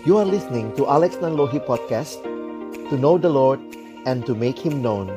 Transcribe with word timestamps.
You 0.00 0.16
are 0.16 0.24
listening 0.24 0.72
to 0.80 0.88
Alex 0.88 1.20
Nanlohi 1.20 1.60
Podcast 1.60 2.24
To 2.88 2.96
know 2.96 3.20
the 3.20 3.28
Lord 3.28 3.60
and 4.08 4.24
to 4.24 4.32
make 4.32 4.56
Him 4.56 4.80
known 4.80 5.12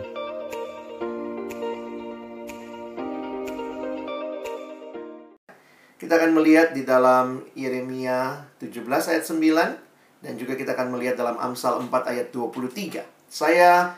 Kita 5.96 6.20
akan 6.20 6.36
melihat 6.36 6.76
di 6.76 6.84
dalam 6.84 7.48
Yeremia 7.56 8.44
17 8.60 8.84
ayat 8.84 9.24
9 9.24 10.20
dan 10.20 10.34
juga 10.36 10.60
kita 10.60 10.76
akan 10.76 11.00
melihat 11.00 11.16
dalam 11.16 11.40
Amsal 11.40 11.80
4 11.80 11.88
ayat 11.88 12.28
23. 12.36 13.08
Saya 13.32 13.96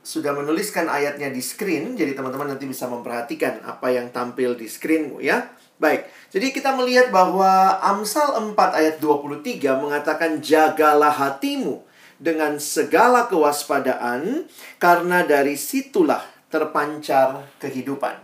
sudah 0.00 0.32
menuliskan 0.32 0.88
ayatnya 0.88 1.28
di 1.28 1.44
screen, 1.44 1.92
jadi 1.92 2.16
teman-teman 2.16 2.56
nanti 2.56 2.64
bisa 2.64 2.88
memperhatikan 2.88 3.60
apa 3.68 3.92
yang 3.92 4.08
tampil 4.08 4.56
di 4.56 4.64
screenmu 4.64 5.20
ya. 5.20 5.52
Baik, 5.82 6.06
jadi 6.30 6.54
kita 6.54 6.78
melihat 6.78 7.10
bahwa 7.10 7.74
Amsal 7.82 8.38
4 8.38 8.54
ayat 8.54 8.96
23 9.02 9.82
mengatakan 9.82 10.38
jagalah 10.38 11.10
hatimu 11.10 11.82
dengan 12.22 12.62
segala 12.62 13.26
kewaspadaan 13.26 14.46
karena 14.78 15.26
dari 15.26 15.58
situlah 15.58 16.22
terpancar 16.54 17.50
kehidupan. 17.58 18.14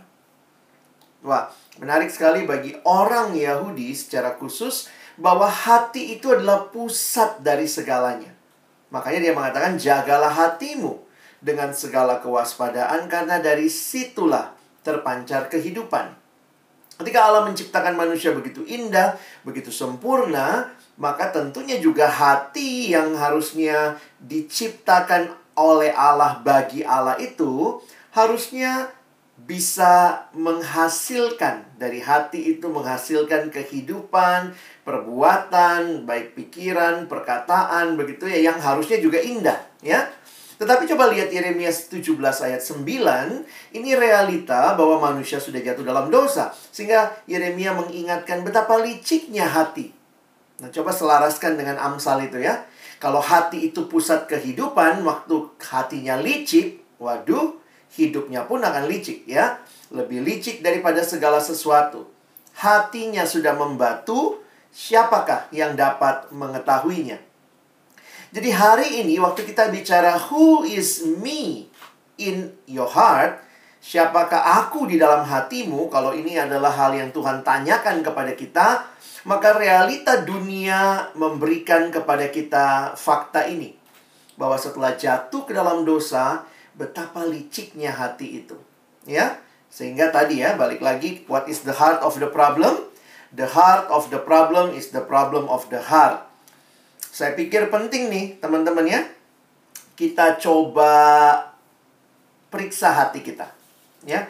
Wah, 1.19 1.51
menarik 1.83 2.07
sekali 2.07 2.47
bagi 2.47 2.79
orang 2.87 3.35
Yahudi 3.35 3.91
secara 3.91 4.39
khusus 4.39 4.87
bahwa 5.19 5.51
hati 5.51 6.15
itu 6.15 6.31
adalah 6.31 6.71
pusat 6.71 7.43
dari 7.43 7.67
segalanya. 7.67 8.31
Makanya 8.87 9.19
dia 9.19 9.33
mengatakan 9.35 9.75
jagalah 9.75 10.31
hatimu 10.31 10.95
dengan 11.43 11.75
segala 11.75 12.23
kewaspadaan 12.23 13.11
karena 13.11 13.43
dari 13.43 13.67
situlah 13.67 14.55
terpancar 14.79 15.51
kehidupan. 15.51 16.18
Ketika 16.99 17.31
Allah 17.31 17.47
menciptakan 17.47 17.95
manusia 17.95 18.35
begitu 18.35 18.67
indah, 18.67 19.15
begitu 19.47 19.71
sempurna, 19.71 20.67
maka 20.99 21.31
tentunya 21.31 21.79
juga 21.79 22.11
hati 22.11 22.91
yang 22.91 23.15
harusnya 23.15 23.95
diciptakan 24.19 25.31
oleh 25.55 25.95
Allah 25.95 26.43
bagi 26.43 26.83
Allah 26.83 27.15
itu 27.15 27.79
harusnya 28.11 28.91
bisa 29.39 30.27
menghasilkan 30.35 31.79
dari 31.79 32.03
hati 32.03 32.59
itu 32.59 32.67
menghasilkan 32.67 33.47
kehidupan, 33.47 34.51
perbuatan, 34.83 36.03
baik 36.03 36.35
pikiran, 36.35 37.07
perkataan 37.07 37.95
begitu 37.95 38.27
ya 38.27 38.51
yang 38.51 38.59
harusnya 38.59 38.99
juga 38.99 39.23
indah, 39.23 39.55
ya. 39.79 40.03
Tetapi 40.59 40.91
coba 40.91 41.07
lihat 41.07 41.31
Yeremia 41.31 41.71
17 41.71 42.19
ayat 42.19 42.59
9, 42.59 42.83
ini 43.79 43.95
realita 43.95 44.75
bahwa 44.75 44.99
manusia 44.99 45.39
sudah 45.39 45.63
jatuh 45.63 45.87
dalam 45.87 46.11
dosa. 46.11 46.51
Sehingga 46.51 47.15
Yeremia 47.31 47.71
mengingatkan 47.71 48.43
betapa 48.43 48.75
liciknya 48.83 49.47
hati. 49.47 49.95
Nah, 50.59 50.67
coba 50.67 50.91
selaraskan 50.91 51.55
dengan 51.55 51.79
Amsal 51.79 52.27
itu 52.27 52.43
ya. 52.43 52.67
Kalau 52.99 53.23
hati 53.23 53.71
itu 53.71 53.87
pusat 53.87 54.27
kehidupan, 54.27 54.99
waktu 55.07 55.47
hatinya 55.63 56.19
licik, 56.19 56.83
waduh, 56.99 57.55
hidupnya 57.95 58.43
pun 58.43 58.59
akan 58.59 58.83
licik 58.91 59.23
ya. 59.23 59.63
Lebih 59.95 60.27
licik 60.27 60.59
daripada 60.59 60.99
segala 61.07 61.39
sesuatu. 61.39 62.03
Hatinya 62.59 63.23
sudah 63.23 63.55
membatu, 63.55 64.43
siapakah 64.75 65.47
yang 65.55 65.79
dapat 65.79 66.27
mengetahuinya? 66.35 67.28
Jadi 68.29 68.53
hari 68.53 69.01
ini 69.01 69.17
waktu 69.17 69.41
kita 69.41 69.73
bicara 69.73 70.13
who 70.29 70.61
is 70.61 71.01
me 71.17 71.65
in 72.21 72.53
your 72.69 72.85
heart, 72.85 73.41
siapakah 73.81 74.61
aku 74.61 74.85
di 74.85 75.01
dalam 75.01 75.25
hatimu? 75.25 75.89
Kalau 75.89 76.13
ini 76.13 76.37
adalah 76.37 76.69
hal 76.69 76.93
yang 76.93 77.09
Tuhan 77.09 77.41
tanyakan 77.41 78.05
kepada 78.05 78.37
kita, 78.37 78.85
maka 79.25 79.57
realita 79.57 80.21
dunia 80.21 81.09
memberikan 81.17 81.89
kepada 81.89 82.29
kita 82.29 82.93
fakta 82.93 83.49
ini. 83.49 83.73
Bahwa 84.37 84.61
setelah 84.61 84.93
jatuh 84.93 85.49
ke 85.49 85.57
dalam 85.57 85.81
dosa, 85.81 86.45
betapa 86.77 87.25
liciknya 87.25 87.97
hati 87.97 88.45
itu. 88.45 88.61
Ya, 89.09 89.41
sehingga 89.73 90.13
tadi 90.13 90.45
ya, 90.45 90.53
balik 90.53 90.85
lagi, 90.85 91.25
what 91.25 91.49
is 91.49 91.65
the 91.65 91.73
heart 91.73 91.97
of 92.05 92.21
the 92.21 92.29
problem? 92.29 92.93
The 93.33 93.49
heart 93.57 93.89
of 93.89 94.13
the 94.13 94.21
problem 94.21 94.77
is 94.77 94.93
the 94.93 95.01
problem 95.01 95.49
of 95.49 95.65
the 95.73 95.81
heart. 95.81 96.28
Saya 97.09 97.33
pikir 97.35 97.67
penting 97.73 98.07
nih, 98.07 98.25
teman-teman 98.39 98.85
ya. 98.85 99.01
Kita 99.97 100.39
coba 100.39 100.93
periksa 102.47 102.95
hati 102.95 103.19
kita, 103.19 103.51
ya. 104.07 104.23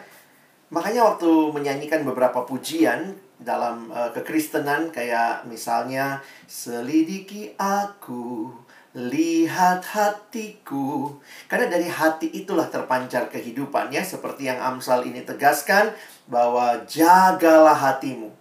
Makanya 0.74 1.14
waktu 1.14 1.30
menyanyikan 1.54 2.02
beberapa 2.02 2.42
pujian 2.42 3.14
dalam 3.38 3.88
uh, 3.94 4.10
kekristenan 4.10 4.90
kayak 4.90 5.46
misalnya 5.46 6.18
selidiki 6.50 7.54
aku, 7.54 8.50
lihat 8.94 9.86
hatiku. 9.86 11.14
Karena 11.46 11.70
dari 11.70 11.86
hati 11.86 12.34
itulah 12.34 12.66
terpancar 12.66 13.30
kehidupan 13.30 13.94
ya, 13.94 14.02
seperti 14.02 14.50
yang 14.50 14.58
Amsal 14.58 15.06
ini 15.06 15.22
tegaskan 15.22 15.94
bahwa 16.26 16.82
jagalah 16.90 17.78
hatimu. 17.78 18.34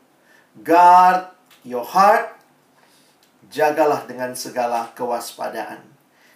Guard 0.66 1.30
your 1.62 1.86
heart 1.86 2.39
jagalah 3.50 4.06
dengan 4.06 4.32
segala 4.38 4.94
kewaspadaan. 4.94 5.82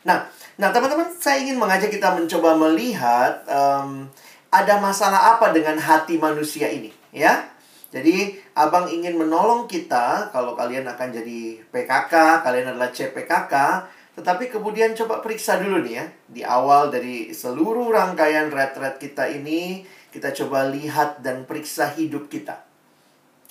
Nah, 0.04 0.28
nah 0.60 0.70
teman-teman, 0.74 1.08
saya 1.16 1.40
ingin 1.40 1.56
mengajak 1.56 1.88
kita 1.88 2.12
mencoba 2.12 2.60
melihat 2.60 3.46
um, 3.48 4.10
ada 4.52 4.82
masalah 4.84 5.38
apa 5.38 5.56
dengan 5.56 5.80
hati 5.80 6.20
manusia 6.20 6.68
ini, 6.68 6.92
ya. 7.16 7.48
Jadi, 7.94 8.42
abang 8.58 8.90
ingin 8.90 9.16
menolong 9.16 9.70
kita 9.70 10.34
kalau 10.34 10.58
kalian 10.58 10.90
akan 10.90 11.14
jadi 11.14 11.62
PKK, 11.70 12.42
kalian 12.42 12.74
adalah 12.74 12.90
CPKK, 12.90 13.54
tetapi 14.18 14.50
kemudian 14.50 14.98
coba 14.98 15.22
periksa 15.22 15.62
dulu 15.62 15.86
nih 15.86 15.94
ya. 16.02 16.06
Di 16.26 16.42
awal 16.42 16.90
dari 16.90 17.30
seluruh 17.30 17.94
rangkaian 17.94 18.50
red-red 18.50 18.98
kita 18.98 19.30
ini, 19.30 19.86
kita 20.10 20.34
coba 20.34 20.70
lihat 20.74 21.22
dan 21.22 21.46
periksa 21.46 21.94
hidup 21.94 22.30
kita. 22.34 22.73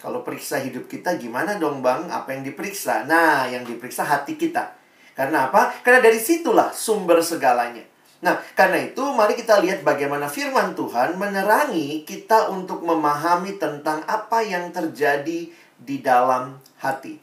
Kalau 0.02 0.26
periksa 0.26 0.58
hidup 0.58 0.90
kita 0.90 1.14
gimana 1.14 1.62
dong 1.62 1.78
bang? 1.78 2.10
Apa 2.10 2.34
yang 2.34 2.42
diperiksa? 2.42 3.06
Nah, 3.06 3.46
yang 3.46 3.62
diperiksa 3.62 4.02
hati 4.02 4.34
kita. 4.34 4.74
Karena 5.14 5.46
apa? 5.46 5.70
Karena 5.86 6.02
dari 6.02 6.18
situlah 6.18 6.74
sumber 6.74 7.22
segalanya. 7.22 7.86
Nah, 8.22 8.38
karena 8.58 8.82
itu 8.82 9.02
mari 9.14 9.38
kita 9.38 9.62
lihat 9.62 9.86
bagaimana 9.86 10.26
firman 10.26 10.74
Tuhan 10.74 11.14
menerangi 11.18 12.02
kita 12.02 12.50
untuk 12.50 12.82
memahami 12.82 13.62
tentang 13.62 14.02
apa 14.10 14.42
yang 14.42 14.74
terjadi 14.74 15.50
di 15.78 15.96
dalam 16.02 16.58
hati. 16.82 17.18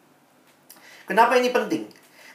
Kenapa 1.04 1.36
ini 1.36 1.52
penting? 1.52 1.88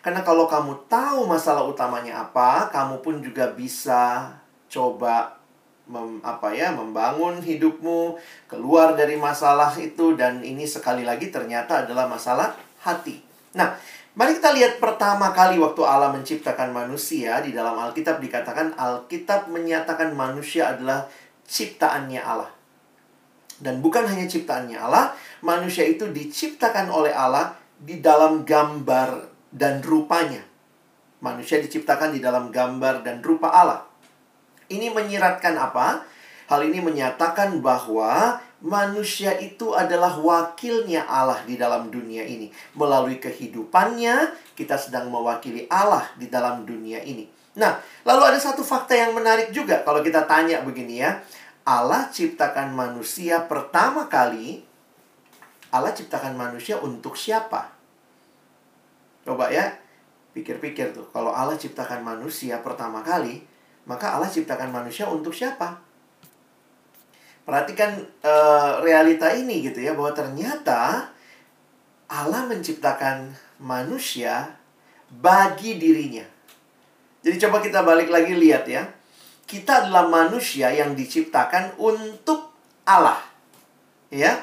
Karena 0.05 0.21
kalau 0.21 0.45
kamu 0.45 0.85
tahu 0.93 1.25
masalah 1.25 1.65
utamanya 1.65 2.29
apa, 2.29 2.69
kamu 2.69 3.01
pun 3.01 3.25
juga 3.25 3.49
bisa 3.49 4.33
coba 4.69 5.41
mem, 5.89 6.21
apa 6.25 6.53
ya 6.57 6.73
membangun 6.73 7.45
hidupmu 7.45 8.17
keluar 8.49 8.97
dari 8.97 9.21
masalah 9.21 9.73
itu 9.77 10.17
dan 10.17 10.41
ini 10.41 10.65
sekali 10.65 11.05
lagi 11.05 11.29
ternyata 11.29 11.85
adalah 11.85 12.09
masalah 12.09 12.57
hati. 12.81 13.21
Nah, 13.55 13.77
mari 14.17 14.37
kita 14.37 14.51
lihat 14.57 14.81
pertama 14.81 15.31
kali 15.37 15.61
waktu 15.61 15.83
Allah 15.85 16.11
menciptakan 16.17 16.73
manusia 16.73 17.45
di 17.45 17.53
dalam 17.53 17.77
Alkitab 17.77 18.19
dikatakan 18.19 18.75
Alkitab 18.75 19.53
menyatakan 19.53 20.17
manusia 20.17 20.73
adalah 20.73 21.07
ciptaannya 21.45 22.23
Allah. 22.25 22.51
Dan 23.55 23.79
bukan 23.79 24.03
hanya 24.11 24.27
ciptaannya 24.27 24.77
Allah, 24.77 25.15
manusia 25.45 25.87
itu 25.87 26.11
diciptakan 26.11 26.91
oleh 26.91 27.15
Allah 27.15 27.55
di 27.79 28.03
dalam 28.03 28.43
gambar 28.43 29.31
dan 29.55 29.79
rupanya. 29.85 30.43
Manusia 31.23 31.63
diciptakan 31.63 32.13
di 32.13 32.21
dalam 32.21 32.51
gambar 32.51 33.07
dan 33.07 33.23
rupa 33.23 33.49
Allah. 33.49 33.94
Ini 34.69 34.93
menyiratkan 34.93 35.55
apa? 35.57 36.05
Hal 36.45 36.61
ini 36.69 36.81
menyatakan 36.85 37.61
bahwa 37.65 38.37
manusia 38.61 39.33
itu 39.41 39.73
adalah 39.73 40.17
wakilnya 40.21 41.09
Allah 41.09 41.41
di 41.49 41.57
dalam 41.57 41.89
dunia 41.89 42.25
ini. 42.25 42.53
Melalui 42.77 43.17
kehidupannya, 43.17 44.33
kita 44.53 44.77
sedang 44.77 45.09
mewakili 45.09 45.65
Allah 45.73 46.05
di 46.21 46.29
dalam 46.29 46.69
dunia 46.69 47.01
ini. 47.01 47.25
Nah, 47.57 47.81
lalu 48.05 48.35
ada 48.35 48.39
satu 48.41 48.61
fakta 48.61 48.93
yang 48.93 49.15
menarik 49.15 49.55
juga 49.55 49.81
kalau 49.87 50.05
kita 50.05 50.29
tanya 50.29 50.61
begini 50.61 51.01
ya. 51.01 51.23
Allah 51.65 52.13
ciptakan 52.13 52.77
manusia 52.77 53.41
pertama 53.49 54.05
kali 54.13 54.61
Allah 55.75 55.91
ciptakan 55.91 56.39
manusia 56.39 56.79
untuk 56.79 57.19
siapa? 57.19 57.75
Coba 59.27 59.51
ya, 59.51 59.75
pikir-pikir 60.31 60.95
tuh. 60.95 61.11
Kalau 61.11 61.35
Allah 61.35 61.59
ciptakan 61.59 62.07
manusia 62.07 62.63
pertama 62.63 63.03
kali, 63.03 63.43
maka 63.85 64.17
Allah 64.17 64.29
ciptakan 64.29 64.73
manusia 64.73 65.05
untuk 65.05 65.37
siapa? 65.37 65.77
Perhatikan 67.45 68.01
uh, 68.25 68.81
realita 68.81 69.29
ini 69.37 69.61
gitu 69.61 69.85
ya 69.85 69.93
bahwa 69.93 70.17
ternyata 70.17 71.13
Allah 72.09 72.49
menciptakan 72.49 73.37
manusia 73.61 74.57
bagi 75.13 75.77
dirinya. 75.77 76.25
Jadi 77.21 77.37
coba 77.45 77.61
kita 77.61 77.85
balik 77.85 78.09
lagi 78.09 78.33
lihat 78.33 78.65
ya. 78.65 78.89
Kita 79.45 79.85
adalah 79.85 80.09
manusia 80.09 80.73
yang 80.73 80.97
diciptakan 80.97 81.77
untuk 81.77 82.49
Allah. 82.89 83.21
Ya. 84.09 84.41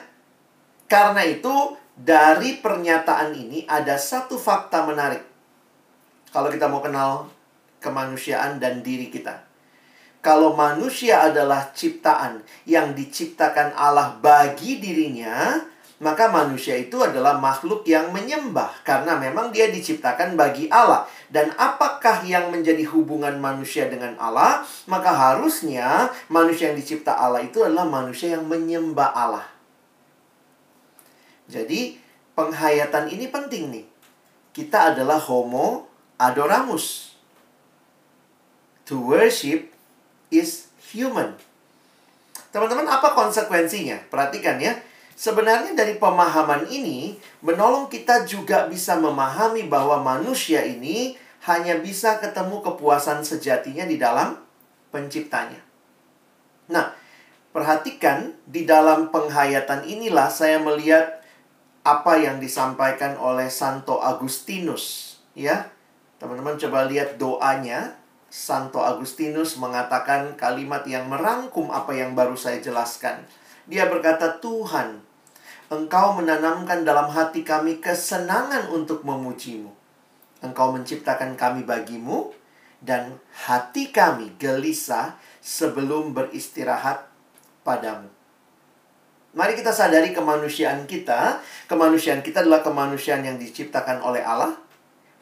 Karena 0.85 1.25
itu 1.25 1.77
dari 1.97 2.61
pernyataan 2.61 3.33
ini 3.33 3.65
ada 3.65 3.97
satu 3.97 4.37
fakta 4.37 4.85
menarik. 4.85 5.25
Kalau 6.29 6.53
kita 6.53 6.69
mau 6.69 6.81
kenal 6.85 7.29
kemanusiaan 7.81 8.61
dan 8.61 8.85
diri 8.85 9.09
kita. 9.09 9.43
Kalau 10.21 10.53
manusia 10.53 11.25
adalah 11.25 11.73
ciptaan 11.73 12.45
yang 12.69 12.93
diciptakan 12.93 13.73
Allah 13.73 14.21
bagi 14.21 14.77
dirinya, 14.77 15.57
maka 16.01 16.29
manusia 16.29 16.77
itu 16.77 16.97
adalah 17.01 17.37
makhluk 17.37 17.85
yang 17.85 18.09
menyembah 18.09 18.85
karena 18.85 19.17
memang 19.17 19.53
dia 19.53 19.69
diciptakan 19.69 20.33
bagi 20.33 20.69
Allah. 20.69 21.09
Dan 21.29 21.53
apakah 21.57 22.25
yang 22.25 22.49
menjadi 22.49 22.85
hubungan 22.89 23.37
manusia 23.37 23.85
dengan 23.85 24.17
Allah? 24.17 24.65
Maka 24.89 25.13
harusnya 25.13 26.09
manusia 26.29 26.73
yang 26.73 26.77
dicipta 26.77 27.17
Allah 27.17 27.45
itu 27.45 27.61
adalah 27.61 27.85
manusia 27.85 28.33
yang 28.33 28.49
menyembah 28.49 29.09
Allah. 29.13 29.45
Jadi 31.45 32.01
penghayatan 32.33 33.09
ini 33.09 33.29
penting 33.29 33.63
nih. 33.69 33.85
Kita 34.57 34.93
adalah 34.93 35.21
homo 35.21 35.85
adoramus. 36.17 37.10
To 38.91 38.99
worship 38.99 39.71
is 40.27 40.67
human. 40.91 41.39
Teman-teman, 42.51 42.83
apa 42.91 43.15
konsekuensinya? 43.15 44.11
Perhatikan 44.11 44.59
ya 44.59 44.75
Sebenarnya 45.21 45.77
dari 45.77 46.01
pemahaman 46.01 46.65
ini 46.73 47.13
menolong 47.45 47.93
kita 47.93 48.25
juga 48.25 48.65
bisa 48.65 48.97
memahami 48.97 49.69
bahwa 49.69 50.01
manusia 50.01 50.65
ini 50.65 51.13
hanya 51.45 51.77
bisa 51.77 52.17
ketemu 52.17 52.65
kepuasan 52.65 53.21
sejatinya 53.21 53.85
di 53.85 54.01
dalam 54.01 54.41
penciptanya. 54.89 55.61
Nah, 56.73 56.97
perhatikan 57.53 58.33
di 58.49 58.65
dalam 58.65 59.13
penghayatan 59.13 59.85
inilah 59.85 60.25
saya 60.33 60.57
melihat 60.57 61.21
apa 61.85 62.17
yang 62.17 62.41
disampaikan 62.41 63.13
oleh 63.21 63.53
Santo 63.53 64.01
Agustinus, 64.01 65.17
ya. 65.37 65.69
Teman-teman 66.17 66.57
coba 66.57 66.89
lihat 66.89 67.21
doanya. 67.21 68.00
Santo 68.31 68.79
Agustinus 68.79 69.59
mengatakan 69.59 70.39
kalimat 70.39 70.87
yang 70.87 71.11
merangkum 71.11 71.67
apa 71.67 71.91
yang 71.91 72.15
baru 72.15 72.39
saya 72.39 72.63
jelaskan. 72.63 73.27
Dia 73.67 73.91
berkata, 73.91 74.39
"Tuhan, 74.39 75.03
Engkau 75.71 76.19
menanamkan 76.19 76.83
dalam 76.83 77.07
hati 77.07 77.47
kami 77.47 77.79
kesenangan 77.79 78.67
untuk 78.75 79.07
memujimu. 79.07 79.71
Engkau 80.43 80.75
menciptakan 80.75 81.39
kami 81.39 81.63
bagimu, 81.63 82.35
dan 82.83 83.21
hati 83.31 83.93
kami 83.93 84.35
gelisah 84.35 85.15
sebelum 85.39 86.11
beristirahat 86.11 87.07
padamu. 87.61 88.09
Mari 89.31 89.55
kita 89.55 89.71
sadari 89.71 90.11
kemanusiaan 90.11 90.83
kita. 90.89 91.39
Kemanusiaan 91.71 92.19
kita 92.19 92.43
adalah 92.43 92.59
kemanusiaan 92.65 93.23
yang 93.23 93.39
diciptakan 93.39 94.03
oleh 94.03 94.19
Allah, 94.27 94.51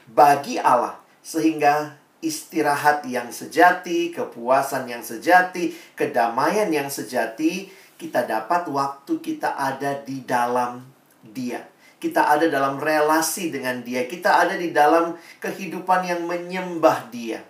bagi 0.10 0.58
Allah, 0.58 0.98
sehingga 1.22 1.99
istirahat 2.20 3.08
yang 3.08 3.32
sejati, 3.32 4.12
kepuasan 4.12 4.92
yang 4.92 5.04
sejati, 5.04 5.72
kedamaian 5.96 6.68
yang 6.68 6.92
sejati 6.92 7.72
kita 8.00 8.24
dapat 8.24 8.72
waktu 8.72 9.20
kita 9.20 9.60
ada 9.60 10.00
di 10.04 10.24
dalam 10.24 10.88
Dia. 11.20 11.60
Kita 12.00 12.32
ada 12.32 12.48
dalam 12.48 12.80
relasi 12.80 13.52
dengan 13.52 13.84
Dia. 13.84 14.08
Kita 14.08 14.40
ada 14.40 14.56
di 14.56 14.72
dalam 14.72 15.20
kehidupan 15.44 16.08
yang 16.08 16.24
menyembah 16.24 17.12
Dia. 17.12 17.44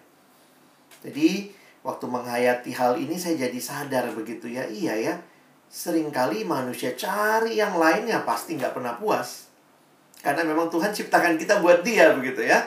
Jadi, 1.06 1.54
waktu 1.86 2.06
menghayati 2.10 2.74
hal 2.74 2.98
ini 2.98 3.14
saya 3.14 3.46
jadi 3.46 3.60
sadar 3.62 4.10
begitu 4.18 4.50
ya. 4.50 4.66
Iya 4.66 4.98
ya, 4.98 5.14
sering 5.70 6.10
kali 6.10 6.42
manusia 6.44 6.98
cari 6.98 7.62
yang 7.62 7.78
lainnya 7.78 8.26
pasti 8.26 8.58
nggak 8.58 8.74
pernah 8.74 8.98
puas. 8.98 9.48
Karena 10.20 10.44
memang 10.44 10.68
Tuhan 10.68 10.92
ciptakan 10.92 11.38
kita 11.38 11.62
buat 11.62 11.86
dia 11.86 12.12
begitu 12.18 12.42
ya. 12.44 12.66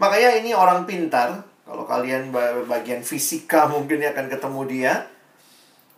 Makanya 0.00 0.40
ini 0.40 0.56
orang 0.56 0.88
pintar. 0.88 1.44
Kalau 1.68 1.86
kalian 1.86 2.34
bagian 2.66 3.04
fisika 3.04 3.68
mungkin 3.72 4.02
akan 4.02 4.26
ketemu 4.26 4.62
dia 4.66 4.92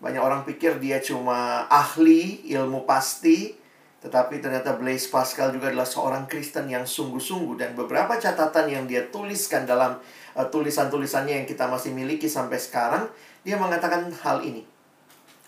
banyak 0.03 0.19
orang 0.19 0.43
pikir 0.43 0.83
dia 0.83 0.99
cuma 0.99 1.71
ahli 1.71 2.43
ilmu 2.51 2.83
pasti, 2.83 3.55
tetapi 4.03 4.43
ternyata 4.43 4.75
Blaise 4.75 5.07
Pascal 5.07 5.55
juga 5.55 5.71
adalah 5.71 5.87
seorang 5.87 6.27
Kristen 6.27 6.67
yang 6.67 6.83
sungguh-sungguh 6.83 7.55
dan 7.55 7.79
beberapa 7.79 8.19
catatan 8.19 8.67
yang 8.67 8.85
dia 8.91 9.07
tuliskan 9.15 9.63
dalam 9.63 10.03
uh, 10.35 10.47
tulisan-tulisannya 10.51 11.39
yang 11.39 11.47
kita 11.47 11.71
masih 11.71 11.95
miliki 11.95 12.27
sampai 12.27 12.59
sekarang, 12.59 13.07
dia 13.47 13.55
mengatakan 13.55 14.11
hal 14.27 14.43
ini. 14.43 14.67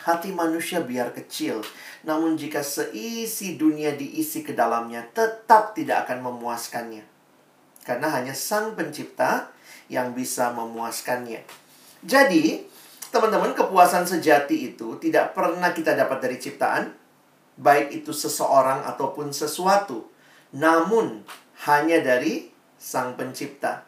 Hati 0.07 0.31
manusia 0.31 0.79
biar 0.87 1.11
kecil, 1.11 1.59
namun 2.07 2.39
jika 2.39 2.63
seisi 2.63 3.59
dunia 3.59 3.99
diisi 3.99 4.47
ke 4.47 4.55
dalamnya, 4.55 5.03
tetap 5.11 5.75
tidak 5.75 6.07
akan 6.07 6.31
memuaskannya. 6.31 7.14
Karena 7.85 8.09
hanya 8.11 8.33
Sang 8.33 8.73
Pencipta 8.73 9.53
yang 9.93 10.17
bisa 10.17 10.51
memuaskannya. 10.57 11.45
Jadi, 12.05 12.75
Teman-teman, 13.15 13.55
kepuasan 13.55 14.03
sejati 14.03 14.75
itu 14.75 14.99
tidak 14.99 15.39
pernah 15.39 15.71
kita 15.71 15.95
dapat 15.95 16.19
dari 16.19 16.35
ciptaan, 16.35 16.91
baik 17.55 18.03
itu 18.03 18.11
seseorang 18.11 18.83
ataupun 18.91 19.31
sesuatu, 19.31 20.11
namun 20.51 21.23
hanya 21.63 22.03
dari 22.03 22.51
Sang 22.75 23.15
Pencipta. 23.15 23.87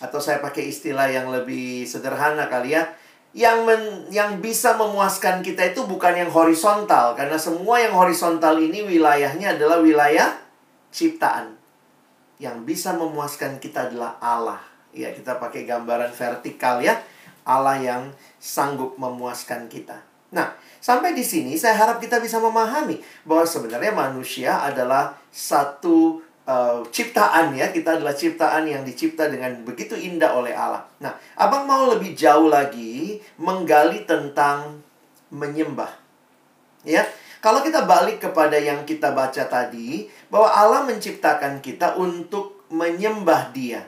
Atau 0.00 0.16
saya 0.16 0.40
pakai 0.40 0.72
istilah 0.72 1.12
yang 1.12 1.28
lebih 1.28 1.84
sederhana 1.84 2.48
kali 2.48 2.72
ya, 2.72 2.88
yang 3.36 3.68
men, 3.68 4.08
yang 4.08 4.40
bisa 4.40 4.80
memuaskan 4.80 5.44
kita 5.44 5.76
itu 5.76 5.84
bukan 5.84 6.24
yang 6.24 6.32
horizontal 6.32 7.12
karena 7.12 7.36
semua 7.36 7.84
yang 7.84 7.92
horizontal 7.92 8.56
ini 8.56 8.80
wilayahnya 8.80 9.60
adalah 9.60 9.84
wilayah 9.84 10.40
ciptaan. 10.88 11.52
Yang 12.42 12.56
bisa 12.66 12.96
memuaskan 12.96 13.62
kita 13.62 13.90
adalah 13.90 14.18
Allah. 14.18 14.60
Ya, 14.94 15.10
kita 15.10 15.38
pakai 15.42 15.66
gambaran 15.66 16.14
vertikal 16.14 16.78
ya. 16.82 16.98
Allah 17.44 17.76
yang 17.76 18.02
sanggup 18.40 18.96
memuaskan 18.96 19.68
kita. 19.68 20.00
Nah, 20.34 20.50
sampai 20.82 21.14
di 21.14 21.22
sini 21.22 21.54
saya 21.54 21.78
harap 21.78 22.02
kita 22.02 22.18
bisa 22.18 22.40
memahami 22.42 22.98
bahwa 23.22 23.46
sebenarnya 23.46 23.92
manusia 23.94 24.64
adalah 24.64 25.14
satu 25.30 26.24
uh, 26.48 26.82
ciptaan 26.88 27.54
ya. 27.54 27.70
Kita 27.70 28.00
adalah 28.00 28.16
ciptaan 28.16 28.66
yang 28.66 28.82
dicipta 28.82 29.30
dengan 29.30 29.62
begitu 29.62 29.94
indah 29.94 30.34
oleh 30.34 30.56
Allah. 30.56 30.82
Nah, 30.98 31.14
Abang 31.38 31.68
mau 31.68 31.86
lebih 31.92 32.16
jauh 32.16 32.50
lagi 32.50 33.20
menggali 33.38 34.08
tentang 34.08 34.82
menyembah. 35.30 35.90
Ya. 36.82 37.06
Kalau 37.44 37.60
kita 37.60 37.84
balik 37.84 38.24
kepada 38.24 38.56
yang 38.56 38.88
kita 38.88 39.12
baca 39.12 39.44
tadi, 39.44 40.08
bahwa 40.32 40.48
Allah 40.48 40.80
menciptakan 40.88 41.60
kita 41.60 41.92
untuk 42.00 42.64
menyembah 42.72 43.52
Dia. 43.52 43.84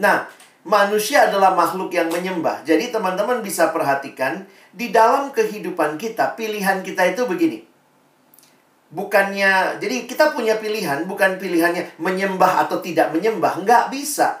Nah, 0.00 0.24
manusia 0.64 1.28
adalah 1.28 1.52
makhluk 1.52 1.92
yang 1.92 2.08
menyembah. 2.08 2.64
Jadi 2.64 2.88
teman-teman 2.88 3.44
bisa 3.44 3.68
perhatikan 3.76 4.48
di 4.72 4.88
dalam 4.88 5.36
kehidupan 5.36 6.00
kita 6.00 6.32
pilihan 6.32 6.80
kita 6.80 7.12
itu 7.12 7.28
begini. 7.28 7.60
Bukannya 8.88 9.76
jadi 9.76 10.08
kita 10.08 10.32
punya 10.32 10.56
pilihan 10.56 11.04
bukan 11.04 11.36
pilihannya 11.36 12.00
menyembah 12.00 12.64
atau 12.64 12.80
tidak 12.80 13.12
menyembah, 13.12 13.60
nggak 13.60 13.92
bisa. 13.92 14.40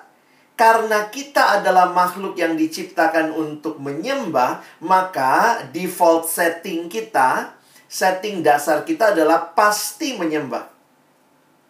Karena 0.56 1.10
kita 1.12 1.60
adalah 1.60 1.92
makhluk 1.92 2.38
yang 2.38 2.56
diciptakan 2.56 3.34
untuk 3.34 3.82
menyembah, 3.82 4.62
maka 4.80 5.66
default 5.74 6.30
setting 6.30 6.86
kita, 6.86 7.58
setting 7.88 8.40
dasar 8.40 8.82
kita 8.82 9.12
adalah 9.12 9.52
pasti 9.52 10.16
menyembah. 10.16 10.66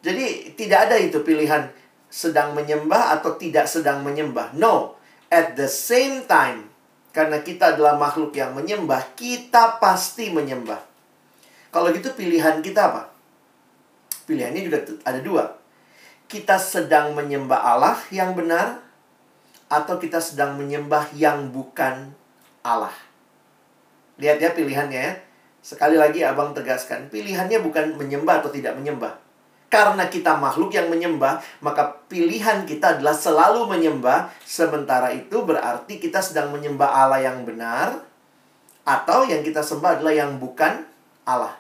Jadi 0.05 0.53
tidak 0.59 0.91
ada 0.91 0.97
itu 1.01 1.25
pilihan 1.25 1.73
sedang 2.13 2.53
menyembah 2.55 3.19
atau 3.19 3.35
tidak 3.35 3.67
sedang 3.67 4.05
menyembah. 4.05 4.55
No, 4.55 4.95
at 5.33 5.59
the 5.59 5.67
same 5.67 6.29
time, 6.31 6.71
karena 7.11 7.43
kita 7.43 7.75
adalah 7.75 7.99
makhluk 7.99 8.31
yang 8.37 8.55
menyembah, 8.55 9.17
kita 9.19 9.81
pasti 9.83 10.31
menyembah. 10.31 10.79
Kalau 11.75 11.91
gitu 11.91 12.15
pilihan 12.15 12.63
kita 12.63 12.91
apa? 12.91 13.03
Pilihannya 14.31 14.63
juga 14.63 14.79
ada 15.03 15.19
dua. 15.19 15.45
Kita 16.31 16.55
sedang 16.57 17.19
menyembah 17.19 17.61
Allah 17.61 17.99
yang 18.15 18.33
benar 18.39 18.79
atau 19.67 19.99
kita 19.99 20.23
sedang 20.23 20.55
menyembah 20.55 21.11
yang 21.19 21.51
bukan 21.51 22.15
Allah. 22.63 22.95
Lihat 24.23 24.39
ya 24.39 24.51
pilihannya 24.55 25.01
ya. 25.03 25.15
Sekali 25.65 25.97
lagi 25.97 26.21
abang 26.21 26.53
tegaskan, 26.53 27.09
pilihannya 27.09 27.65
bukan 27.65 27.97
menyembah 27.97 28.45
atau 28.45 28.53
tidak 28.53 28.77
menyembah. 28.77 29.17
Karena 29.73 30.13
kita 30.13 30.37
makhluk 30.37 30.77
yang 30.77 30.93
menyembah, 30.93 31.41
maka 31.65 32.05
pilihan 32.07 32.69
kita 32.69 33.01
adalah 33.01 33.17
selalu 33.17 33.73
menyembah. 33.73 34.29
Sementara 34.45 35.09
itu 35.11 35.41
berarti 35.41 35.97
kita 35.97 36.21
sedang 36.21 36.53
menyembah 36.53 36.85
Allah 36.85 37.25
yang 37.25 37.49
benar, 37.49 37.97
atau 38.85 39.25
yang 39.25 39.41
kita 39.41 39.65
sembah 39.65 39.99
adalah 39.99 40.13
yang 40.13 40.37
bukan 40.37 40.85
Allah. 41.25 41.57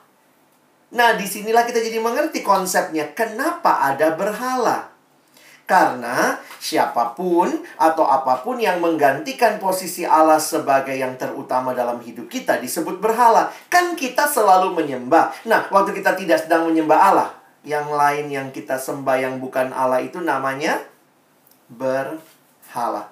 Nah, 0.94 1.18
di 1.18 1.26
sinilah 1.26 1.66
kita 1.66 1.82
jadi 1.82 1.98
mengerti 1.98 2.44
konsepnya. 2.44 3.10
Kenapa 3.18 3.82
ada 3.82 4.14
berhala? 4.14 4.93
Karena 5.64 6.36
siapa 6.60 7.16
pun 7.16 7.48
atau 7.80 8.04
apa 8.04 8.44
pun 8.44 8.60
yang 8.60 8.84
menggantikan 8.84 9.56
posisi 9.56 10.04
Allah 10.04 10.36
sebagai 10.36 10.92
yang 10.92 11.16
terutama 11.16 11.72
dalam 11.72 12.04
hidup 12.04 12.28
kita 12.28 12.60
disebut 12.60 13.00
berhala. 13.00 13.48
Kan 13.72 13.96
kita 13.96 14.28
selalu 14.28 14.76
menyembah. 14.76 15.32
Nah, 15.48 15.64
waktu 15.72 15.96
kita 15.96 16.12
tidak 16.20 16.44
sedang 16.44 16.68
menyembah 16.68 16.98
Allah, 17.00 17.30
yang 17.64 17.88
lain 17.88 18.28
yang 18.28 18.48
kita 18.52 18.76
sembah 18.76 19.16
yang 19.16 19.34
bukan 19.40 19.72
Allah 19.72 20.04
itu 20.04 20.20
namanya 20.20 20.84
berhala. 21.72 23.08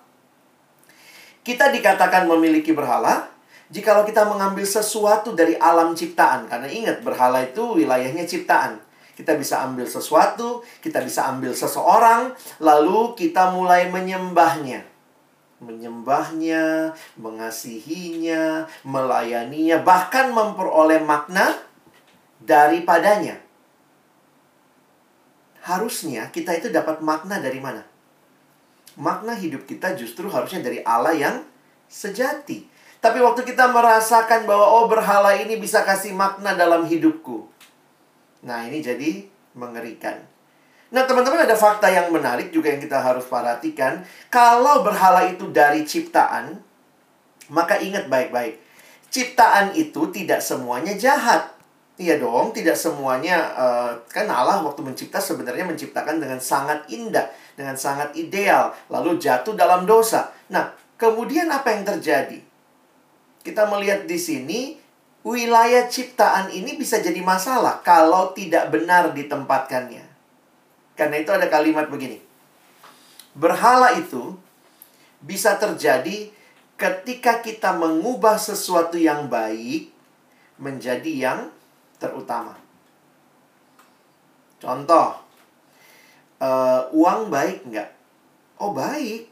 Kita 1.41 1.73
dikatakan 1.73 2.29
memiliki 2.29 2.77
berhala 2.77 3.33
jikalau 3.73 4.05
kita 4.05 4.29
mengambil 4.29 4.69
sesuatu 4.69 5.33
dari 5.33 5.57
alam 5.57 5.97
ciptaan. 5.97 6.47
Karena 6.47 6.69
ingat, 6.69 7.01
berhala 7.01 7.43
itu 7.43 7.81
wilayahnya 7.81 8.29
ciptaan. 8.29 8.79
Kita 9.13 9.37
bisa 9.37 9.69
ambil 9.69 9.85
sesuatu, 9.85 10.65
kita 10.81 11.05
bisa 11.05 11.29
ambil 11.29 11.53
seseorang, 11.53 12.33
lalu 12.65 13.13
kita 13.13 13.53
mulai 13.53 13.93
menyembahnya. 13.93 14.89
Menyembahnya, 15.63 16.97
mengasihinya, 17.21 18.67
melayaninya, 18.83 19.85
bahkan 19.85 20.33
memperoleh 20.33 21.05
makna 21.05 21.55
daripadanya. 22.43 23.39
Harusnya 25.63 26.27
kita 26.35 26.59
itu 26.59 26.75
dapat 26.75 26.99
makna 27.05 27.39
dari 27.39 27.63
mana? 27.63 27.87
Makna 28.99 29.39
hidup 29.39 29.69
kita 29.69 29.95
justru 29.95 30.27
harusnya 30.27 30.59
dari 30.59 30.83
Allah 30.83 31.15
yang 31.15 31.37
sejati. 31.87 32.67
Tapi 32.99 33.19
waktu 33.21 33.47
kita 33.47 33.71
merasakan 33.71 34.49
bahwa 34.49 34.67
oh 34.67 34.85
berhala 34.91 35.37
ini 35.37 35.61
bisa 35.61 35.87
kasih 35.87 36.17
makna 36.17 36.57
dalam 36.59 36.89
hidupku. 36.89 37.52
Nah, 38.43 38.67
ini 38.67 38.83
jadi 38.83 39.23
mengerikan. 39.55 40.19
Nah, 40.93 41.09
teman-teman 41.09 41.49
ada 41.49 41.57
fakta 41.57 41.89
yang 41.89 42.13
menarik 42.13 42.53
juga 42.53 42.69
yang 42.69 42.83
kita 42.83 43.01
harus 43.01 43.25
perhatikan. 43.25 44.05
Kalau 44.29 44.85
berhala 44.85 45.25
itu 45.25 45.49
dari 45.49 45.89
ciptaan, 45.89 46.61
maka 47.49 47.81
ingat 47.81 48.13
baik-baik. 48.13 48.61
Ciptaan 49.09 49.73
itu 49.73 50.13
tidak 50.13 50.45
semuanya 50.45 50.93
jahat. 50.93 51.49
Iya 52.01 52.21
dong, 52.21 52.57
tidak 52.57 52.75
semuanya 52.75 53.53
uh, 53.53 53.93
kan 54.09 54.25
Allah 54.25 54.65
waktu 54.65 54.81
mencipta 54.81 55.21
sebenarnya 55.21 55.69
menciptakan 55.69 56.19
dengan 56.19 56.41
sangat 56.41 56.89
indah, 56.89 57.29
dengan 57.53 57.77
sangat 57.77 58.17
ideal, 58.17 58.73
lalu 58.89 59.21
jatuh 59.21 59.53
dalam 59.53 59.85
dosa. 59.85 60.33
Nah, 60.49 60.73
kemudian 60.97 61.53
apa 61.53 61.73
yang 61.73 61.85
terjadi? 61.85 62.41
Kita 63.45 63.69
melihat 63.69 64.09
di 64.09 64.17
sini 64.17 64.82
wilayah 65.23 65.87
ciptaan 65.87 66.51
ini 66.51 66.75
bisa 66.75 66.99
jadi 66.99 67.19
masalah 67.23 67.83
kalau 67.87 68.35
tidak 68.35 68.71
benar 68.75 69.15
ditempatkannya. 69.15 70.05
Karena 70.99 71.17
itu 71.19 71.31
ada 71.33 71.47
kalimat 71.49 71.89
begini. 71.89 72.21
Berhala 73.33 73.97
itu 73.97 74.37
bisa 75.23 75.57
terjadi 75.57 76.29
ketika 76.77 77.41
kita 77.41 77.73
mengubah 77.79 78.37
sesuatu 78.37 78.99
yang 78.99 79.31
baik 79.31 79.95
menjadi 80.59 81.11
yang 81.11 81.41
terutama. 81.97 82.59
Contoh, 84.59 85.19
uh, 86.43 86.81
uang 86.91 87.31
baik 87.31 87.67
nggak? 87.67 87.91
Oh 88.63 88.75
baik. 88.75 89.31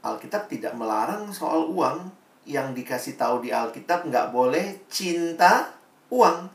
Alkitab 0.00 0.48
tidak 0.48 0.72
melarang 0.76 1.28
soal 1.32 1.68
uang. 1.68 2.08
Yang 2.50 2.82
dikasih 2.82 3.14
tahu 3.14 3.46
di 3.46 3.54
Alkitab 3.54 4.10
nggak 4.10 4.34
boleh 4.34 4.82
cinta 4.90 5.70
uang. 6.10 6.50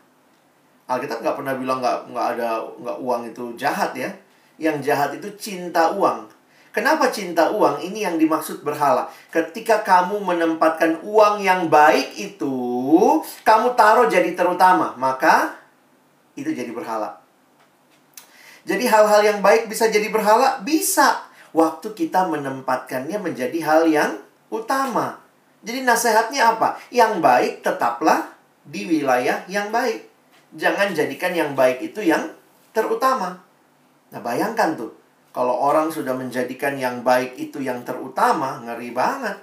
Alkitab 0.92 1.24
nggak 1.24 1.38
pernah 1.40 1.56
bilang 1.56 1.80
nggak 1.80 2.12
nggak 2.12 2.28
ada 2.36 2.50
nggak 2.84 2.98
uang 3.00 3.22
itu 3.32 3.44
jahat 3.56 3.96
ya. 3.96 4.12
Yang 4.60 4.92
jahat 4.92 5.16
itu 5.16 5.32
cinta 5.40 5.96
uang. 5.96 6.28
Kenapa 6.75 7.08
cinta 7.08 7.56
uang? 7.56 7.80
Ini 7.80 8.12
yang 8.12 8.16
dimaksud 8.20 8.60
berhala. 8.60 9.08
Ketika 9.32 9.80
kamu 9.80 10.20
menempatkan 10.20 11.00
uang 11.08 11.40
yang 11.40 11.72
baik 11.72 12.20
itu, 12.20 12.52
kamu 13.48 13.80
taruh 13.80 14.12
jadi 14.12 14.36
terutama, 14.36 14.92
maka 15.00 15.56
itu 16.36 16.52
jadi 16.52 16.68
berhala. 16.75 17.24
Jadi 18.68 18.92
hal-hal 18.92 19.22
yang 19.24 19.40
baik 19.40 19.72
bisa 19.72 19.88
jadi 19.88 20.12
berhala? 20.12 20.60
Bisa. 20.68 21.24
Waktu 21.56 21.96
kita 21.96 22.28
menempatkannya 22.28 23.24
menjadi 23.24 23.56
hal 23.64 23.88
yang 23.88 24.20
utama. 24.52 25.25
Jadi 25.65 25.81
nasihatnya 25.81 26.55
apa? 26.55 26.77
Yang 26.93 27.25
baik 27.25 27.53
tetaplah 27.65 28.29
di 28.62 28.86
wilayah 28.86 29.41
yang 29.50 29.74
baik. 29.74 30.05
Jangan 30.53 30.93
jadikan 30.93 31.34
yang 31.34 31.57
baik 31.57 31.81
itu 31.81 32.05
yang 32.05 32.29
terutama. 32.69 33.41
Nah 34.13 34.22
bayangkan 34.22 34.77
tuh, 34.77 34.93
kalau 35.34 35.57
orang 35.57 35.89
sudah 35.89 36.13
menjadikan 36.13 36.77
yang 36.77 37.01
baik 37.01 37.34
itu 37.36 37.60
yang 37.65 37.81
terutama, 37.81 38.62
ngeri 38.62 38.93
banget. 38.93 39.41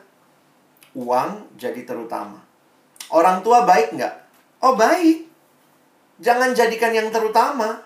Uang 0.94 1.58
jadi 1.58 1.82
terutama. 1.82 2.38
Orang 3.10 3.42
tua 3.42 3.66
baik 3.66 3.98
nggak? 3.98 4.14
Oh 4.62 4.78
baik. 4.78 5.26
Jangan 6.22 6.54
jadikan 6.54 6.94
yang 6.94 7.10
terutama. 7.10 7.82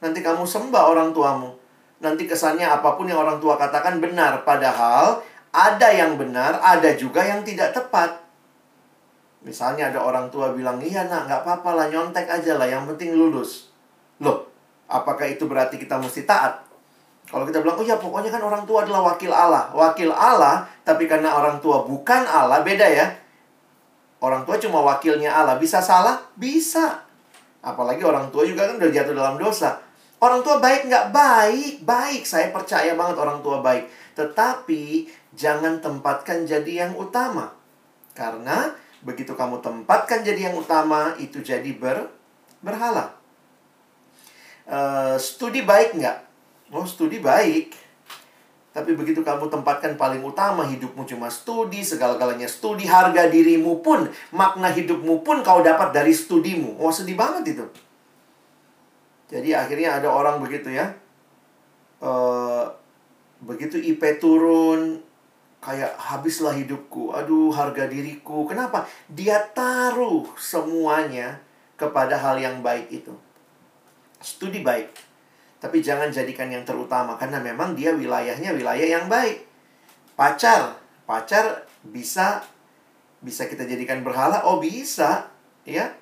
Nanti 0.00 0.22
kamu 0.22 0.46
sembah 0.46 0.94
orang 0.94 1.10
tuamu. 1.10 1.52
Nanti 2.00 2.24
kesannya 2.24 2.64
apa 2.64 2.96
pun 2.96 3.04
yang 3.10 3.20
orang 3.20 3.42
tua 3.42 3.60
katakan 3.60 4.00
benar. 4.00 4.46
Padahal 4.46 5.20
ada 5.50 5.88
yang 5.90 6.14
benar, 6.14 6.62
ada 6.62 6.94
juga 6.94 7.26
yang 7.26 7.42
tidak 7.42 7.74
tepat. 7.74 8.22
Misalnya 9.42 9.90
ada 9.90 10.04
orang 10.04 10.30
tua 10.30 10.52
bilang, 10.54 10.78
iya 10.78 11.08
nak, 11.08 11.26
nggak 11.26 11.40
apa-apa 11.42 11.70
lah, 11.74 11.86
nyontek 11.90 12.28
aja 12.28 12.60
lah, 12.60 12.68
yang 12.68 12.86
penting 12.86 13.16
lulus. 13.16 13.72
Loh, 14.20 14.46
apakah 14.86 15.26
itu 15.26 15.48
berarti 15.48 15.80
kita 15.80 15.96
mesti 15.98 16.28
taat? 16.28 16.60
Kalau 17.30 17.46
kita 17.46 17.62
bilang, 17.62 17.78
oh 17.78 17.86
ya 17.86 17.96
pokoknya 17.96 18.30
kan 18.30 18.42
orang 18.42 18.66
tua 18.66 18.84
adalah 18.84 19.14
wakil 19.14 19.30
Allah. 19.30 19.70
Wakil 19.72 20.10
Allah, 20.10 20.66
tapi 20.82 21.06
karena 21.06 21.34
orang 21.34 21.62
tua 21.62 21.86
bukan 21.86 22.26
Allah, 22.26 22.60
beda 22.60 22.86
ya. 22.90 23.06
Orang 24.20 24.44
tua 24.44 24.60
cuma 24.60 24.84
wakilnya 24.84 25.32
Allah. 25.32 25.56
Bisa 25.56 25.80
salah? 25.80 26.20
Bisa. 26.36 27.00
Apalagi 27.64 28.04
orang 28.04 28.28
tua 28.28 28.44
juga 28.44 28.68
kan 28.68 28.76
udah 28.76 28.92
jatuh 28.92 29.16
dalam 29.16 29.40
dosa. 29.40 29.80
Orang 30.20 30.44
tua 30.44 30.60
baik 30.60 30.92
nggak? 30.92 31.08
Baik, 31.08 31.74
baik. 31.88 32.28
Saya 32.28 32.52
percaya 32.52 32.92
banget 32.92 33.16
orang 33.16 33.40
tua 33.40 33.64
baik. 33.64 33.88
Tetapi 34.12 35.08
jangan 35.34 35.78
tempatkan 35.78 36.46
jadi 36.46 36.86
yang 36.86 36.92
utama. 36.98 37.54
Karena 38.14 38.74
begitu 39.00 39.32
kamu 39.32 39.62
tempatkan 39.62 40.26
jadi 40.26 40.52
yang 40.52 40.56
utama, 40.58 41.14
itu 41.16 41.40
jadi 41.40 41.70
ber, 41.76 42.10
berhala. 42.60 43.16
Uh, 44.70 45.18
studi 45.18 45.66
baik 45.66 45.98
nggak? 45.98 46.18
Oh, 46.70 46.86
studi 46.86 47.18
baik. 47.18 47.74
Tapi 48.70 48.94
begitu 48.94 49.26
kamu 49.26 49.50
tempatkan 49.50 49.98
paling 49.98 50.22
utama 50.22 50.62
hidupmu 50.62 51.02
cuma 51.02 51.26
studi, 51.26 51.82
segala-galanya 51.82 52.46
studi, 52.46 52.86
harga 52.86 53.26
dirimu 53.26 53.82
pun, 53.82 54.06
makna 54.30 54.70
hidupmu 54.70 55.26
pun 55.26 55.42
kau 55.42 55.58
dapat 55.58 55.90
dari 55.90 56.14
studimu. 56.14 56.78
Oh, 56.78 56.94
sedih 56.94 57.18
banget 57.18 57.58
itu. 57.58 57.66
Jadi 59.26 59.54
akhirnya 59.54 59.98
ada 59.98 60.10
orang 60.10 60.38
begitu 60.38 60.70
ya. 60.70 60.94
Uh, 61.98 62.70
begitu 63.42 63.74
IP 63.74 64.22
turun, 64.22 65.02
kayak 65.60 65.96
habislah 65.96 66.56
hidupku. 66.56 67.12
Aduh, 67.12 67.52
harga 67.52 67.86
diriku. 67.86 68.48
Kenapa? 68.48 68.88
Dia 69.08 69.40
taruh 69.52 70.26
semuanya 70.40 71.40
kepada 71.76 72.16
hal 72.16 72.40
yang 72.40 72.64
baik 72.64 72.88
itu. 72.92 73.12
Studi 74.20 74.60
baik 74.60 75.10
tapi 75.60 75.84
jangan 75.84 76.08
jadikan 76.08 76.48
yang 76.48 76.64
terutama 76.64 77.20
karena 77.20 77.36
memang 77.36 77.76
dia 77.76 77.92
wilayahnya 77.92 78.56
wilayah 78.56 78.96
yang 78.96 79.06
baik. 79.12 79.44
Pacar, 80.16 80.80
pacar 81.04 81.68
bisa 81.84 82.40
bisa 83.20 83.44
kita 83.44 83.68
jadikan 83.68 84.00
berhala? 84.00 84.40
Oh, 84.48 84.56
bisa, 84.56 85.28
ya. 85.68 85.92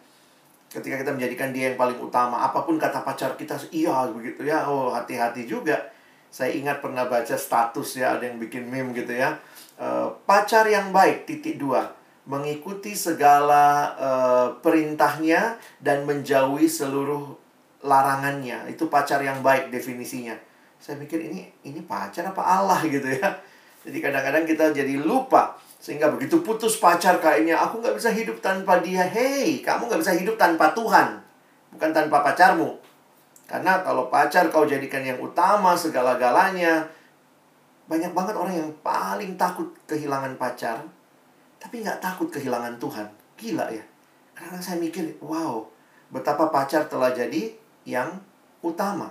Ketika 0.71 1.03
kita 1.03 1.11
menjadikan 1.11 1.50
dia 1.50 1.75
yang 1.75 1.79
paling 1.79 1.99
utama, 1.99 2.38
apa 2.38 2.62
pun 2.62 2.79
kata 2.79 3.03
pacar 3.03 3.35
kita, 3.35 3.59
iya 3.75 4.07
begitu 4.07 4.47
ya. 4.47 4.62
Oh, 4.71 4.95
hati-hati 4.95 5.43
juga. 5.43 5.75
Saya 6.29 6.55
ingat 6.55 6.85
pernah 6.85 7.09
baca 7.09 7.35
status 7.35 7.99
ya, 7.99 8.17
ada 8.17 8.29
yang 8.29 8.37
bikin 8.37 8.69
meme 8.69 8.93
gitu 8.93 9.17
ya. 9.17 9.41
E, 9.81 10.13
pacar 10.29 10.69
yang 10.69 10.93
baik, 10.93 11.25
titik 11.25 11.57
dua. 11.57 11.89
Mengikuti 12.29 12.93
segala 12.93 13.97
e, 13.97 14.11
perintahnya 14.61 15.57
dan 15.81 16.05
menjauhi 16.05 16.69
seluruh 16.69 17.33
larangannya. 17.83 18.69
Itu 18.69 18.93
pacar 18.93 19.25
yang 19.25 19.41
baik 19.41 19.73
definisinya. 19.73 20.37
Saya 20.79 21.01
mikir 21.01 21.19
ini 21.19 21.49
ini 21.67 21.81
pacar 21.83 22.29
apa 22.29 22.43
Allah 22.45 22.81
gitu 22.87 23.09
ya. 23.09 23.35
Jadi 23.83 23.99
kadang-kadang 24.05 24.45
kita 24.45 24.71
jadi 24.77 25.01
lupa 25.01 25.57
sehingga 25.79 26.11
begitu 26.11 26.43
putus 26.43 26.75
pacar 26.77 27.23
kayaknya 27.23 27.55
aku 27.55 27.79
nggak 27.79 27.97
bisa 27.97 28.11
hidup 28.13 28.39
tanpa 28.45 28.83
dia. 28.85 29.07
Hey 29.07 29.65
kamu 29.65 29.89
nggak 29.89 30.03
bisa 30.05 30.13
hidup 30.15 30.37
tanpa 30.37 30.75
Tuhan 30.77 31.29
bukan 31.73 31.91
tanpa 31.93 32.25
pacarmu 32.25 32.81
karena 33.49 33.81
kalau 33.81 34.12
pacar 34.12 34.52
kau 34.52 34.69
jadikan 34.69 35.00
yang 35.00 35.17
utama 35.25 35.73
segala-galanya 35.73 36.85
banyak 37.88 38.12
banget 38.12 38.37
orang 38.37 38.55
yang 38.61 38.71
paling 38.85 39.40
takut 39.40 39.73
kehilangan 39.88 40.37
pacar 40.37 40.85
tapi 41.57 41.81
nggak 41.83 41.99
takut 41.99 42.28
kehilangan 42.28 42.76
Tuhan. 42.78 43.09
Gila 43.40 43.67
ya. 43.73 43.83
Karena 44.37 44.61
saya 44.61 44.78
mikir 44.78 45.19
wow 45.25 45.67
betapa 46.12 46.52
pacar 46.52 46.87
telah 46.87 47.11
jadi 47.11 47.50
yang 47.88 48.21
utama. 48.61 49.11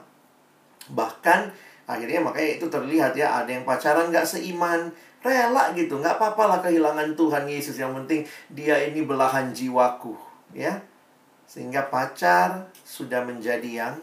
Bahkan 0.93 1.51
akhirnya 1.89 2.21
makanya 2.21 2.61
itu 2.61 2.65
terlihat 2.69 3.17
ya 3.17 3.43
ada 3.43 3.49
yang 3.49 3.65
pacaran 3.67 4.13
gak 4.13 4.29
seiman 4.29 4.93
rela 5.25 5.73
gitu. 5.75 5.99
Nggak 5.99 6.21
apa-apa 6.21 6.43
lah 6.45 6.59
kehilangan 6.61 7.17
Tuhan 7.17 7.49
Yesus 7.49 7.75
yang 7.81 7.91
penting 7.97 8.23
dia 8.53 8.79
ini 8.85 9.01
belahan 9.03 9.51
jiwaku 9.51 10.15
ya. 10.53 10.77
Sehingga 11.49 11.89
pacar 11.89 12.69
sudah 12.85 13.23
menjadi 13.23 13.87
yang 13.87 13.95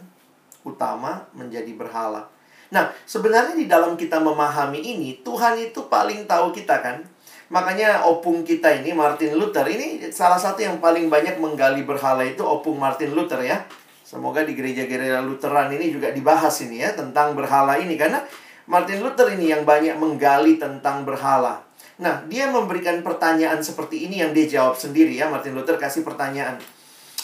utama 0.64 1.28
menjadi 1.36 1.70
berhala 1.76 2.34
Nah, 2.74 2.90
sebenarnya 3.06 3.54
di 3.54 3.70
dalam 3.70 3.94
kita 3.94 4.18
memahami 4.18 4.82
ini, 4.82 5.22
Tuhan 5.22 5.54
itu 5.62 5.86
paling 5.86 6.26
tahu 6.26 6.50
kita 6.50 6.82
kan. 6.82 7.06
Makanya 7.52 8.02
opung 8.02 8.42
kita 8.42 8.82
ini, 8.82 8.90
Martin 8.90 9.38
Luther, 9.38 9.62
ini 9.70 10.10
salah 10.10 10.40
satu 10.40 10.58
yang 10.58 10.82
paling 10.82 11.06
banyak 11.06 11.38
menggali 11.38 11.86
berhala 11.86 12.26
itu 12.26 12.42
opung 12.42 12.80
Martin 12.82 13.14
Luther 13.14 13.38
ya. 13.46 13.62
Semoga 14.02 14.42
di 14.42 14.58
gereja-gereja 14.58 15.22
Lutheran 15.22 15.70
ini 15.70 15.94
juga 15.94 16.10
dibahas 16.10 16.66
ini 16.66 16.82
ya, 16.82 16.90
tentang 16.98 17.38
berhala 17.38 17.78
ini. 17.78 17.94
Karena 17.94 18.24
Martin 18.66 19.06
Luther 19.06 19.30
ini 19.30 19.54
yang 19.54 19.62
banyak 19.62 19.94
menggali 19.94 20.56
tentang 20.58 21.06
berhala. 21.06 21.62
Nah, 22.00 22.26
dia 22.26 22.50
memberikan 22.50 23.06
pertanyaan 23.06 23.62
seperti 23.62 24.10
ini 24.10 24.18
yang 24.18 24.34
dia 24.34 24.50
jawab 24.50 24.74
sendiri 24.74 25.14
ya. 25.14 25.30
Martin 25.30 25.54
Luther 25.54 25.78
kasih 25.78 26.02
pertanyaan. 26.02 26.58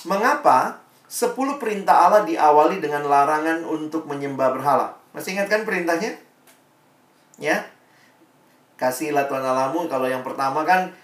Mengapa 0.07 0.80
10 1.11 1.35
perintah 1.59 2.07
Allah 2.07 2.23
diawali 2.23 2.79
dengan 2.79 3.03
larangan 3.03 3.67
untuk 3.67 4.07
menyembah 4.07 4.55
berhala? 4.55 4.95
Masih 5.11 5.35
ingat 5.35 5.51
kan 5.51 5.67
perintahnya? 5.67 6.15
Ya. 7.43 7.67
Kasihlah 8.79 9.27
Tuhan 9.27 9.43
Allahmu 9.43 9.91
kalau 9.91 10.07
yang 10.07 10.23
pertama 10.23 10.63
kan 10.63 10.95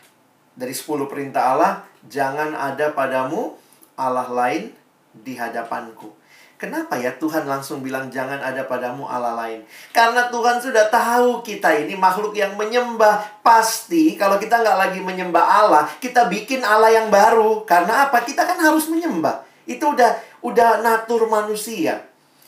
dari 0.54 0.70
10 0.70 1.10
perintah 1.10 1.58
Allah, 1.58 1.82
jangan 2.06 2.54
ada 2.54 2.94
padamu 2.94 3.58
Allah 3.98 4.30
lain 4.30 4.70
di 5.10 5.34
hadapanku. 5.34 6.14
Kenapa 6.56 6.96
ya 6.96 7.12
Tuhan 7.18 7.44
langsung 7.44 7.84
bilang 7.84 8.08
jangan 8.08 8.40
ada 8.40 8.64
padamu 8.64 9.04
Allah 9.04 9.36
lain? 9.36 9.66
Karena 9.92 10.32
Tuhan 10.32 10.56
sudah 10.56 10.88
tahu 10.88 11.44
kita 11.44 11.68
ini 11.82 11.98
makhluk 11.98 12.32
yang 12.32 12.56
menyembah. 12.56 13.42
Pasti 13.44 14.16
kalau 14.16 14.40
kita 14.40 14.64
nggak 14.64 14.78
lagi 14.88 15.00
menyembah 15.04 15.44
Allah, 15.44 15.84
kita 16.00 16.30
bikin 16.32 16.64
Allah 16.64 16.94
yang 16.94 17.12
baru. 17.12 17.66
Karena 17.68 18.08
apa? 18.08 18.25
Kita 18.25 18.48
kan 18.48 18.56
harus 18.56 18.88
menyembah. 18.88 19.45
Itu 19.66 19.92
udah 19.92 20.16
udah 20.46 20.80
natur 20.80 21.26
manusia. 21.26 22.06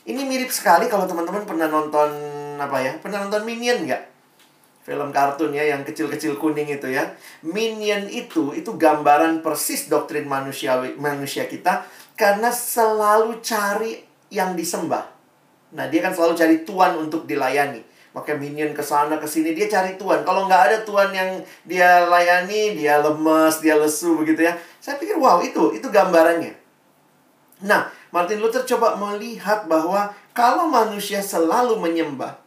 Ini 0.08 0.24
mirip 0.24 0.48
sekali 0.48 0.88
kalau 0.88 1.04
teman-teman 1.04 1.44
pernah 1.44 1.68
nonton 1.68 2.08
apa 2.56 2.80
ya? 2.80 2.96
Pernah 2.96 3.28
nonton 3.28 3.44
Minion 3.44 3.84
nggak? 3.84 4.02
Film 4.88 5.12
kartun 5.12 5.52
ya 5.52 5.68
yang 5.68 5.84
kecil-kecil 5.84 6.40
kuning 6.40 6.64
itu 6.64 6.88
ya. 6.88 7.12
Minion 7.44 8.08
itu 8.08 8.56
itu 8.56 8.72
gambaran 8.72 9.44
persis 9.44 9.92
doktrin 9.92 10.24
manusia 10.24 10.80
manusia 10.96 11.44
kita 11.44 11.84
karena 12.16 12.48
selalu 12.48 13.44
cari 13.44 14.00
yang 14.32 14.56
disembah. 14.56 15.04
Nah, 15.76 15.84
dia 15.92 16.00
kan 16.00 16.16
selalu 16.16 16.32
cari 16.32 16.56
tuan 16.64 16.96
untuk 16.96 17.28
dilayani. 17.28 17.84
Maka 18.16 18.34
minion 18.34 18.72
ke 18.72 18.80
sana 18.80 19.20
ke 19.20 19.28
sini 19.28 19.52
dia 19.52 19.68
cari 19.68 20.00
tuan. 20.00 20.24
Kalau 20.24 20.48
nggak 20.48 20.62
ada 20.72 20.76
tuan 20.82 21.12
yang 21.12 21.38
dia 21.68 22.08
layani, 22.08 22.74
dia 22.74 22.98
lemes, 22.98 23.60
dia 23.60 23.78
lesu 23.78 24.18
begitu 24.18 24.48
ya. 24.48 24.56
Saya 24.80 24.98
pikir 24.98 25.20
wow, 25.20 25.38
itu 25.44 25.76
itu 25.76 25.86
gambarannya. 25.86 26.57
Nah, 27.58 27.90
Martin 28.14 28.38
Luther 28.38 28.62
coba 28.62 28.94
melihat 28.94 29.66
bahwa 29.66 30.14
kalau 30.30 30.70
manusia 30.70 31.18
selalu 31.18 31.74
menyembah, 31.82 32.38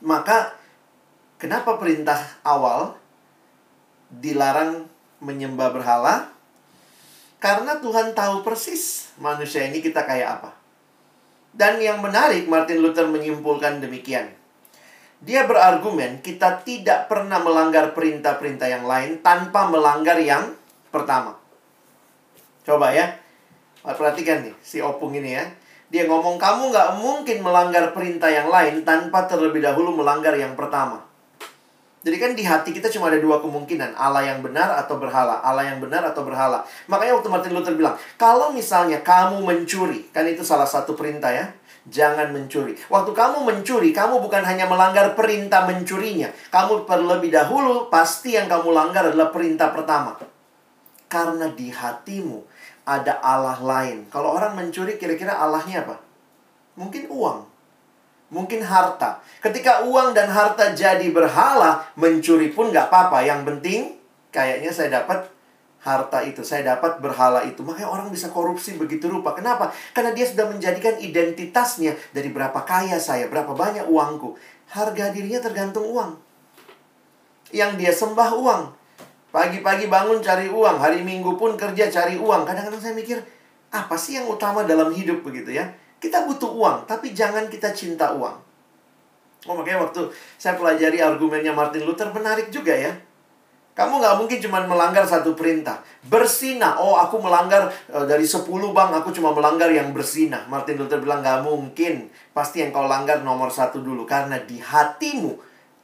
maka 0.00 0.54
kenapa 1.36 1.74
perintah 1.74 2.18
awal 2.46 2.94
dilarang 4.10 4.86
menyembah 5.18 5.74
berhala? 5.74 6.30
Karena 7.40 7.80
Tuhan 7.80 8.14
tahu 8.14 8.46
persis 8.46 9.10
manusia 9.18 9.66
ini 9.66 9.82
kita 9.82 10.06
kayak 10.06 10.40
apa. 10.40 10.50
Dan 11.50 11.82
yang 11.82 11.98
menarik, 11.98 12.46
Martin 12.46 12.78
Luther 12.78 13.10
menyimpulkan 13.10 13.82
demikian. 13.82 14.30
Dia 15.20 15.44
berargumen 15.44 16.22
kita 16.22 16.62
tidak 16.64 17.10
pernah 17.10 17.42
melanggar 17.42 17.92
perintah-perintah 17.92 18.68
yang 18.70 18.86
lain 18.86 19.20
tanpa 19.20 19.68
melanggar 19.68 20.16
yang 20.22 20.54
pertama. 20.88 21.36
Coba 22.64 22.94
ya, 22.94 23.18
Perhatikan 23.80 24.44
nih, 24.44 24.54
si 24.60 24.84
opung 24.84 25.16
ini 25.16 25.36
ya. 25.36 25.44
Dia 25.90 26.06
ngomong, 26.06 26.38
kamu 26.38 26.70
nggak 26.70 26.88
mungkin 27.02 27.42
melanggar 27.42 27.90
perintah 27.90 28.30
yang 28.30 28.46
lain 28.46 28.86
tanpa 28.86 29.26
terlebih 29.26 29.58
dahulu 29.58 29.96
melanggar 29.96 30.36
yang 30.38 30.54
pertama. 30.54 31.02
Jadi 32.00 32.16
kan 32.16 32.32
di 32.32 32.40
hati 32.40 32.72
kita 32.72 32.88
cuma 32.88 33.12
ada 33.12 33.20
dua 33.20 33.44
kemungkinan, 33.44 33.92
Allah 33.92 34.24
yang 34.24 34.40
benar 34.40 34.72
atau 34.72 34.96
berhala, 34.96 35.36
Allah 35.44 35.68
yang 35.68 35.84
benar 35.84 36.00
atau 36.00 36.24
berhala. 36.24 36.64
Makanya 36.88 37.20
waktu 37.20 37.28
Martin 37.28 37.52
Luther 37.52 37.76
bilang, 37.76 37.92
kalau 38.16 38.56
misalnya 38.56 39.04
kamu 39.04 39.44
mencuri, 39.44 40.08
kan 40.08 40.24
itu 40.24 40.40
salah 40.40 40.64
satu 40.64 40.96
perintah 40.96 41.28
ya, 41.28 41.52
jangan 41.92 42.32
mencuri. 42.32 42.72
Waktu 42.88 43.12
kamu 43.12 43.44
mencuri, 43.44 43.92
kamu 43.92 44.16
bukan 44.16 44.40
hanya 44.48 44.64
melanggar 44.64 45.12
perintah 45.12 45.68
mencurinya, 45.68 46.32
kamu 46.48 46.88
terlebih 46.88 47.36
dahulu 47.36 47.92
pasti 47.92 48.32
yang 48.32 48.48
kamu 48.48 48.72
langgar 48.72 49.12
adalah 49.12 49.28
perintah 49.28 49.68
pertama. 49.68 50.16
Karena 51.04 51.52
di 51.52 51.68
hatimu 51.68 52.48
ada 52.90 53.22
Allah 53.22 53.62
lain. 53.62 54.10
Kalau 54.10 54.34
orang 54.34 54.58
mencuri 54.58 54.98
kira-kira 54.98 55.38
Allahnya 55.38 55.86
apa? 55.86 56.02
Mungkin 56.74 57.06
uang. 57.06 57.46
Mungkin 58.34 58.66
harta. 58.66 59.22
Ketika 59.38 59.86
uang 59.86 60.10
dan 60.10 60.26
harta 60.26 60.74
jadi 60.74 61.06
berhala, 61.14 61.86
mencuri 61.94 62.50
pun 62.50 62.74
nggak 62.74 62.90
apa-apa. 62.90 63.22
Yang 63.22 63.40
penting, 63.46 63.80
kayaknya 64.34 64.74
saya 64.74 65.02
dapat 65.02 65.30
harta 65.86 66.18
itu. 66.26 66.42
Saya 66.42 66.74
dapat 66.74 66.98
berhala 66.98 67.46
itu. 67.46 67.62
Makanya 67.62 67.90
orang 67.90 68.10
bisa 68.10 68.26
korupsi 68.30 68.74
begitu 68.74 69.06
rupa. 69.06 69.38
Kenapa? 69.38 69.70
Karena 69.94 70.10
dia 70.10 70.26
sudah 70.26 70.50
menjadikan 70.50 70.98
identitasnya 70.98 71.94
dari 72.10 72.30
berapa 72.34 72.58
kaya 72.66 72.98
saya, 72.98 73.30
berapa 73.30 73.54
banyak 73.54 73.86
uangku. 73.86 74.34
Harga 74.70 75.14
dirinya 75.14 75.42
tergantung 75.42 75.86
uang. 75.86 76.18
Yang 77.54 77.70
dia 77.82 77.92
sembah 77.94 78.30
uang. 78.34 78.62
Pagi-pagi 79.30 79.86
bangun 79.86 80.18
cari 80.18 80.50
uang, 80.50 80.82
hari 80.82 81.06
Minggu 81.06 81.38
pun 81.38 81.54
kerja 81.54 81.86
cari 81.86 82.18
uang. 82.18 82.42
Kadang-kadang 82.42 82.82
saya 82.82 82.94
mikir, 82.98 83.22
apa 83.70 83.94
sih 83.94 84.18
yang 84.18 84.26
utama 84.26 84.66
dalam 84.66 84.90
hidup 84.90 85.22
begitu 85.22 85.54
ya? 85.54 85.70
Kita 86.02 86.26
butuh 86.26 86.50
uang, 86.50 86.90
tapi 86.90 87.14
jangan 87.14 87.46
kita 87.46 87.70
cinta 87.70 88.10
uang. 88.10 88.50
Oh, 89.48 89.54
makanya 89.56 89.88
waktu 89.88 90.10
saya 90.36 90.58
pelajari 90.58 91.00
argumennya 91.00 91.54
Martin 91.54 91.86
Luther 91.86 92.10
menarik 92.10 92.50
juga 92.52 92.74
ya. 92.74 92.92
Kamu 93.70 94.02
nggak 94.02 94.16
mungkin 94.20 94.38
cuma 94.42 94.60
melanggar 94.66 95.06
satu 95.08 95.32
perintah. 95.32 95.80
Bersina. 96.04 96.76
Oh, 96.82 96.98
aku 96.98 97.22
melanggar 97.22 97.72
uh, 97.88 98.04
dari 98.04 98.26
10 98.26 98.44
bang, 98.50 98.90
aku 98.92 99.08
cuma 99.14 99.32
melanggar 99.32 99.72
yang 99.72 99.94
bersina. 99.96 100.44
Martin 100.50 100.76
Luther 100.76 101.00
bilang 101.00 101.24
nggak 101.24 101.46
mungkin. 101.46 102.12
Pasti 102.36 102.60
yang 102.60 102.74
kau 102.74 102.84
langgar 102.84 103.24
nomor 103.24 103.48
satu 103.48 103.80
dulu. 103.80 104.04
Karena 104.04 104.36
di 104.42 104.60
hatimu 104.60 105.38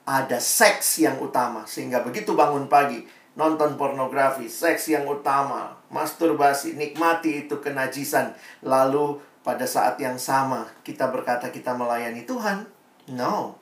ada 0.05 0.37
seks 0.37 1.01
yang 1.01 1.17
utama. 1.23 1.65
Sehingga 1.65 2.05
begitu 2.05 2.37
bangun 2.37 2.69
pagi, 2.69 3.01
nonton 3.37 3.77
pornografi, 3.77 4.49
seks 4.49 4.89
yang 4.91 5.05
utama, 5.05 5.77
masturbasi, 5.93 6.75
nikmati 6.75 7.47
itu 7.47 7.61
kenajisan. 7.61 8.33
Lalu 8.65 9.21
pada 9.45 9.69
saat 9.69 10.01
yang 10.01 10.17
sama 10.17 10.67
kita 10.83 11.13
berkata 11.13 11.53
kita 11.53 11.77
melayani 11.77 12.25
Tuhan. 12.25 12.67
No. 13.13 13.55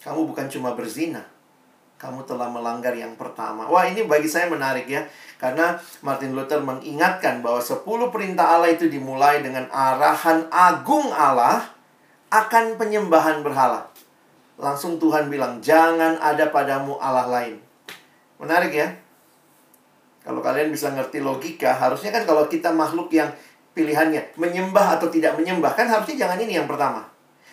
Kamu 0.00 0.24
bukan 0.30 0.46
cuma 0.48 0.72
berzina. 0.72 1.26
Kamu 1.98 2.22
telah 2.30 2.46
melanggar 2.46 2.94
yang 2.94 3.18
pertama. 3.18 3.66
Wah, 3.66 3.82
ini 3.90 4.06
bagi 4.06 4.30
saya 4.30 4.46
menarik 4.46 4.86
ya. 4.86 5.02
Karena 5.34 5.74
Martin 6.00 6.30
Luther 6.38 6.62
mengingatkan 6.62 7.42
bahwa 7.42 7.58
10 7.58 7.82
perintah 8.14 8.54
Allah 8.54 8.70
itu 8.70 8.86
dimulai 8.86 9.42
dengan 9.42 9.66
arahan 9.74 10.46
agung 10.54 11.10
Allah 11.10 11.66
akan 12.30 12.78
penyembahan 12.78 13.42
berhala. 13.42 13.90
Langsung 14.54 15.02
Tuhan 15.02 15.26
bilang, 15.26 15.58
"Jangan 15.58 16.22
ada 16.22 16.54
padamu 16.54 16.94
Allah 17.02 17.26
lain." 17.26 17.67
Menarik 18.38 18.72
ya. 18.72 18.88
Kalau 20.22 20.42
kalian 20.44 20.68
bisa 20.68 20.92
ngerti 20.92 21.22
logika, 21.22 21.72
harusnya 21.74 22.12
kan 22.12 22.28
kalau 22.28 22.44
kita 22.46 22.68
makhluk 22.74 23.08
yang 23.14 23.32
pilihannya 23.72 24.34
menyembah 24.34 24.98
atau 24.98 25.06
tidak 25.08 25.38
menyembah, 25.38 25.72
kan 25.72 25.86
harusnya 25.86 26.26
jangan 26.26 26.38
ini 26.42 26.58
yang 26.58 26.66
pertama. 26.66 27.06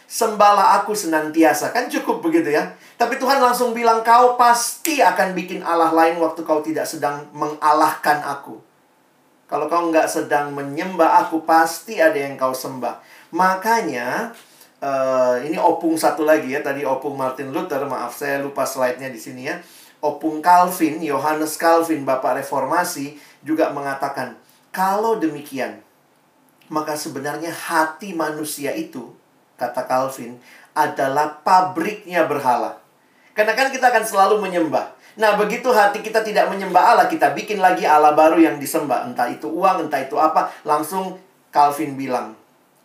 Sembahlah 0.06 0.82
aku 0.82 0.93
senantiasa, 0.93 1.74
kan 1.74 1.89
cukup 1.89 2.21
begitu 2.21 2.54
ya. 2.54 2.78
Tapi 3.00 3.17
Tuhan 3.17 3.41
langsung 3.41 3.74
bilang, 3.74 4.06
kau 4.06 4.38
pasti 4.38 5.02
akan 5.02 5.34
bikin 5.34 5.65
Allah 5.65 5.89
lain 5.89 6.21
waktu 6.21 6.45
kau 6.45 6.62
tidak 6.62 6.86
sedang 6.86 7.26
mengalahkan 7.34 8.21
aku. 8.21 8.62
Kalau 9.45 9.65
kau 9.69 9.89
nggak 9.89 10.10
sedang 10.10 10.54
menyembah 10.54 11.26
aku, 11.26 11.41
pasti 11.45 11.98
ada 12.02 12.17
yang 12.17 12.38
kau 12.38 12.54
sembah. 12.54 13.02
Makanya, 13.34 14.34
uh, 14.82 15.41
ini 15.41 15.58
opung 15.58 15.98
satu 15.98 16.26
lagi 16.26 16.54
ya. 16.54 16.62
Tadi 16.62 16.86
opung 16.86 17.17
Martin 17.17 17.50
Luther, 17.50 17.82
maaf 17.86 18.13
saya 18.13 18.41
lupa 18.41 18.65
slide-nya 18.65 19.10
di 19.10 19.17
sini 19.21 19.50
ya. 19.50 19.58
Opung 20.06 20.38
Calvin, 20.46 21.02
Yohanes 21.02 21.58
Calvin, 21.58 22.06
Bapak 22.06 22.38
Reformasi, 22.38 23.18
juga 23.41 23.74
mengatakan, 23.74 24.38
kalau 24.70 25.18
demikian, 25.18 25.82
maka 26.70 26.94
sebenarnya 26.94 27.50
hati 27.50 28.13
manusia 28.13 28.70
itu, 28.78 29.10
kata 29.58 29.89
Calvin, 29.89 30.38
adalah 30.78 31.41
pabriknya 31.41 32.30
berhala. 32.30 32.78
Karena 33.34 33.58
kan 33.58 33.74
kita 33.74 33.89
akan 33.89 34.06
selalu 34.06 34.46
menyembah. 34.46 34.94
Nah, 35.15 35.39
begitu 35.39 35.72
hati 35.72 36.04
kita 36.04 36.22
tidak 36.22 36.52
menyembah 36.52 36.94
Allah, 36.94 37.08
kita 37.08 37.32
bikin 37.32 37.63
lagi 37.63 37.88
Allah 37.88 38.12
baru 38.12 38.36
yang 38.38 38.60
disembah. 38.60 39.08
Entah 39.08 39.32
itu 39.32 39.48
uang, 39.48 39.88
entah 39.88 40.04
itu 40.04 40.20
apa. 40.20 40.52
Langsung 40.68 41.18
Calvin 41.50 41.96
bilang, 41.96 42.36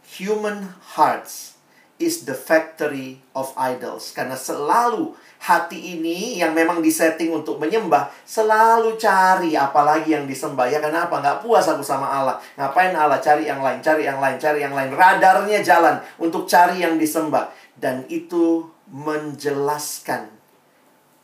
human 0.07 0.73
hearts 0.95 1.59
is 1.99 2.23
the 2.25 2.35
factory 2.35 3.19
of 3.35 3.51
idols. 3.59 4.15
Karena 4.15 4.39
selalu 4.39 5.19
hati 5.40 5.96
ini 5.96 6.37
yang 6.37 6.53
memang 6.53 6.85
disetting 6.85 7.33
untuk 7.33 7.57
menyembah 7.57 8.12
selalu 8.29 9.00
cari 9.00 9.57
apalagi 9.57 10.12
yang 10.12 10.29
disembah. 10.29 10.68
Ya 10.68 10.85
kenapa? 10.85 11.16
Nggak 11.16 11.40
puas 11.40 11.64
aku 11.64 11.81
sama 11.81 12.05
Allah. 12.05 12.37
Ngapain 12.61 12.92
Allah 12.92 13.16
cari 13.24 13.48
yang 13.48 13.64
lain 13.64 13.81
cari 13.81 14.05
yang 14.05 14.20
lain 14.20 14.37
cari 14.37 14.61
yang 14.61 14.76
lain? 14.76 14.92
Radarnya 14.92 15.64
jalan 15.64 15.96
untuk 16.20 16.44
cari 16.44 16.85
yang 16.85 17.00
disembah. 17.00 17.48
Dan 17.81 18.05
itu 18.12 18.68
menjelaskan 18.92 20.29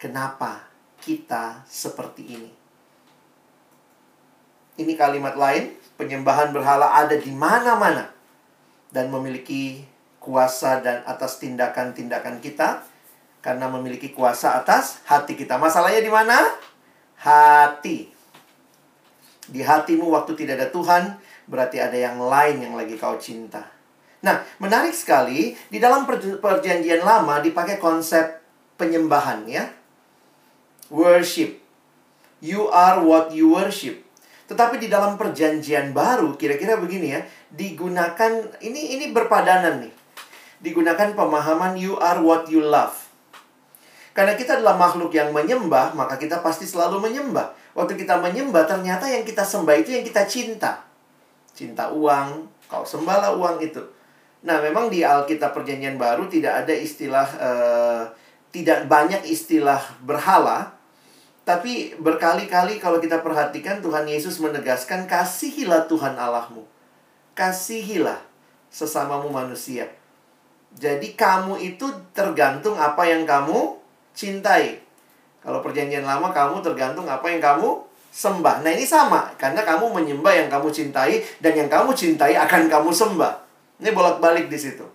kenapa 0.00 0.64
kita 1.04 1.60
seperti 1.68 2.24
ini. 2.24 2.50
Ini 4.80 4.92
kalimat 4.96 5.36
lain 5.36 5.76
penyembahan 6.00 6.56
berhala 6.56 6.96
ada 6.96 7.16
di 7.16 7.32
mana-mana 7.32 8.08
dan 8.92 9.12
memiliki 9.12 9.84
kuasa 10.20 10.80
dan 10.80 11.04
atas 11.04 11.36
tindakan-tindakan 11.40 12.40
kita 12.40 12.95
karena 13.46 13.70
memiliki 13.70 14.10
kuasa 14.10 14.58
atas 14.58 15.06
hati 15.06 15.38
kita. 15.38 15.54
Masalahnya 15.54 16.02
di 16.02 16.10
mana? 16.10 16.34
Hati. 17.22 18.10
Di 19.46 19.62
hatimu 19.62 20.10
waktu 20.10 20.34
tidak 20.34 20.58
ada 20.58 20.68
Tuhan, 20.74 21.14
berarti 21.46 21.78
ada 21.78 21.94
yang 21.94 22.18
lain 22.18 22.66
yang 22.66 22.74
lagi 22.74 22.98
kau 22.98 23.14
cinta. 23.22 23.62
Nah, 24.26 24.42
menarik 24.58 24.90
sekali, 24.90 25.54
di 25.70 25.78
dalam 25.78 26.02
perjanjian 26.42 27.06
lama 27.06 27.38
dipakai 27.38 27.78
konsep 27.78 28.42
penyembahan 28.74 29.46
ya. 29.46 29.70
Worship. 30.90 31.62
You 32.42 32.66
are 32.74 32.98
what 33.06 33.30
you 33.30 33.54
worship. 33.54 34.02
Tetapi 34.50 34.82
di 34.82 34.90
dalam 34.90 35.14
perjanjian 35.14 35.94
baru, 35.94 36.34
kira-kira 36.34 36.82
begini 36.82 37.14
ya, 37.14 37.22
digunakan, 37.54 38.58
ini 38.58 38.98
ini 38.98 39.14
berpadanan 39.14 39.86
nih. 39.86 39.94
Digunakan 40.66 41.14
pemahaman 41.14 41.78
you 41.78 41.94
are 42.02 42.18
what 42.18 42.50
you 42.50 42.58
love. 42.58 43.05
Karena 44.16 44.32
kita 44.32 44.56
adalah 44.56 44.80
makhluk 44.80 45.12
yang 45.12 45.28
menyembah, 45.28 45.92
maka 45.92 46.16
kita 46.16 46.40
pasti 46.40 46.64
selalu 46.64 47.04
menyembah. 47.04 47.52
Waktu 47.76 48.00
kita 48.00 48.16
menyembah, 48.16 48.64
ternyata 48.64 49.04
yang 49.04 49.28
kita 49.28 49.44
sembah 49.44 49.76
itu 49.76 49.92
yang 49.92 50.08
kita 50.08 50.24
cinta. 50.24 50.80
Cinta 51.52 51.92
uang, 51.92 52.48
kau 52.64 52.80
sembahlah 52.80 53.36
uang 53.36 53.60
itu. 53.60 53.84
Nah, 54.40 54.64
memang 54.64 54.88
di 54.88 55.04
Alkitab 55.04 55.52
Perjanjian 55.52 56.00
Baru 56.00 56.32
tidak 56.32 56.64
ada 56.64 56.72
istilah, 56.72 57.28
uh, 57.36 58.02
tidak 58.56 58.88
banyak 58.88 59.20
istilah 59.28 59.84
berhala. 60.00 60.72
Tapi 61.44 62.00
berkali-kali 62.00 62.80
kalau 62.80 62.96
kita 62.96 63.20
perhatikan 63.20 63.84
Tuhan 63.84 64.08
Yesus 64.08 64.40
menegaskan, 64.40 65.04
kasihilah 65.04 65.84
Tuhan 65.92 66.16
Allahmu. 66.16 66.64
Kasihilah 67.36 68.24
sesamamu 68.72 69.28
manusia. 69.28 69.92
Jadi 70.72 71.12
kamu 71.12 71.60
itu 71.60 71.84
tergantung 72.16 72.80
apa 72.80 73.04
yang 73.04 73.28
kamu 73.28 73.84
cintai. 74.16 74.80
Kalau 75.44 75.62
perjanjian 75.62 76.02
lama 76.02 76.32
kamu 76.32 76.64
tergantung 76.64 77.06
apa 77.06 77.28
yang 77.28 77.38
kamu 77.38 77.84
sembah. 78.10 78.64
Nah 78.64 78.72
ini 78.72 78.88
sama, 78.88 79.28
karena 79.36 79.60
kamu 79.60 79.92
menyembah 79.92 80.32
yang 80.32 80.48
kamu 80.48 80.72
cintai 80.72 81.20
dan 81.38 81.52
yang 81.52 81.68
kamu 81.68 81.92
cintai 81.92 82.32
akan 82.34 82.72
kamu 82.72 82.90
sembah. 82.90 83.44
Ini 83.76 83.92
bolak-balik 83.92 84.48
di 84.48 84.56
situ. 84.56 84.88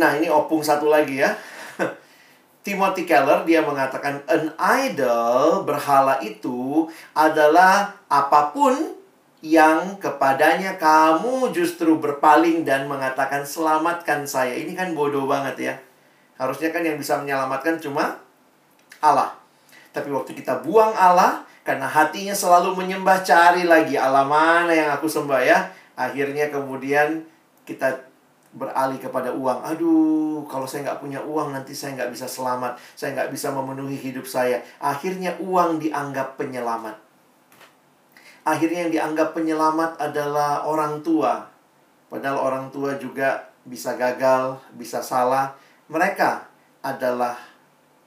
Nah 0.00 0.16
ini 0.16 0.32
opung 0.32 0.64
satu 0.64 0.88
lagi 0.88 1.20
ya. 1.20 1.36
Timothy 2.64 3.04
Keller 3.04 3.44
dia 3.44 3.60
mengatakan 3.60 4.24
an 4.24 4.56
idol 4.80 5.62
berhala 5.68 6.18
itu 6.24 6.88
adalah 7.12 8.00
apa 8.08 8.50
pun 8.50 8.72
yang 9.44 10.00
kepadanya 10.00 10.80
kamu 10.80 11.52
justru 11.52 12.00
berpaling 12.00 12.64
dan 12.64 12.88
mengatakan 12.88 13.44
selamatkan 13.44 14.24
saya. 14.24 14.56
Ini 14.56 14.72
kan 14.72 14.96
bodoh 14.96 15.28
banget 15.28 15.56
ya. 15.60 15.74
Harusnya 16.44 16.68
kan 16.68 16.84
yang 16.84 17.00
bisa 17.00 17.16
menyelamatkan 17.16 17.80
cuma 17.80 18.20
Allah. 19.00 19.32
Tapi 19.96 20.12
waktu 20.12 20.36
kita 20.36 20.60
buang 20.60 20.92
Allah, 20.92 21.46
karena 21.64 21.88
hatinya 21.88 22.36
selalu 22.36 22.76
menyembah, 22.76 23.24
cari 23.24 23.64
lagi 23.64 23.96
Allah 23.96 24.28
mana 24.28 24.76
yang 24.76 24.92
aku 24.92 25.08
sembah 25.08 25.40
ya. 25.40 25.58
Akhirnya 25.96 26.52
kemudian 26.52 27.24
kita 27.64 28.04
beralih 28.54 29.00
kepada 29.00 29.32
uang. 29.32 29.64
Aduh, 29.64 30.44
kalau 30.46 30.68
saya 30.68 30.92
nggak 30.92 31.00
punya 31.00 31.24
uang 31.24 31.56
nanti 31.56 31.72
saya 31.72 31.96
nggak 31.96 32.12
bisa 32.12 32.28
selamat. 32.28 32.76
Saya 32.92 33.16
nggak 33.16 33.30
bisa 33.32 33.48
memenuhi 33.50 33.96
hidup 33.96 34.28
saya. 34.28 34.60
Akhirnya 34.76 35.34
uang 35.40 35.80
dianggap 35.80 36.36
penyelamat. 36.36 37.00
Akhirnya 38.44 38.84
yang 38.84 38.92
dianggap 38.92 39.32
penyelamat 39.32 39.96
adalah 39.96 40.68
orang 40.68 41.00
tua. 41.00 41.48
Padahal 42.12 42.38
orang 42.38 42.66
tua 42.68 42.94
juga 43.00 43.48
bisa 43.64 43.96
gagal, 43.96 44.60
bisa 44.76 45.00
salah, 45.00 45.56
mereka 45.94 46.42
adalah 46.82 47.38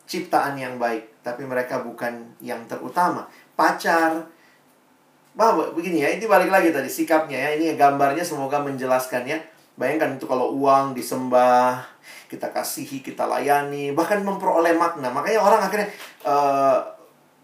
ciptaan 0.04 0.60
yang 0.60 0.76
baik, 0.76 1.24
tapi 1.24 1.48
mereka 1.48 1.80
bukan 1.80 2.36
yang 2.44 2.60
terutama. 2.68 3.24
Pacar, 3.56 4.28
bahwa 5.32 5.72
begini 5.72 6.04
ya, 6.04 6.12
ini 6.12 6.28
balik 6.28 6.52
lagi 6.52 6.76
tadi 6.76 6.92
sikapnya 6.92 7.40
ya. 7.40 7.50
Ini 7.56 7.80
gambarnya 7.80 8.28
semoga 8.28 8.60
menjelaskan 8.60 9.24
ya. 9.24 9.40
Bayangkan 9.80 10.20
itu 10.20 10.28
kalau 10.28 10.52
uang 10.58 10.98
disembah, 10.98 11.86
kita 12.28 12.52
kasihi, 12.52 13.06
kita 13.06 13.24
layani, 13.24 13.96
bahkan 13.96 14.20
memperoleh 14.20 14.76
makna. 14.76 15.14
Makanya 15.14 15.40
orang 15.40 15.62
akhirnya 15.64 15.88
uh, 16.26 16.82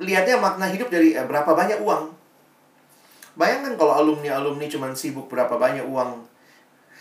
lihatnya 0.01 0.41
makna 0.41 0.67
hidup 0.67 0.89
dari 0.89 1.13
eh, 1.15 1.23
berapa 1.23 1.53
banyak 1.53 1.79
uang. 1.79 2.09
Bayangkan 3.37 3.77
kalau 3.77 3.93
alumni-alumni 3.97 4.65
cuma 4.65 4.89
sibuk 4.93 5.29
berapa 5.29 5.53
banyak 5.55 5.85
uang 5.85 6.32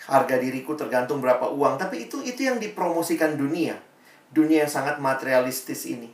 harga 0.09 0.37
diriku 0.39 0.75
tergantung 0.75 1.23
berapa 1.23 1.51
uang. 1.53 1.79
Tapi 1.79 2.11
itu 2.11 2.23
itu 2.25 2.47
yang 2.47 2.59
dipromosikan 2.59 3.39
dunia. 3.39 3.79
Dunia 4.33 4.65
yang 4.67 4.73
sangat 4.73 4.99
materialistis 4.99 5.87
ini. 5.87 6.09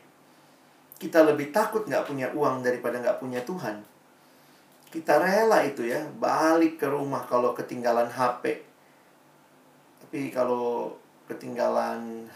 Kita 0.99 1.23
lebih 1.23 1.55
takut 1.55 1.87
nggak 1.87 2.05
punya 2.11 2.27
uang 2.35 2.67
daripada 2.67 2.99
nggak 2.99 3.23
punya 3.23 3.41
Tuhan. 3.47 3.81
Kita 4.89 5.21
rela 5.21 5.63
itu 5.63 5.87
ya, 5.87 6.03
balik 6.19 6.81
ke 6.81 6.89
rumah 6.91 7.23
kalau 7.29 7.55
ketinggalan 7.55 8.11
HP. 8.11 8.65
Tapi 10.03 10.33
kalau 10.35 10.97
ketinggalan 11.29 12.27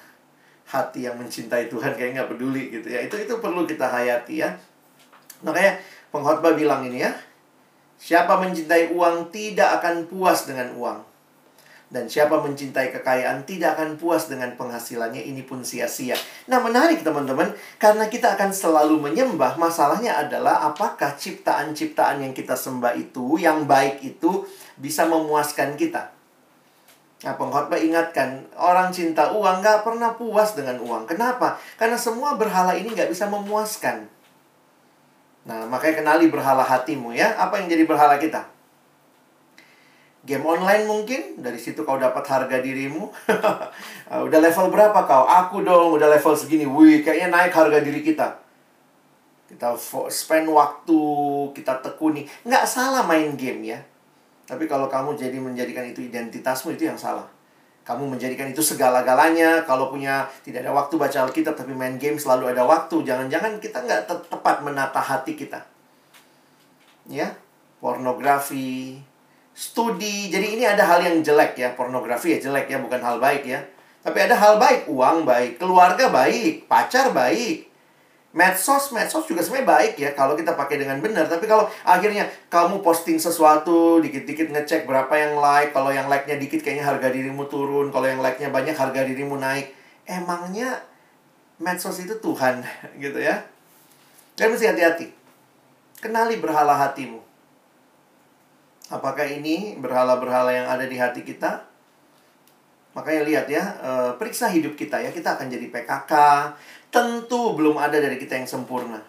hati 0.69 1.09
yang 1.09 1.17
mencintai 1.19 1.67
Tuhan 1.73 1.97
kayak 1.97 2.13
nggak 2.17 2.31
peduli 2.31 2.71
gitu 2.71 2.87
ya. 2.87 3.03
Itu 3.03 3.19
itu 3.19 3.35
perlu 3.43 3.67
kita 3.67 3.89
hayati 3.89 4.45
ya. 4.45 4.53
Makanya 5.43 5.81
pengkhotbah 6.15 6.55
bilang 6.55 6.87
ini 6.87 7.03
ya, 7.03 7.13
siapa 7.99 8.39
mencintai 8.39 8.95
uang 8.95 9.35
tidak 9.35 9.83
akan 9.83 10.07
puas 10.07 10.47
dengan 10.47 10.71
uang. 10.79 11.12
Dan 11.93 12.09
siapa 12.09 12.41
mencintai 12.41 12.89
kekayaan 12.89 13.45
tidak 13.45 13.77
akan 13.77 14.01
puas 14.01 14.25
dengan 14.25 14.57
penghasilannya, 14.57 15.29
ini 15.29 15.45
pun 15.45 15.61
sia-sia. 15.61 16.17
Nah, 16.49 16.57
menarik 16.65 17.05
teman-teman, 17.05 17.53
karena 17.77 18.09
kita 18.09 18.33
akan 18.33 18.49
selalu 18.49 18.97
menyembah, 18.97 19.61
masalahnya 19.61 20.17
adalah 20.17 20.73
apakah 20.73 21.13
ciptaan-ciptaan 21.21 22.25
yang 22.25 22.33
kita 22.33 22.57
sembah 22.57 22.97
itu, 22.97 23.37
yang 23.37 23.69
baik 23.69 24.01
itu, 24.01 24.49
bisa 24.81 25.05
memuaskan 25.05 25.77
kita. 25.77 26.17
Nah, 27.29 27.37
pengkhotbah 27.37 27.77
ingatkan, 27.77 28.41
orang 28.57 28.89
cinta 28.89 29.29
uang 29.29 29.61
nggak 29.61 29.85
pernah 29.85 30.17
puas 30.17 30.57
dengan 30.57 30.81
uang. 30.81 31.05
Kenapa? 31.05 31.61
Karena 31.77 32.01
semua 32.01 32.41
berhala 32.41 32.73
ini 32.73 32.89
nggak 32.89 33.13
bisa 33.13 33.29
memuaskan. 33.29 34.09
Nah, 35.45 35.69
makanya 35.69 36.01
kenali 36.01 36.33
berhala 36.33 36.65
hatimu 36.65 37.13
ya. 37.13 37.37
Apa 37.37 37.61
yang 37.61 37.69
jadi 37.69 37.85
berhala 37.85 38.17
kita? 38.17 38.49
Game 40.23 40.47
online 40.47 40.87
mungkin 40.87 41.43
dari 41.43 41.59
situ 41.59 41.83
kau 41.83 41.99
dapat 41.99 42.23
harga 42.23 42.63
dirimu. 42.63 43.11
Ah, 44.07 44.23
udah 44.27 44.39
level 44.39 44.71
berapa 44.71 45.01
kau? 45.03 45.27
Aku 45.27 45.67
dong 45.67 45.99
udah 45.99 46.07
level 46.07 46.35
segini. 46.39 46.63
Wih 46.63 47.03
kayaknya 47.03 47.35
naik 47.35 47.51
harga 47.51 47.83
diri 47.83 48.01
kita. 48.07 48.39
Kita 49.51 49.75
spend 50.09 50.49
waktu 50.49 51.01
kita 51.53 51.83
tekuni. 51.83 52.25
Nggak 52.47 52.65
salah 52.65 53.03
main 53.03 53.35
game 53.35 53.75
ya. 53.75 53.79
Tapi 54.47 54.71
kalau 54.71 54.87
kamu 54.87 55.19
jadi 55.19 55.39
menjadikan 55.43 55.87
itu 55.87 56.07
identitasmu 56.07 56.75
itu 56.79 56.87
yang 56.87 56.99
salah. 56.99 57.27
Kamu 57.83 58.07
menjadikan 58.07 58.47
itu 58.47 58.63
segala-galanya. 58.63 59.67
Kalau 59.67 59.91
punya 59.91 60.31
tidak 60.47 60.63
ada 60.63 60.71
waktu 60.71 60.95
baca 60.95 61.19
Alkitab 61.27 61.59
tapi 61.59 61.75
main 61.75 61.99
game 61.99 62.15
selalu 62.15 62.55
ada 62.55 62.63
waktu. 62.63 63.03
Jangan-jangan 63.03 63.59
kita 63.59 63.83
nggak 63.83 64.07
te 64.07 64.15
tepat 64.31 64.63
menata 64.63 65.03
hati 65.03 65.35
kita. 65.35 65.67
Ya? 67.11 67.35
Pornografi 67.83 69.03
studi. 69.53 70.33
Jadi 70.33 70.57
ini 70.59 70.65
ada 70.65 70.85
hal 70.85 71.05
yang 71.05 71.21
jelek 71.21 71.57
ya, 71.57 71.73
pornografi 71.77 72.37
ya 72.37 72.49
jelek 72.51 72.69
ya, 72.69 72.81
bukan 72.81 73.01
hal 73.01 73.21
baik 73.21 73.45
ya. 73.47 73.61
Tapi 74.03 74.19
ada 74.19 74.35
hal 74.35 74.59
baik, 74.59 74.91
uang 74.91 75.23
baik, 75.23 75.63
keluarga 75.63 76.11
baik, 76.11 76.67
pacar 76.67 77.15
baik. 77.15 77.71
Medsos, 78.33 78.97
medsos 78.97 79.29
juga 79.29 79.45
sebenarnya 79.45 79.69
baik 79.69 79.95
ya 80.01 80.11
kalau 80.17 80.33
kita 80.33 80.57
pakai 80.57 80.81
dengan 80.81 80.99
benar. 80.99 81.29
Tapi 81.29 81.45
kalau 81.45 81.69
akhirnya 81.85 82.27
kamu 82.49 82.81
posting 82.81 83.21
sesuatu, 83.21 84.01
dikit-dikit 84.01 84.51
ngecek 84.51 84.89
berapa 84.89 85.13
yang 85.15 85.39
like, 85.39 85.71
kalau 85.71 85.93
yang 85.93 86.09
like-nya 86.09 86.41
dikit 86.41 86.65
kayaknya 86.65 86.89
harga 86.89 87.13
dirimu 87.13 87.47
turun, 87.47 87.93
kalau 87.93 88.09
yang 88.09 88.25
like-nya 88.25 88.49
banyak 88.51 88.75
harga 88.75 89.05
dirimu 89.07 89.39
naik. 89.39 89.71
Emangnya 90.09 90.83
medsos 91.63 92.03
itu 92.03 92.19
Tuhan 92.19 92.65
gitu 93.05 93.23
ya. 93.23 93.47
Kalian 94.35 94.59
mesti 94.59 94.67
hati-hati. 94.67 95.07
Kenali 96.03 96.43
berhala 96.43 96.75
hatimu. 96.75 97.22
Apakah 98.93 99.25
ini 99.25 99.81
berhala-berhala 99.81 100.53
yang 100.53 100.69
ada 100.69 100.85
di 100.85 101.01
hati 101.01 101.25
kita? 101.25 101.65
Makanya 102.93 103.23
lihat 103.25 103.47
ya, 103.49 103.65
eh, 103.81 104.11
periksa 104.21 104.53
hidup 104.53 104.77
kita 104.77 105.01
ya. 105.01 105.09
Kita 105.09 105.41
akan 105.41 105.49
jadi 105.49 105.73
PKK. 105.73 106.13
Tentu 106.93 107.57
belum 107.57 107.81
ada 107.81 107.97
dari 107.97 108.21
kita 108.21 108.37
yang 108.37 108.45
sempurna. 108.45 109.01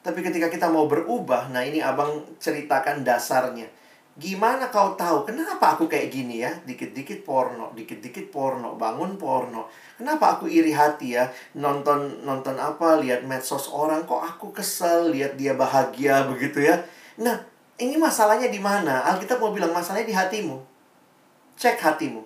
Tapi 0.00 0.24
ketika 0.24 0.48
kita 0.48 0.72
mau 0.72 0.88
berubah, 0.88 1.52
nah 1.52 1.60
ini 1.60 1.84
abang 1.84 2.24
ceritakan 2.40 3.04
dasarnya. 3.04 3.68
Gimana 4.18 4.72
kau 4.72 4.96
tahu 4.98 5.28
kenapa 5.28 5.76
aku 5.76 5.84
kayak 5.86 6.08
gini 6.10 6.42
ya? 6.42 6.50
Dikit-dikit 6.64 7.22
porno, 7.22 7.70
dikit-dikit 7.76 8.32
porno, 8.32 8.74
bangun 8.74 9.14
porno. 9.14 9.68
Kenapa 9.94 10.40
aku 10.40 10.48
iri 10.50 10.72
hati 10.72 11.14
ya? 11.14 11.28
Nonton 11.54 12.24
nonton 12.26 12.56
apa? 12.56 12.98
Lihat 12.98 13.28
medsos 13.28 13.70
orang 13.70 14.08
kok 14.08 14.18
aku 14.18 14.50
kesel 14.50 15.12
lihat 15.14 15.38
dia 15.38 15.54
bahagia 15.54 16.26
begitu 16.26 16.66
ya. 16.66 16.82
Nah, 17.22 17.38
ini 17.78 17.94
masalahnya 17.94 18.50
di 18.50 18.58
mana? 18.58 19.06
Alkitab 19.06 19.38
mau 19.38 19.54
bilang 19.54 19.70
masalahnya 19.70 20.06
di 20.10 20.16
hatimu. 20.16 20.58
Cek 21.58 21.78
hatimu. 21.78 22.22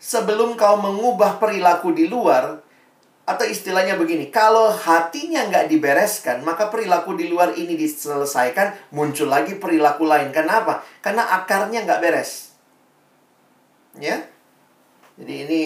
Sebelum 0.00 0.58
kau 0.58 0.80
mengubah 0.80 1.38
perilaku 1.38 1.94
di 1.94 2.10
luar, 2.10 2.58
atau 3.30 3.46
istilahnya 3.46 3.94
begini, 3.94 4.32
kalau 4.34 4.74
hatinya 4.74 5.46
nggak 5.46 5.70
dibereskan, 5.70 6.42
maka 6.42 6.66
perilaku 6.66 7.14
di 7.14 7.30
luar 7.30 7.54
ini 7.54 7.78
diselesaikan, 7.78 8.90
muncul 8.90 9.30
lagi 9.30 9.54
perilaku 9.54 10.02
lain. 10.02 10.34
Kenapa? 10.34 10.82
Karena 10.98 11.30
akarnya 11.38 11.86
nggak 11.86 12.02
beres. 12.02 12.50
Ya, 13.98 14.22
jadi 15.20 15.34
ini 15.46 15.62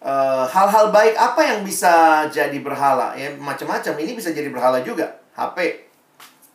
eh, 0.00 0.44
hal-hal 0.48 0.88
uh, 0.88 0.92
baik 0.94 1.14
apa 1.18 1.40
yang 1.44 1.60
bisa 1.66 2.24
jadi 2.32 2.56
berhala? 2.64 3.12
Ya, 3.12 3.34
macam-macam. 3.36 3.92
Ini 4.00 4.12
bisa 4.16 4.32
jadi 4.32 4.48
berhala 4.48 4.80
juga. 4.80 5.20
HP, 5.36 5.84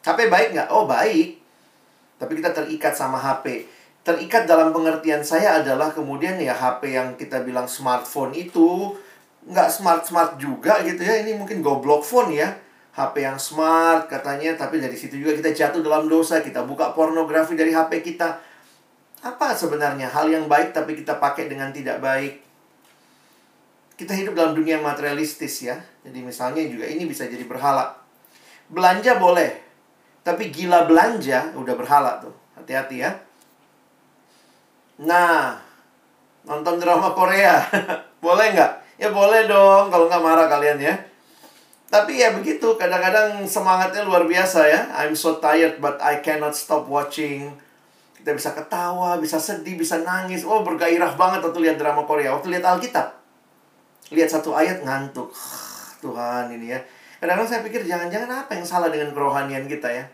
HP 0.01 0.19
baik 0.25 0.57
nggak? 0.57 0.69
Oh 0.73 0.89
baik. 0.89 1.40
Tapi 2.21 2.38
kita 2.38 2.53
terikat 2.53 2.93
sama 2.93 3.17
HP. 3.17 3.65
Terikat 4.05 4.45
dalam 4.45 4.69
pengertian 4.69 5.25
saya 5.25 5.57
adalah 5.57 5.89
kemudian 5.89 6.38
ya 6.38 6.53
HP 6.53 6.93
yang 6.93 7.17
kita 7.17 7.41
bilang 7.41 7.65
smartphone 7.65 8.38
itu 8.38 8.93
nggak 9.49 9.69
smart-smart 9.73 10.38
juga 10.38 10.86
gitu 10.86 11.01
ya. 11.01 11.25
Ini 11.25 11.34
mungkin 11.41 11.65
goblok 11.65 12.05
phone 12.05 12.38
ya. 12.38 12.53
HP 12.91 13.25
yang 13.25 13.39
smart 13.41 14.05
katanya, 14.12 14.53
tapi 14.53 14.77
dari 14.77 14.93
situ 14.93 15.17
juga 15.17 15.34
kita 15.34 15.49
jatuh 15.49 15.81
dalam 15.81 16.05
dosa. 16.05 16.45
Kita 16.45 16.62
buka 16.62 16.93
pornografi 16.93 17.57
dari 17.57 17.73
HP 17.73 18.05
kita. 18.05 18.38
Apa 19.25 19.57
sebenarnya 19.57 20.10
hal 20.13 20.29
yang 20.29 20.45
baik 20.45 20.77
tapi 20.77 20.93
kita 20.93 21.17
pakai 21.17 21.49
dengan 21.49 21.73
tidak 21.73 21.97
baik? 22.01 22.41
Kita 23.97 24.13
hidup 24.17 24.34
dalam 24.38 24.53
dunia 24.53 24.77
materialistis 24.81 25.65
ya. 25.65 25.77
Jadi 26.05 26.19
misalnya 26.21 26.62
juga 26.65 26.86
ini 26.86 27.05
bisa 27.05 27.25
jadi 27.25 27.45
berhala. 27.45 27.97
Belanja 28.69 29.17
boleh, 29.21 29.70
tapi 30.21 30.53
gila 30.53 30.86
belanja 30.86 31.53
udah 31.57 31.73
berhala 31.73 32.21
tuh. 32.21 32.34
Hati-hati 32.53 33.01
ya. 33.01 33.12
Nah, 35.01 35.57
nonton 36.45 36.77
drama 36.77 37.13
Korea. 37.17 37.65
boleh 38.25 38.53
nggak? 38.53 38.71
Ya 39.01 39.10
boleh 39.10 39.49
dong 39.49 39.89
kalau 39.89 40.05
nggak 40.05 40.21
marah 40.21 40.45
kalian 40.45 40.77
ya. 40.77 40.93
Tapi 41.91 42.21
ya 42.21 42.31
begitu, 42.31 42.77
kadang-kadang 42.79 43.43
semangatnya 43.43 44.05
luar 44.07 44.23
biasa 44.29 44.63
ya. 44.69 44.81
I'm 44.95 45.17
so 45.17 45.41
tired 45.41 45.81
but 45.81 45.99
I 45.99 46.21
cannot 46.21 46.53
stop 46.53 46.88
watching. 46.88 47.51
Kita 48.15 48.38
bisa 48.38 48.53
ketawa, 48.53 49.17
bisa 49.17 49.41
sedih, 49.41 49.75
bisa 49.75 49.99
nangis. 50.05 50.45
Oh 50.45 50.62
bergairah 50.62 51.17
banget 51.17 51.41
waktu 51.41 51.60
lihat 51.65 51.81
drama 51.81 52.05
Korea. 52.05 52.38
Waktu 52.38 52.53
lihat 52.53 52.63
Alkitab. 52.63 53.12
Lihat 54.13 54.29
satu 54.29 54.53
ayat 54.53 54.86
ngantuk. 54.86 55.34
Tuhan 56.05 56.53
ini 56.53 56.77
ya. 56.77 56.79
Kadang-kadang 57.21 57.53
saya 57.53 57.62
pikir 57.62 57.86
jangan-jangan 57.86 58.34
apa 58.34 58.57
yang 58.57 58.65
salah 58.65 58.89
dengan 58.89 59.13
kerohanian 59.13 59.69
kita 59.69 59.86
ya. 59.93 60.10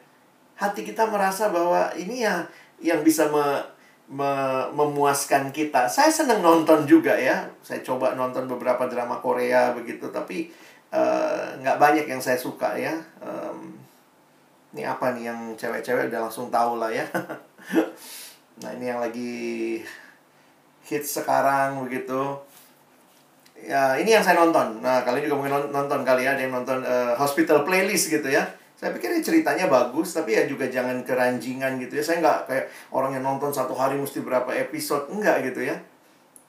Hati 0.59 0.83
kita 0.83 1.07
merasa 1.07 1.47
bahwa 1.47 1.87
ini 1.95 2.27
ya 2.27 2.43
yang 2.83 2.99
bisa 2.99 3.31
me 3.31 3.63
me 4.11 4.27
memuaskan 4.75 5.55
kita. 5.55 5.87
Saya 5.87 6.11
senang 6.11 6.43
nonton 6.43 6.83
juga 6.83 7.15
ya. 7.15 7.47
Saya 7.63 7.79
coba 7.79 8.11
nonton 8.19 8.51
beberapa 8.51 8.91
drama 8.91 9.23
Korea 9.23 9.71
begitu, 9.71 10.11
tapi 10.11 10.51
uh, 10.91 11.55
nggak 11.63 11.79
banyak 11.79 12.05
yang 12.11 12.19
saya 12.19 12.35
suka 12.35 12.75
ya. 12.75 12.99
Um, 13.23 13.79
ini 14.75 14.83
apa 14.83 15.15
nih 15.15 15.31
yang 15.31 15.55
cewek-cewek 15.55 16.11
udah 16.11 16.27
langsung 16.27 16.51
tahu 16.51 16.75
lah 16.75 16.91
ya. 16.91 17.07
nah 18.59 18.75
ini 18.75 18.83
yang 18.83 18.99
lagi 18.99 19.79
hits 20.83 21.23
sekarang 21.23 21.87
begitu. 21.87 22.35
Ya 23.65 23.97
ini 23.97 24.13
yang 24.13 24.21
saya 24.21 24.37
nonton. 24.37 24.83
Nah 24.85 25.01
kalian 25.01 25.25
juga 25.25 25.35
mungkin 25.41 25.73
nonton 25.73 26.05
kali 26.05 26.27
ya, 26.27 26.37
ada 26.37 26.41
yang 26.45 26.53
nonton 26.53 26.85
uh, 26.85 27.17
Hospital 27.17 27.65
Playlist 27.65 28.13
gitu 28.13 28.29
ya. 28.29 28.45
Saya 28.77 28.93
pikir 28.93 29.09
ya 29.09 29.21
ceritanya 29.25 29.65
bagus, 29.65 30.13
tapi 30.13 30.37
ya 30.37 30.45
juga 30.45 30.69
jangan 30.69 31.01
keranjingan 31.01 31.81
gitu 31.81 31.97
ya. 31.97 32.03
Saya 32.05 32.21
nggak 32.21 32.39
kayak 32.45 32.65
orang 32.93 33.17
yang 33.17 33.25
nonton 33.25 33.49
satu 33.49 33.73
hari 33.73 33.97
mesti 33.97 34.21
berapa 34.21 34.53
episode, 34.53 35.09
enggak 35.09 35.49
gitu 35.49 35.65
ya. 35.65 35.73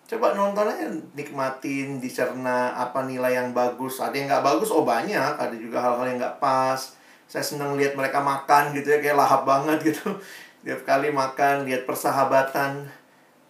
Coba 0.08 0.36
nonton 0.36 0.68
aja, 0.68 0.88
nikmatin, 1.16 2.00
dicerna 2.00 2.76
apa 2.76 3.08
nilai 3.08 3.32
yang 3.32 3.56
bagus. 3.56 4.00
Ada 4.00 4.12
yang 4.12 4.28
nggak 4.28 4.44
bagus, 4.44 4.68
oh 4.68 4.84
banyak. 4.84 5.40
Ada 5.40 5.56
juga 5.56 5.80
hal-hal 5.80 6.04
yang 6.04 6.18
nggak 6.20 6.36
pas. 6.36 6.80
Saya 7.28 7.44
senang 7.44 7.76
lihat 7.80 7.96
mereka 7.96 8.20
makan 8.20 8.76
gitu 8.76 8.92
ya, 8.92 9.00
kayak 9.00 9.16
lahap 9.16 9.48
banget 9.48 9.92
gitu. 9.92 10.12
Tiap 10.64 10.84
kali 10.84 11.08
makan, 11.08 11.64
lihat 11.64 11.88
persahabatan. 11.88 12.88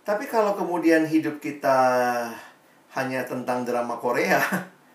Tapi 0.06 0.24
kalau 0.30 0.54
kemudian 0.54 1.02
hidup 1.02 1.42
kita 1.42 1.78
hanya 2.98 3.22
tentang 3.22 3.62
drama 3.62 3.94
Korea, 3.96 4.42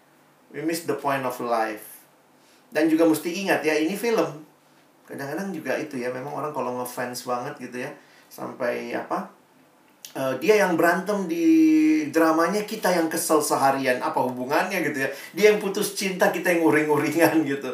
we 0.52 0.60
miss 0.60 0.84
the 0.84 0.96
point 1.00 1.24
of 1.24 1.36
life. 1.40 2.04
Dan 2.74 2.92
juga 2.92 3.08
mesti 3.08 3.32
ingat 3.46 3.64
ya 3.64 3.78
ini 3.80 3.96
film. 3.96 4.44
Kadang-kadang 5.08 5.56
juga 5.56 5.78
itu 5.80 6.00
ya 6.00 6.12
memang 6.12 6.34
orang 6.34 6.52
kalau 6.52 6.76
ngefans 6.82 7.28
banget 7.28 7.70
gitu 7.70 7.86
ya 7.86 7.92
sampai 8.34 8.98
apa 8.98 9.30
uh, 10.18 10.34
dia 10.42 10.58
yang 10.58 10.74
berantem 10.74 11.30
di 11.30 11.46
dramanya 12.10 12.66
kita 12.66 12.90
yang 12.90 13.06
kesel 13.14 13.46
seharian 13.46 14.02
apa 14.02 14.18
hubungannya 14.26 14.82
gitu 14.82 15.06
ya. 15.06 15.10
Dia 15.38 15.46
yang 15.54 15.62
putus 15.62 15.94
cinta 15.94 16.34
kita 16.34 16.50
yang 16.50 16.66
uring-uringan 16.66 17.44
gitu. 17.52 17.72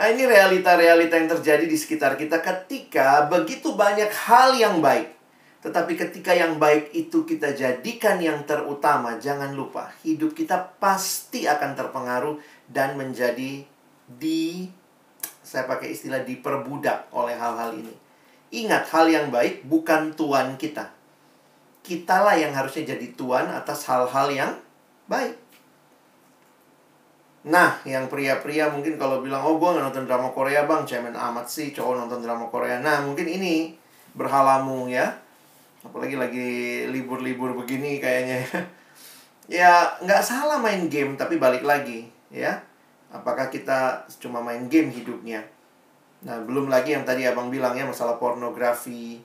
Nah 0.00 0.08
ini 0.08 0.24
realita-realita 0.24 1.20
yang 1.20 1.28
terjadi 1.28 1.68
di 1.68 1.76
sekitar 1.76 2.16
kita 2.16 2.40
ketika 2.40 3.28
begitu 3.28 3.76
banyak 3.76 4.08
hal 4.08 4.56
yang 4.56 4.80
baik 4.80 5.19
tetapi 5.60 5.92
ketika 5.92 6.32
yang 6.32 6.56
baik 6.56 6.88
itu 6.96 7.28
kita 7.28 7.52
jadikan 7.52 8.16
yang 8.16 8.48
terutama 8.48 9.20
jangan 9.20 9.52
lupa 9.52 9.92
hidup 10.00 10.32
kita 10.32 10.76
pasti 10.80 11.44
akan 11.44 11.76
terpengaruh 11.76 12.40
dan 12.70 12.96
menjadi 12.96 13.68
di 14.08 14.70
saya 15.50 15.66
pakai 15.66 15.90
istilah 15.90 16.22
diperbudak 16.22 17.10
oleh 17.10 17.34
hal-hal 17.34 17.74
ini. 17.74 17.90
Ingat, 18.54 18.86
hal 18.94 19.10
yang 19.10 19.34
baik 19.34 19.66
bukan 19.66 20.14
tuan 20.14 20.54
kita. 20.54 20.94
Kitalah 21.82 22.38
yang 22.38 22.54
harusnya 22.54 22.94
jadi 22.94 23.10
tuan 23.18 23.50
atas 23.50 23.82
hal-hal 23.90 24.30
yang 24.30 24.52
baik. 25.10 25.34
Nah, 27.50 27.82
yang 27.82 28.06
pria-pria 28.06 28.70
mungkin 28.70 28.94
kalau 28.94 29.24
bilang, 29.24 29.42
oh 29.42 29.58
gue 29.58 29.70
nonton 29.74 30.06
drama 30.06 30.30
Korea 30.30 30.70
bang, 30.70 30.86
cemen 30.86 31.18
amat 31.18 31.50
sih 31.50 31.74
cowok 31.74 32.06
nonton 32.06 32.22
drama 32.22 32.46
Korea. 32.46 32.78
Nah, 32.78 33.02
mungkin 33.02 33.26
ini 33.26 33.74
berhalamu 34.14 34.86
ya. 34.86 35.18
Apalagi 35.80 36.16
lagi 36.16 36.48
libur-libur 36.88 37.56
begini 37.56 38.00
kayaknya. 38.00 38.44
ya, 39.60 39.96
nggak 40.00 40.22
salah 40.24 40.60
main 40.60 40.88
game, 40.92 41.16
tapi 41.16 41.40
balik 41.40 41.64
lagi 41.64 42.06
ya 42.30 42.62
Apakah 43.10 43.50
kita 43.50 44.06
cuma 44.22 44.38
main 44.38 44.70
game 44.70 44.86
hidupnya? 44.94 45.42
Nah, 46.22 46.38
belum 46.46 46.70
lagi 46.70 46.94
yang 46.94 47.02
tadi 47.02 47.26
abang 47.26 47.50
bilang 47.50 47.74
ya 47.74 47.82
masalah 47.82 48.22
pornografi. 48.22 49.18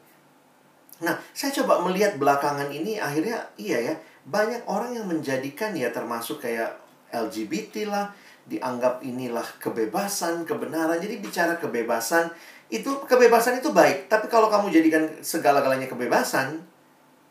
Nah, 1.05 1.13
saya 1.37 1.53
coba 1.61 1.85
melihat 1.85 2.17
belakangan 2.17 2.73
ini 2.73 2.97
akhirnya 2.97 3.45
iya 3.61 3.93
ya, 3.93 3.93
banyak 4.25 4.65
orang 4.65 4.97
yang 4.97 5.05
menjadikan 5.05 5.77
ya 5.77 5.93
termasuk 5.93 6.41
kayak 6.41 6.73
LGBT 7.13 7.85
lah, 7.85 8.09
dianggap 8.49 9.05
inilah 9.05 9.45
kebebasan, 9.61 10.49
kebenaran. 10.49 10.97
Jadi 10.97 11.21
bicara 11.21 11.61
kebebasan, 11.61 12.33
itu 12.69 12.91
kebebasan 13.05 13.61
itu 13.61 13.69
baik, 13.69 14.09
tapi 14.09 14.25
kalau 14.25 14.49
kamu 14.49 14.73
jadikan 14.73 15.05
segala-galanya 15.21 15.85
kebebasan, 15.85 16.61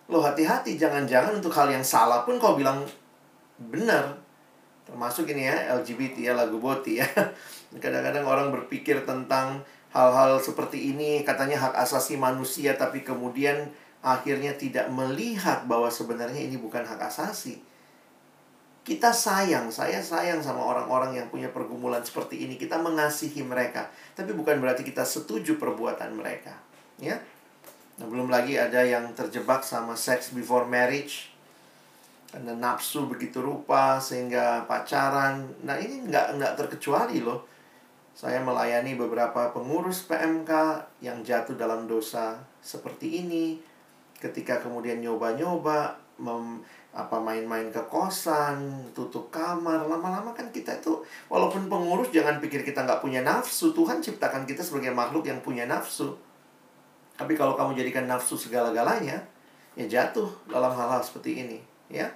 lo 0.06 0.22
hati-hati. 0.22 0.78
Jangan-jangan 0.78 1.38
untuk 1.42 1.50
hal 1.54 1.70
yang 1.70 1.82
salah 1.82 2.22
pun 2.22 2.38
kau 2.38 2.54
bilang 2.54 2.86
benar. 3.58 4.14
Termasuk 4.84 5.26
ini 5.32 5.48
ya 5.48 5.80
LGBT 5.80 6.30
ya 6.30 6.32
lagu 6.38 6.60
boti 6.62 7.02
ya. 7.02 7.08
Kadang-kadang 7.82 8.22
orang 8.22 8.48
berpikir 8.54 9.02
tentang 9.02 9.64
hal-hal 9.94 10.42
seperti 10.42 10.90
ini 10.90 11.22
katanya 11.22 11.70
hak 11.70 11.74
asasi 11.86 12.18
manusia 12.18 12.74
tapi 12.74 13.06
kemudian 13.06 13.70
akhirnya 14.02 14.50
tidak 14.58 14.90
melihat 14.90 15.64
bahwa 15.70 15.86
sebenarnya 15.86 16.42
ini 16.42 16.58
bukan 16.58 16.82
hak 16.82 16.98
asasi 16.98 17.62
kita 18.84 19.10
sayang, 19.10 19.72
saya 19.72 19.98
sayang 20.04 20.44
sama 20.44 20.60
orang-orang 20.60 21.16
yang 21.16 21.26
punya 21.32 21.48
pergumulan 21.48 22.04
seperti 22.04 22.44
ini. 22.44 22.60
Kita 22.60 22.76
mengasihi 22.76 23.40
mereka, 23.40 23.88
tapi 24.12 24.36
bukan 24.36 24.60
berarti 24.60 24.84
kita 24.84 25.08
setuju 25.08 25.56
perbuatan 25.56 26.12
mereka, 26.12 26.52
ya. 27.00 27.16
Nah, 27.96 28.06
belum 28.06 28.28
lagi 28.28 28.60
ada 28.60 28.84
yang 28.84 29.08
terjebak 29.16 29.64
sama 29.64 29.96
sex 29.96 30.36
before 30.36 30.68
marriage, 30.68 31.32
karena 32.34 32.50
nafsu 32.58 33.06
begitu 33.06 33.38
rupa 33.38 34.02
sehingga 34.02 34.66
pacaran. 34.66 35.46
Nah 35.62 35.78
ini 35.78 36.10
nggak 36.10 36.34
nggak 36.34 36.54
terkecuali 36.58 37.22
loh. 37.22 37.46
Saya 38.10 38.42
melayani 38.42 38.98
beberapa 38.98 39.54
pengurus 39.54 40.02
PMK 40.10 40.50
yang 40.98 41.22
jatuh 41.22 41.54
dalam 41.54 41.86
dosa 41.86 42.34
seperti 42.58 43.22
ini. 43.22 43.62
Ketika 44.18 44.58
kemudian 44.58 44.98
nyoba-nyoba 44.98 45.94
apa 46.94 47.18
main-main 47.18 47.74
ke 47.74 47.82
kosan, 47.90 48.86
tutup 48.94 49.26
kamar, 49.34 49.82
lama-lama 49.82 50.30
kan 50.30 50.46
kita 50.54 50.78
itu 50.78 51.02
walaupun 51.26 51.66
pengurus 51.66 52.14
jangan 52.14 52.38
pikir 52.38 52.62
kita 52.62 52.86
nggak 52.86 53.02
punya 53.02 53.26
nafsu. 53.26 53.74
Tuhan 53.74 53.98
ciptakan 53.98 54.46
kita 54.46 54.62
sebagai 54.62 54.94
makhluk 54.94 55.26
yang 55.26 55.42
punya 55.42 55.66
nafsu. 55.66 56.14
Tapi 57.18 57.34
kalau 57.34 57.58
kamu 57.58 57.74
jadikan 57.74 58.06
nafsu 58.06 58.38
segala-galanya, 58.38 59.18
ya 59.74 59.84
jatuh 59.90 60.30
dalam 60.46 60.70
hal-hal 60.70 61.02
seperti 61.02 61.42
ini, 61.42 61.58
ya. 61.90 62.06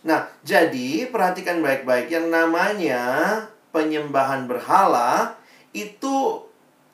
Nah, 0.00 0.24
jadi 0.40 1.12
perhatikan 1.12 1.60
baik-baik 1.60 2.08
yang 2.08 2.32
namanya 2.32 3.36
penyembahan 3.68 4.48
berhala 4.48 5.36
itu 5.76 6.40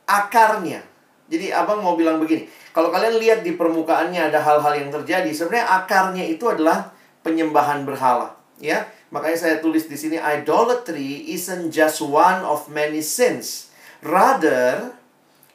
akarnya. 0.07 0.83
Jadi 1.27 1.51
abang 1.51 1.83
mau 1.83 1.99
bilang 1.99 2.23
begini, 2.23 2.47
kalau 2.71 2.95
kalian 2.95 3.19
lihat 3.19 3.41
di 3.43 3.59
permukaannya 3.59 4.31
ada 4.31 4.39
hal-hal 4.39 4.79
yang 4.79 4.91
terjadi, 4.95 5.27
sebenarnya 5.35 5.67
akarnya 5.83 6.25
itu 6.27 6.47
adalah 6.47 6.95
penyembahan 7.27 7.83
berhala, 7.83 8.39
ya. 8.62 8.87
Makanya 9.11 9.39
saya 9.39 9.57
tulis 9.59 9.87
di 9.91 9.99
sini 9.99 10.19
idolatry 10.19 11.31
isn't 11.31 11.75
just 11.75 12.03
one 12.03 12.43
of 12.47 12.71
many 12.71 13.03
sins. 13.03 13.71
Rather, 14.03 14.95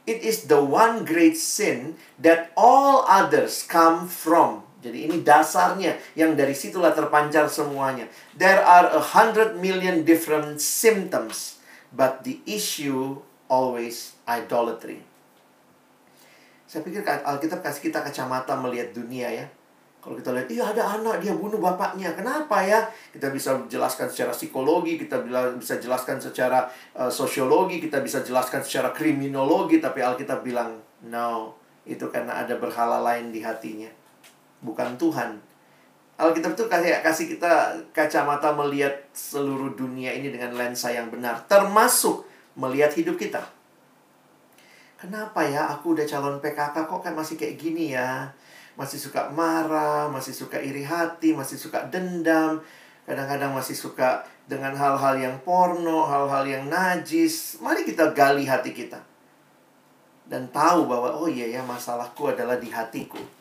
it 0.07 0.23
is 0.23 0.51
the 0.51 0.59
one 0.59 1.07
great 1.07 1.35
sin 1.39 1.95
that 2.19 2.51
all 2.55 3.07
others 3.07 3.63
come 3.63 4.07
from. 4.07 4.63
Jadi 4.81 5.05
ini 5.07 5.21
dasarnya 5.21 5.99
yang 6.17 6.33
dari 6.33 6.57
situlah 6.57 6.91
terpancar 6.91 7.45
semuanya. 7.47 8.09
There 8.33 8.59
are 8.59 8.89
a 8.97 9.03
hundred 9.13 9.61
million 9.61 10.01
different 10.03 10.57
symptoms, 10.57 11.61
but 11.93 12.25
the 12.25 12.41
issue 12.49 13.21
always 13.45 14.17
idolatry. 14.25 15.05
Saya 16.71 16.87
pikir 16.87 17.03
Alkitab 17.03 17.59
kasih 17.59 17.91
kita 17.91 17.99
kacamata 17.99 18.55
melihat 18.55 18.95
dunia 18.95 19.27
ya. 19.27 19.43
Kalau 19.99 20.15
kita 20.15 20.31
lihat, 20.31 20.47
iya 20.47 20.63
ada 20.71 20.97
anak, 20.97 21.19
dia 21.19 21.35
bunuh 21.35 21.59
bapaknya. 21.59 22.15
Kenapa 22.15 22.63
ya? 22.63 22.87
Kita 23.11 23.27
bisa 23.27 23.59
jelaskan 23.67 24.07
secara 24.07 24.31
psikologi, 24.31 24.95
kita 24.95 25.19
bisa 25.59 25.77
jelaskan 25.83 26.17
secara 26.17 26.65
uh, 26.95 27.11
sosiologi, 27.11 27.83
kita 27.83 27.99
bisa 27.99 28.23
jelaskan 28.23 28.63
secara 28.63 28.95
kriminologi. 28.95 29.83
Tapi 29.83 29.99
Alkitab 29.99 30.47
bilang, 30.47 30.79
no, 31.11 31.59
itu 31.83 32.07
karena 32.07 32.39
ada 32.39 32.55
berhala 32.55 33.03
lain 33.03 33.35
di 33.35 33.43
hatinya 33.43 33.91
bukan 34.61 34.95
Tuhan. 34.95 35.41
Alkitab 36.21 36.53
itu 36.53 36.69
kasih 36.69 37.01
kasih 37.01 37.25
kita 37.35 37.53
kacamata 37.89 38.53
melihat 38.53 38.93
seluruh 39.09 39.73
dunia 39.73 40.13
ini 40.13 40.29
dengan 40.29 40.53
lensa 40.53 40.93
yang 40.93 41.09
benar, 41.09 41.41
termasuk 41.49 42.21
melihat 42.53 42.93
hidup 42.93 43.17
kita. 43.17 43.41
Kenapa 45.01 45.41
ya 45.41 45.65
aku 45.65 45.97
udah 45.97 46.05
calon 46.05 46.37
PKK 46.37 46.85
kok 46.85 47.01
kan 47.01 47.17
masih 47.17 47.33
kayak 47.33 47.57
gini 47.57 47.97
ya? 47.97 48.29
Masih 48.77 49.01
suka 49.01 49.33
marah, 49.33 50.05
masih 50.13 50.29
suka 50.29 50.61
iri 50.61 50.85
hati, 50.85 51.33
masih 51.33 51.57
suka 51.57 51.89
dendam, 51.89 52.61
kadang-kadang 53.09 53.49
masih 53.49 53.73
suka 53.73 54.21
dengan 54.45 54.77
hal-hal 54.77 55.17
yang 55.17 55.41
porno, 55.41 56.05
hal-hal 56.05 56.45
yang 56.45 56.69
najis. 56.69 57.57
Mari 57.65 57.81
kita 57.81 58.13
gali 58.13 58.45
hati 58.45 58.77
kita. 58.77 59.01
Dan 60.29 60.45
tahu 60.53 60.85
bahwa 60.85 61.17
oh 61.17 61.25
iya 61.25 61.49
ya 61.49 61.61
masalahku 61.65 62.29
adalah 62.29 62.61
di 62.61 62.69
hatiku 62.69 63.40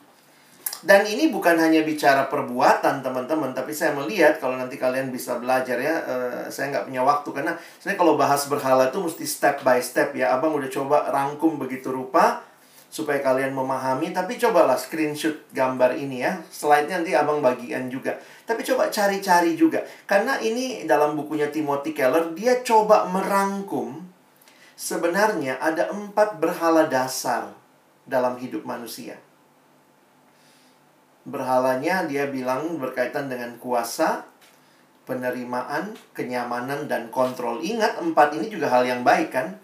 dan 0.81 1.05
ini 1.05 1.29
bukan 1.29 1.61
hanya 1.61 1.85
bicara 1.85 2.25
perbuatan 2.25 3.05
teman-teman, 3.05 3.53
tapi 3.53 3.69
saya 3.69 3.93
melihat 3.93 4.41
kalau 4.41 4.57
nanti 4.57 4.81
kalian 4.81 5.13
bisa 5.13 5.37
belajar 5.37 5.77
ya, 5.77 6.01
uh, 6.01 6.43
saya 6.49 6.73
nggak 6.73 6.89
punya 6.89 7.05
waktu 7.05 7.29
karena 7.29 7.53
sebenarnya 7.77 7.99
kalau 8.01 8.13
bahas 8.17 8.41
berhala 8.49 8.89
itu 8.89 8.97
mesti 8.97 9.25
step 9.29 9.61
by 9.61 9.77
step 9.77 10.17
ya. 10.17 10.33
Abang 10.33 10.57
udah 10.57 10.65
coba 10.73 11.05
rangkum 11.13 11.61
begitu 11.61 11.93
rupa 11.93 12.41
supaya 12.89 13.21
kalian 13.21 13.53
memahami. 13.53 14.09
Tapi 14.09 14.41
cobalah 14.41 14.73
screenshot 14.73 15.53
gambar 15.53 16.01
ini 16.01 16.25
ya. 16.25 16.41
Slide-nya 16.49 17.05
nanti 17.05 17.13
abang 17.13 17.45
bagikan 17.45 17.85
juga. 17.85 18.17
Tapi 18.49 18.65
coba 18.65 18.89
cari-cari 18.89 19.53
juga. 19.53 19.85
Karena 20.09 20.41
ini 20.41 20.89
dalam 20.89 21.13
bukunya 21.13 21.53
Timothy 21.53 21.93
Keller, 21.93 22.33
dia 22.33 22.57
coba 22.65 23.05
merangkum 23.05 24.01
sebenarnya 24.73 25.61
ada 25.61 25.93
empat 25.93 26.41
berhala 26.41 26.89
dasar 26.89 27.53
dalam 28.09 28.41
hidup 28.41 28.65
manusia 28.65 29.21
berhalanya 31.25 32.09
dia 32.09 32.25
bilang 32.29 32.81
berkaitan 32.81 33.29
dengan 33.29 33.53
kuasa, 33.61 34.25
penerimaan, 35.05 35.93
kenyamanan, 36.17 36.89
dan 36.89 37.13
kontrol. 37.13 37.61
Ingat, 37.61 38.01
empat 38.01 38.37
ini 38.37 38.49
juga 38.49 38.69
hal 38.69 38.85
yang 38.85 39.01
baik 39.05 39.29
kan? 39.33 39.57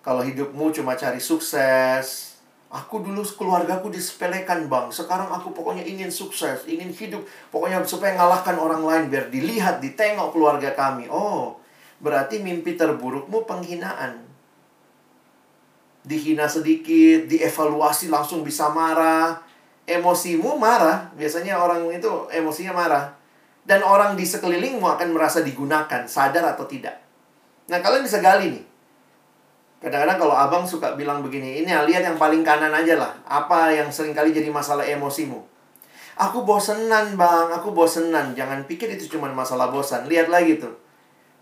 Kalau 0.00 0.22
hidupmu 0.22 0.70
cuma 0.70 0.94
cari 0.94 1.18
sukses, 1.18 2.38
aku 2.70 3.02
dulu 3.02 3.26
keluargaku 3.26 3.90
disepelekan 3.90 4.70
bang, 4.70 4.86
sekarang 4.90 5.26
aku 5.34 5.50
pokoknya 5.50 5.82
ingin 5.82 6.10
sukses, 6.14 6.62
ingin 6.70 6.94
hidup, 6.94 7.26
pokoknya 7.50 7.82
supaya 7.82 8.14
ngalahkan 8.14 8.54
orang 8.54 8.82
lain, 8.86 9.04
biar 9.10 9.26
dilihat, 9.28 9.82
ditengok 9.82 10.30
keluarga 10.30 10.70
kami. 10.78 11.10
Oh, 11.10 11.58
berarti 11.98 12.38
mimpi 12.38 12.78
terburukmu 12.78 13.44
penghinaan. 13.44 14.22
Dihina 16.06 16.46
sedikit, 16.46 17.26
dievaluasi 17.26 18.06
langsung 18.06 18.46
bisa 18.46 18.70
marah, 18.70 19.42
emosimu 19.86 20.58
marah, 20.58 21.14
biasanya 21.14 21.56
orang 21.56 21.86
itu 21.94 22.10
emosinya 22.34 22.74
marah. 22.74 23.04
Dan 23.66 23.82
orang 23.82 24.14
di 24.14 24.22
sekelilingmu 24.22 24.82
akan 24.82 25.10
merasa 25.10 25.42
digunakan, 25.42 26.06
sadar 26.06 26.54
atau 26.54 26.66
tidak. 26.70 27.02
Nah, 27.66 27.82
kalian 27.82 28.06
bisa 28.06 28.22
gali 28.22 28.54
nih. 28.54 28.64
Kadang-kadang 29.82 30.18
kalau 30.22 30.34
abang 30.38 30.62
suka 30.62 30.94
bilang 30.94 31.22
begini, 31.22 31.62
ini 31.62 31.70
lihat 31.70 32.02
yang 32.06 32.14
paling 32.14 32.46
kanan 32.46 32.70
aja 32.70 32.94
lah. 32.94 33.12
Apa 33.26 33.74
yang 33.74 33.90
sering 33.90 34.14
kali 34.14 34.30
jadi 34.30 34.50
masalah 34.50 34.86
emosimu. 34.86 35.42
Aku 36.16 36.48
bosenan 36.48 37.18
bang, 37.18 37.52
aku 37.52 37.74
bosenan. 37.76 38.32
Jangan 38.32 38.64
pikir 38.64 38.88
itu 38.88 39.18
cuma 39.18 39.28
masalah 39.34 39.68
bosan. 39.68 40.08
Lihat 40.08 40.32
lagi 40.32 40.56
tuh. 40.56 40.72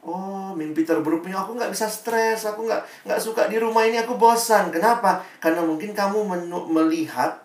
Oh, 0.04 0.52
mimpi 0.52 0.84
terburuknya 0.84 1.40
aku 1.40 1.56
nggak 1.56 1.72
bisa 1.72 1.88
stres, 1.88 2.44
aku 2.44 2.68
nggak 2.68 3.08
nggak 3.08 3.20
suka 3.22 3.48
di 3.48 3.56
rumah 3.56 3.86
ini, 3.86 4.02
aku 4.02 4.18
bosan. 4.18 4.68
Kenapa? 4.74 5.22
Karena 5.40 5.62
mungkin 5.64 5.94
kamu 5.94 6.26
melihat 6.68 7.43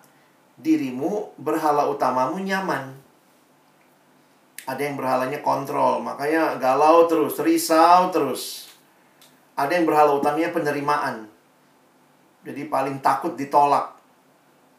dirimu, 0.59 1.33
berhala 1.39 1.87
utamamu 1.87 2.39
nyaman. 2.43 2.95
Ada 4.67 4.81
yang 4.85 4.99
berhalanya 4.99 5.39
kontrol, 5.41 6.03
makanya 6.03 6.59
galau 6.61 7.09
terus, 7.09 7.39
risau 7.41 8.13
terus. 8.13 8.69
Ada 9.57 9.79
yang 9.79 9.89
berhala 9.89 10.13
utamanya 10.13 10.53
penerimaan. 10.53 11.25
Jadi 12.45 12.69
paling 12.69 13.01
takut 13.01 13.33
ditolak. 13.33 13.97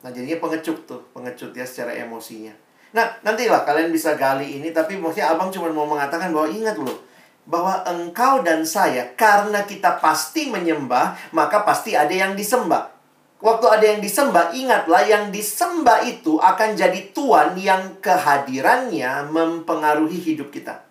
Nah, 0.00 0.08
jadinya 0.14 0.40
pengecut 0.40 0.88
tuh, 0.88 1.02
pengecut 1.12 1.52
ya 1.52 1.66
secara 1.66 1.92
emosinya. 1.92 2.54
Nah, 2.90 3.06
nantilah 3.20 3.62
kalian 3.68 3.92
bisa 3.92 4.16
gali 4.16 4.58
ini, 4.62 4.72
tapi 4.72 4.96
maksudnya 4.96 5.34
abang 5.34 5.52
cuma 5.52 5.68
mau 5.70 5.84
mengatakan 5.84 6.32
bahwa 6.32 6.48
ingat 6.48 6.80
loh, 6.80 6.98
bahwa 7.44 7.84
engkau 7.86 8.40
dan 8.40 8.64
saya, 8.64 9.12
karena 9.14 9.62
kita 9.66 10.00
pasti 10.00 10.48
menyembah, 10.48 11.34
maka 11.36 11.62
pasti 11.62 11.94
ada 11.94 12.10
yang 12.10 12.32
disembah. 12.32 12.99
Waktu 13.40 13.66
ada 13.72 13.86
yang 13.96 14.04
disembah, 14.04 14.52
ingatlah 14.52 15.00
yang 15.08 15.32
disembah 15.32 16.04
itu 16.04 16.36
akan 16.36 16.76
jadi 16.76 17.08
Tuhan 17.16 17.56
yang 17.56 17.96
kehadirannya 18.04 19.32
mempengaruhi 19.32 20.20
hidup 20.20 20.52
kita. 20.52 20.84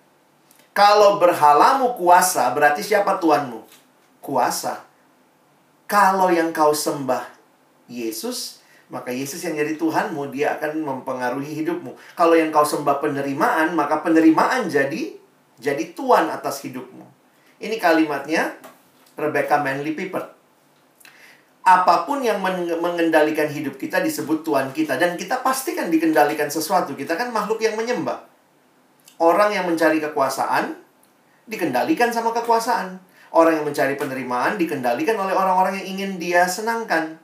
Kalau 0.74 1.22
berhalamu 1.22 1.94
kuasa, 1.94 2.50
berarti 2.50 2.82
siapa 2.82 3.22
Tuhanmu? 3.22 3.62
Kuasa. 4.26 4.82
Kalau 5.86 6.34
yang 6.34 6.50
kau 6.50 6.74
sembah 6.74 7.30
Yesus, 7.86 8.66
maka 8.90 9.14
Yesus 9.14 9.46
yang 9.46 9.54
jadi 9.54 9.78
Tuhanmu, 9.78 10.34
dia 10.34 10.58
akan 10.58 10.82
mempengaruhi 10.82 11.54
hidupmu. 11.54 12.18
Kalau 12.18 12.34
yang 12.34 12.50
kau 12.50 12.66
sembah 12.66 12.98
penerimaan, 12.98 13.78
maka 13.78 14.02
penerimaan 14.02 14.66
jadi 14.66 15.14
jadi 15.62 15.94
Tuhan 15.94 16.34
atas 16.34 16.66
hidupmu. 16.66 17.06
Ini 17.62 17.78
kalimatnya 17.78 18.58
Rebecca 19.14 19.62
Manley 19.62 19.94
Pippert 19.94 20.39
apa 21.64 22.08
pun 22.08 22.24
yang 22.24 22.40
mengendalikan 22.80 23.52
hidup 23.52 23.76
kita 23.76 24.00
disebut 24.00 24.48
Tuhan 24.48 24.72
kita. 24.72 24.96
Dan 24.96 25.20
kita 25.20 25.44
pasti 25.44 25.76
kan 25.76 25.92
dikendalikan 25.92 26.48
sesuatu. 26.48 26.96
Kita 26.96 27.20
kan 27.20 27.30
makhluk 27.36 27.60
yang 27.60 27.76
menyembah. 27.76 28.26
Orang 29.20 29.52
yang 29.52 29.68
mencari 29.68 30.00
kekuasaan, 30.00 30.80
dikendalikan 31.46 32.10
sama 32.16 32.32
kekuasaan. 32.32 32.98
Orang 33.30 33.62
yang 33.62 33.66
mencari 33.68 33.94
penerimaan, 33.94 34.58
dikendalikan 34.58 35.14
oleh 35.14 35.36
orang-orang 35.36 35.84
yang 35.84 36.00
ingin 36.00 36.12
dia 36.18 36.50
senangkan. 36.50 37.20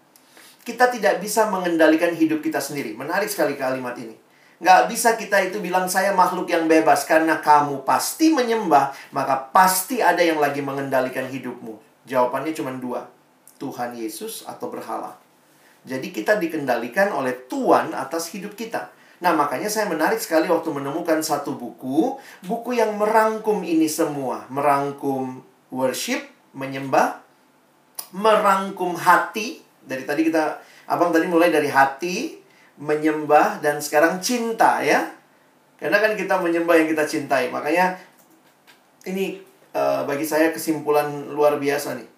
Kita 0.62 0.92
tidak 0.92 1.24
bisa 1.24 1.50
mengendalikan 1.50 2.14
hidup 2.14 2.44
kita 2.44 2.62
sendiri. 2.62 2.94
Menarik 2.94 3.32
sekali 3.32 3.58
kalimat 3.58 3.98
ini. 3.98 4.14
Nggak 4.62 4.82
bisa 4.92 5.18
kita 5.18 5.42
itu 5.42 5.58
bilang 5.60 5.90
saya 5.90 6.14
makhluk 6.14 6.48
yang 6.48 6.70
bebas 6.70 7.04
karena 7.10 7.42
kamu 7.42 7.84
pasti 7.84 8.32
menyembah, 8.32 8.94
maka 9.12 9.50
pasti 9.52 10.00
ada 10.00 10.22
yang 10.22 10.38
lagi 10.38 10.62
mengendalikan 10.62 11.28
hidupmu. 11.28 12.06
Jawabannya 12.06 12.54
cuma 12.54 12.72
dua 12.78 13.15
Tuhan 13.58 13.96
Yesus 13.96 14.44
atau 14.48 14.68
berhala. 14.72 15.16
Jadi 15.86 16.10
kita 16.10 16.42
dikendalikan 16.42 17.14
oleh 17.14 17.46
Tuhan 17.46 17.94
atas 17.94 18.34
hidup 18.34 18.58
kita. 18.58 18.90
Nah, 19.22 19.32
makanya 19.32 19.72
saya 19.72 19.88
menarik 19.88 20.20
sekali 20.20 20.50
waktu 20.52 20.70
menemukan 20.74 21.22
satu 21.24 21.56
buku, 21.56 22.20
buku 22.44 22.76
yang 22.76 22.98
merangkum 23.00 23.64
ini 23.64 23.88
semua, 23.88 24.44
merangkum 24.52 25.40
worship, 25.72 26.26
menyembah, 26.52 27.22
merangkum 28.12 28.98
hati. 28.98 29.64
Dari 29.86 30.04
tadi 30.04 30.26
kita 30.26 30.60
Abang 30.86 31.10
tadi 31.10 31.26
mulai 31.26 31.50
dari 31.50 31.66
hati, 31.66 32.38
menyembah, 32.78 33.58
dan 33.62 33.82
sekarang 33.82 34.22
cinta 34.22 34.86
ya. 34.86 35.02
Karena 35.82 35.98
kan 35.98 36.14
kita 36.14 36.38
menyembah 36.40 36.78
yang 36.78 36.88
kita 36.90 37.04
cintai. 37.10 37.50
Makanya 37.50 37.98
ini 39.10 39.42
uh, 39.74 40.06
bagi 40.06 40.24
saya 40.24 40.54
kesimpulan 40.54 41.34
luar 41.34 41.58
biasa 41.58 41.98
nih. 41.98 42.10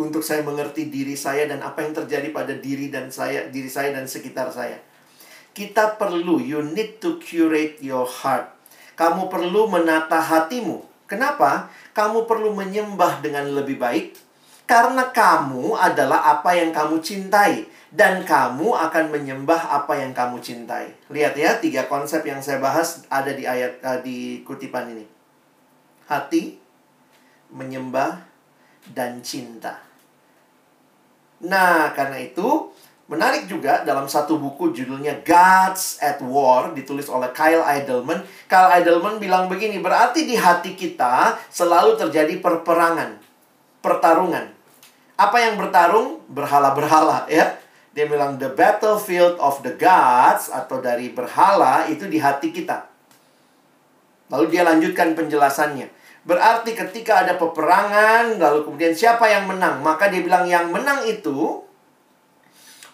Untuk 0.00 0.24
saya 0.24 0.40
mengerti 0.40 0.88
diri 0.88 1.12
saya 1.12 1.44
dan 1.44 1.60
apa 1.60 1.84
yang 1.84 1.92
terjadi 1.92 2.32
pada 2.32 2.56
diri 2.56 2.88
dan 2.88 3.12
saya, 3.12 3.48
diri 3.52 3.68
saya 3.68 3.92
dan 3.92 4.08
sekitar 4.08 4.48
saya. 4.48 4.80
Kita 5.52 6.00
perlu, 6.00 6.40
you 6.40 6.64
need 6.64 6.96
to 7.04 7.20
curate 7.20 7.76
your 7.84 8.08
heart. 8.08 8.48
Kamu 8.96 9.28
perlu 9.28 9.68
menata 9.68 10.16
hatimu. 10.16 10.80
Kenapa? 11.04 11.68
Kamu 11.92 12.24
perlu 12.24 12.56
menyembah 12.56 13.20
dengan 13.20 13.52
lebih 13.52 13.76
baik 13.76 14.16
karena 14.72 15.12
kamu 15.12 15.76
adalah 15.76 16.32
apa 16.32 16.56
yang 16.56 16.72
kamu 16.72 17.04
cintai 17.04 17.68
dan 17.92 18.24
kamu 18.24 18.72
akan 18.72 19.12
menyembah 19.12 19.68
apa 19.68 20.00
yang 20.00 20.16
kamu 20.16 20.40
cintai. 20.40 20.96
Lihat 21.12 21.36
ya, 21.36 21.60
tiga 21.60 21.84
konsep 21.92 22.24
yang 22.24 22.40
saya 22.40 22.56
bahas 22.56 23.04
ada 23.12 23.36
di 23.36 23.44
ayat 23.44 23.76
uh, 23.84 24.00
di 24.00 24.40
kutipan 24.48 24.88
ini. 24.96 25.04
Hati, 26.08 26.56
menyembah, 27.52 28.24
dan 28.90 29.22
cinta. 29.22 29.78
Nah, 31.42 31.94
karena 31.94 32.18
itu 32.18 32.70
menarik 33.06 33.46
juga 33.46 33.86
dalam 33.86 34.06
satu 34.06 34.38
buku 34.38 34.74
judulnya 34.74 35.22
Gods 35.22 36.02
at 36.02 36.18
War 36.22 36.74
ditulis 36.74 37.06
oleh 37.06 37.30
Kyle 37.30 37.62
Idleman. 37.62 38.22
Kyle 38.50 38.70
Idleman 38.78 39.22
bilang 39.22 39.46
begini, 39.46 39.78
berarti 39.78 40.26
di 40.26 40.34
hati 40.34 40.74
kita 40.74 41.38
selalu 41.50 41.98
terjadi 41.98 42.38
perperangan 42.38 43.22
pertarungan. 43.82 44.46
Apa 45.18 45.36
yang 45.42 45.58
bertarung? 45.58 46.22
Berhala-berhala 46.30 47.26
ya. 47.28 47.58
Dia 47.92 48.08
bilang 48.08 48.40
the 48.40 48.48
battlefield 48.48 49.36
of 49.36 49.60
the 49.60 49.76
gods 49.76 50.48
atau 50.48 50.80
dari 50.80 51.12
berhala 51.12 51.84
itu 51.92 52.08
di 52.08 52.16
hati 52.16 52.48
kita. 52.48 52.88
Lalu 54.32 54.48
dia 54.48 54.64
lanjutkan 54.64 55.12
penjelasannya. 55.12 55.92
Berarti 56.22 56.78
ketika 56.78 57.26
ada 57.26 57.34
peperangan, 57.34 58.38
lalu 58.38 58.62
kemudian 58.66 58.94
siapa 58.94 59.26
yang 59.26 59.50
menang? 59.50 59.82
Maka 59.82 60.06
dia 60.06 60.22
bilang 60.22 60.46
yang 60.46 60.70
menang 60.70 61.02
itu 61.06 61.66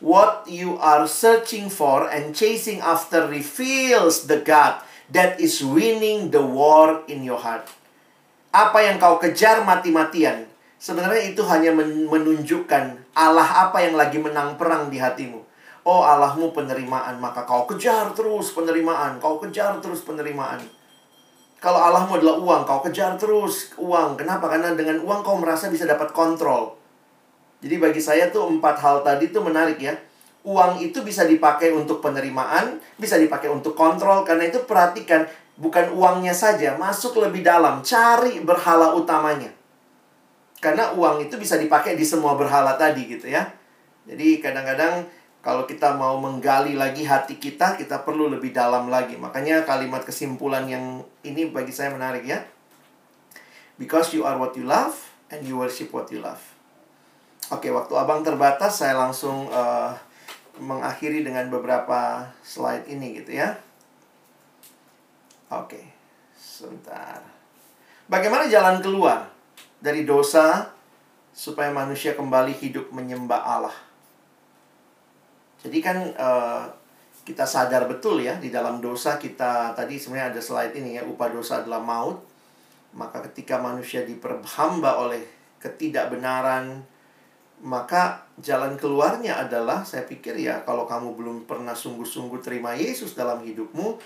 what 0.01 0.49
you 0.49 0.81
are 0.81 1.05
searching 1.05 1.69
for 1.69 2.09
and 2.09 2.33
chasing 2.33 2.81
after 2.81 3.29
reveals 3.29 4.31
the 4.31 4.41
God 4.41 4.81
that 5.13 5.37
is 5.37 5.61
winning 5.61 6.33
the 6.33 6.41
war 6.41 7.05
in 7.05 7.21
your 7.21 7.41
heart. 7.41 7.69
Apa 8.49 8.81
yang 8.81 8.97
kau 8.97 9.21
kejar 9.21 9.61
mati-matian 9.61 10.49
Sebenarnya 10.79 11.35
itu 11.35 11.43
hanya 11.43 11.75
menunjukkan 11.75 13.11
Allah 13.19 13.67
apa 13.67 13.83
yang 13.83 13.99
lagi 13.99 14.23
menang 14.23 14.55
perang 14.55 14.87
di 14.87 15.03
hatimu. 15.03 15.43
Oh 15.83 16.07
Allahmu 16.07 16.55
penerimaan, 16.55 17.19
maka 17.19 17.43
kau 17.43 17.67
kejar 17.67 18.15
terus 18.15 18.55
penerimaan, 18.55 19.19
kau 19.19 19.43
kejar 19.43 19.83
terus 19.83 20.07
penerimaan. 20.07 20.63
Kalau 21.59 21.83
Allahmu 21.83 22.23
adalah 22.23 22.39
uang, 22.39 22.63
kau 22.63 22.81
kejar 22.87 23.19
terus 23.19 23.75
uang. 23.75 24.15
Kenapa? 24.15 24.47
Karena 24.47 24.79
dengan 24.79 25.03
uang 25.03 25.27
kau 25.27 25.35
merasa 25.43 25.67
bisa 25.67 25.83
dapat 25.91 26.15
kontrol. 26.15 26.79
Jadi 27.59 27.75
bagi 27.83 27.99
saya 27.99 28.31
tuh 28.31 28.47
empat 28.47 28.79
hal 28.79 29.03
tadi 29.03 29.35
tuh 29.35 29.43
menarik 29.43 29.83
ya. 29.83 29.99
Uang 30.47 30.79
itu 30.79 31.03
bisa 31.03 31.27
dipakai 31.27 31.75
untuk 31.75 31.99
penerimaan, 31.99 32.79
bisa 32.95 33.19
dipakai 33.19 33.51
untuk 33.51 33.75
kontrol. 33.75 34.23
Karena 34.23 34.47
itu 34.47 34.63
perhatikan, 34.63 35.27
bukan 35.59 35.91
uangnya 35.99 36.31
saja, 36.31 36.79
masuk 36.79 37.19
lebih 37.19 37.43
dalam, 37.43 37.83
cari 37.83 38.39
berhala 38.39 38.95
utamanya. 38.95 39.51
Karena 40.63 40.95
uang 40.95 41.27
itu 41.27 41.35
bisa 41.39 41.59
dipakai 41.59 41.99
di 41.99 42.07
semua 42.07 42.39
berhala 42.39 42.79
tadi 42.79 43.03
gitu 43.11 43.27
ya. 43.27 43.51
Jadi 44.07 44.39
kadang-kadang 44.39 45.11
kalau 45.41 45.65
kita 45.65 45.95
mau 45.95 46.19
menggali 46.19 46.75
lagi 46.75 47.07
hati 47.07 47.39
kita, 47.39 47.79
kita 47.79 48.03
perlu 48.03 48.29
lebih 48.29 48.51
dalam 48.51 48.91
lagi. 48.91 49.15
Makanya 49.15 49.63
kalimat 49.63 50.03
kesimpulan 50.03 50.67
yang 50.67 51.01
ini 51.23 51.49
bagi 51.49 51.71
saya 51.73 51.95
menarik 51.95 52.27
ya. 52.27 52.43
Because 53.79 54.11
you 54.13 54.27
are 54.27 54.35
what 54.35 54.59
you 54.59 54.67
love 54.67 54.99
and 55.31 55.47
you 55.47 55.55
worship 55.55 55.95
what 55.95 56.11
you 56.11 56.19
love. 56.19 56.43
Oke, 57.49 57.71
waktu 57.71 57.95
abang 57.95 58.27
terbatas, 58.27 58.83
saya 58.83 58.99
langsung 58.99 59.49
uh, 59.49 59.95
mengakhiri 60.59 61.23
dengan 61.23 61.49
beberapa 61.49 62.29
slide 62.43 62.91
ini 62.91 63.23
gitu 63.23 63.39
ya. 63.39 63.57
Oke, 65.49 65.81
sebentar. 66.37 67.25
Bagaimana 68.11 68.51
jalan 68.51 68.83
keluar? 68.85 69.39
dari 69.79 70.03
dosa 70.03 70.75
supaya 71.31 71.71
manusia 71.71 72.19
kembali 72.19 72.51
hidup 72.59 72.91
menyembah 72.91 73.43
Allah. 73.43 73.77
Jadi 75.59 75.79
kan 75.83 75.99
uh, 76.15 76.65
kita 77.27 77.45
sadar 77.45 77.85
betul 77.91 78.25
ya 78.25 78.39
di 78.41 78.49
dalam 78.49 78.81
dosa 78.81 79.21
kita 79.21 79.77
tadi 79.77 80.01
sebenarnya 80.01 80.33
ada 80.33 80.41
slide 80.41 80.75
ini 80.79 80.97
ya 80.97 81.03
upah 81.05 81.29
dosa 81.29 81.61
adalah 81.61 81.83
maut. 81.83 82.19
Maka 82.97 83.21
ketika 83.31 83.61
manusia 83.61 84.07
diperhamba 84.07 85.03
oleh 85.03 85.23
ketidakbenaran 85.59 86.83
maka 87.59 88.23
jalan 88.39 88.79
keluarnya 88.79 89.43
adalah 89.43 89.83
saya 89.83 90.07
pikir 90.07 90.39
ya 90.39 90.63
kalau 90.63 90.87
kamu 90.87 91.19
belum 91.19 91.37
pernah 91.43 91.75
sungguh-sungguh 91.75 92.39
terima 92.39 92.79
Yesus 92.79 93.19
dalam 93.19 93.43
hidupmu 93.43 93.99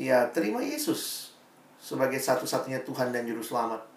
ya 0.00 0.24
terima 0.32 0.64
Yesus 0.64 1.32
sebagai 1.76 2.16
satu-satunya 2.16 2.80
Tuhan 2.80 3.12
dan 3.12 3.28
juru 3.28 3.44
selamat 3.44 3.89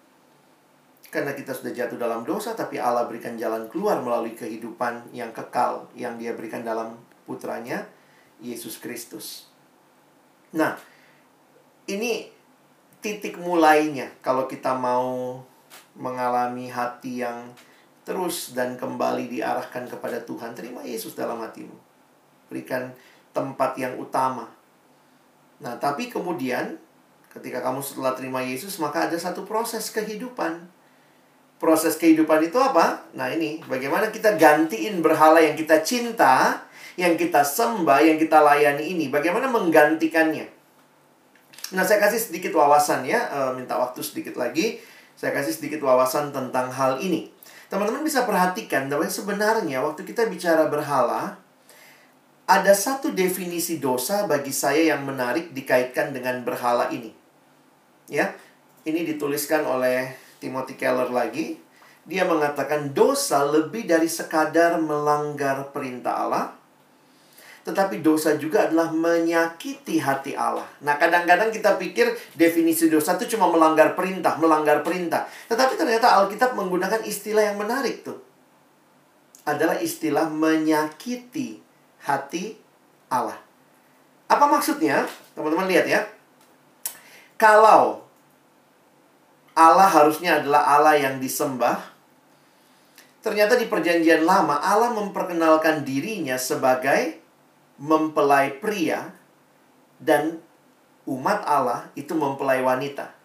karena 1.14 1.30
kita 1.30 1.54
sudah 1.54 1.70
jatuh 1.70 1.94
dalam 1.94 2.26
dosa, 2.26 2.58
tapi 2.58 2.74
Allah 2.74 3.06
berikan 3.06 3.38
jalan 3.38 3.70
keluar 3.70 4.02
melalui 4.02 4.34
kehidupan 4.34 5.14
yang 5.14 5.30
kekal 5.30 5.86
yang 5.94 6.18
Dia 6.18 6.34
berikan 6.34 6.66
dalam 6.66 6.98
putranya 7.22 7.86
Yesus 8.42 8.82
Kristus. 8.82 9.46
Nah, 10.58 10.74
ini 11.86 12.26
titik 12.98 13.38
mulainya 13.38 14.10
kalau 14.18 14.50
kita 14.50 14.74
mau 14.74 15.38
mengalami 15.94 16.66
hati 16.66 17.22
yang 17.22 17.54
terus 18.02 18.50
dan 18.50 18.74
kembali 18.74 19.30
diarahkan 19.30 19.86
kepada 19.86 20.18
Tuhan. 20.26 20.58
Terima 20.58 20.82
Yesus 20.82 21.14
dalam 21.14 21.38
hatimu. 21.38 21.78
Berikan 22.50 22.90
tempat 23.30 23.78
yang 23.78 23.94
utama. 24.02 24.50
Nah, 25.62 25.78
tapi 25.78 26.10
kemudian 26.10 26.74
ketika 27.30 27.62
kamu 27.62 27.78
setelah 27.78 28.18
terima 28.18 28.42
Yesus, 28.42 28.82
maka 28.82 29.06
ada 29.06 29.14
satu 29.14 29.46
proses 29.46 29.94
kehidupan 29.94 30.73
proses 31.58 31.96
kehidupan 31.96 32.44
itu 32.44 32.58
apa? 32.60 33.06
Nah 33.16 33.30
ini, 33.32 33.62
bagaimana 33.64 34.10
kita 34.10 34.36
gantiin 34.36 35.00
berhala 35.00 35.40
yang 35.40 35.54
kita 35.54 35.80
cinta, 35.80 36.66
yang 36.94 37.18
kita 37.18 37.42
sembah, 37.42 38.02
yang 38.02 38.18
kita 38.18 38.38
layani 38.42 38.94
ini. 38.94 39.10
Bagaimana 39.10 39.50
menggantikannya? 39.50 40.46
Nah, 41.74 41.82
saya 41.82 41.98
kasih 41.98 42.20
sedikit 42.20 42.54
wawasan 42.54 43.02
ya, 43.02 43.26
e, 43.32 43.38
minta 43.58 43.74
waktu 43.74 43.98
sedikit 44.04 44.38
lagi. 44.38 44.78
Saya 45.18 45.34
kasih 45.34 45.54
sedikit 45.54 45.82
wawasan 45.82 46.30
tentang 46.30 46.70
hal 46.70 47.02
ini. 47.02 47.30
Teman-teman 47.66 48.06
bisa 48.06 48.22
perhatikan 48.22 48.86
bahwa 48.86 49.06
sebenarnya 49.08 49.82
waktu 49.82 50.06
kita 50.06 50.30
bicara 50.30 50.70
berhala, 50.70 51.38
ada 52.44 52.72
satu 52.76 53.10
definisi 53.10 53.80
dosa 53.80 54.28
bagi 54.28 54.52
saya 54.52 54.94
yang 54.94 55.02
menarik 55.08 55.56
dikaitkan 55.56 56.12
dengan 56.12 56.44
berhala 56.44 56.92
ini. 56.92 57.10
Ya, 58.06 58.36
ini 58.84 59.08
dituliskan 59.08 59.64
oleh 59.64 60.12
Timothy 60.38 60.74
Keller 60.78 61.10
lagi, 61.10 61.58
dia 62.04 62.28
mengatakan 62.28 62.92
dosa 62.92 63.48
lebih 63.48 63.88
dari 63.88 64.06
sekadar 64.06 64.76
melanggar 64.76 65.72
perintah 65.72 66.28
Allah, 66.28 66.52
tetapi 67.64 68.04
dosa 68.04 68.36
juga 68.36 68.68
adalah 68.68 68.92
menyakiti 68.92 69.96
hati 69.96 70.36
Allah. 70.36 70.68
Nah, 70.84 71.00
kadang-kadang 71.00 71.48
kita 71.48 71.80
pikir 71.80 72.12
definisi 72.36 72.92
dosa 72.92 73.16
itu 73.16 73.34
cuma 73.34 73.48
melanggar 73.48 73.96
perintah, 73.96 74.36
melanggar 74.36 74.84
perintah. 74.84 75.24
Tetapi 75.48 75.80
ternyata 75.80 76.12
Alkitab 76.20 76.52
menggunakan 76.52 77.00
istilah 77.08 77.40
yang 77.40 77.56
menarik 77.56 78.04
tuh. 78.04 78.20
Adalah 79.48 79.80
istilah 79.80 80.28
menyakiti 80.28 81.64
hati 82.04 82.60
Allah. 83.08 83.40
Apa 84.28 84.44
maksudnya? 84.44 85.08
Teman-teman 85.32 85.64
lihat 85.64 85.88
ya. 85.88 86.04
Kalau 87.40 88.03
Allah 89.54 89.86
harusnya 89.86 90.42
adalah 90.42 90.66
Allah 90.66 90.98
yang 90.98 91.22
disembah. 91.22 91.78
Ternyata 93.24 93.56
di 93.56 93.70
Perjanjian 93.70 94.26
Lama, 94.26 94.60
Allah 94.60 94.92
memperkenalkan 94.92 95.86
dirinya 95.86 96.36
sebagai 96.36 97.22
mempelai 97.80 98.60
pria, 98.60 99.14
dan 99.96 100.36
umat 101.08 101.40
Allah 101.48 101.88
itu 101.96 102.12
mempelai 102.12 102.60
wanita. 102.60 103.16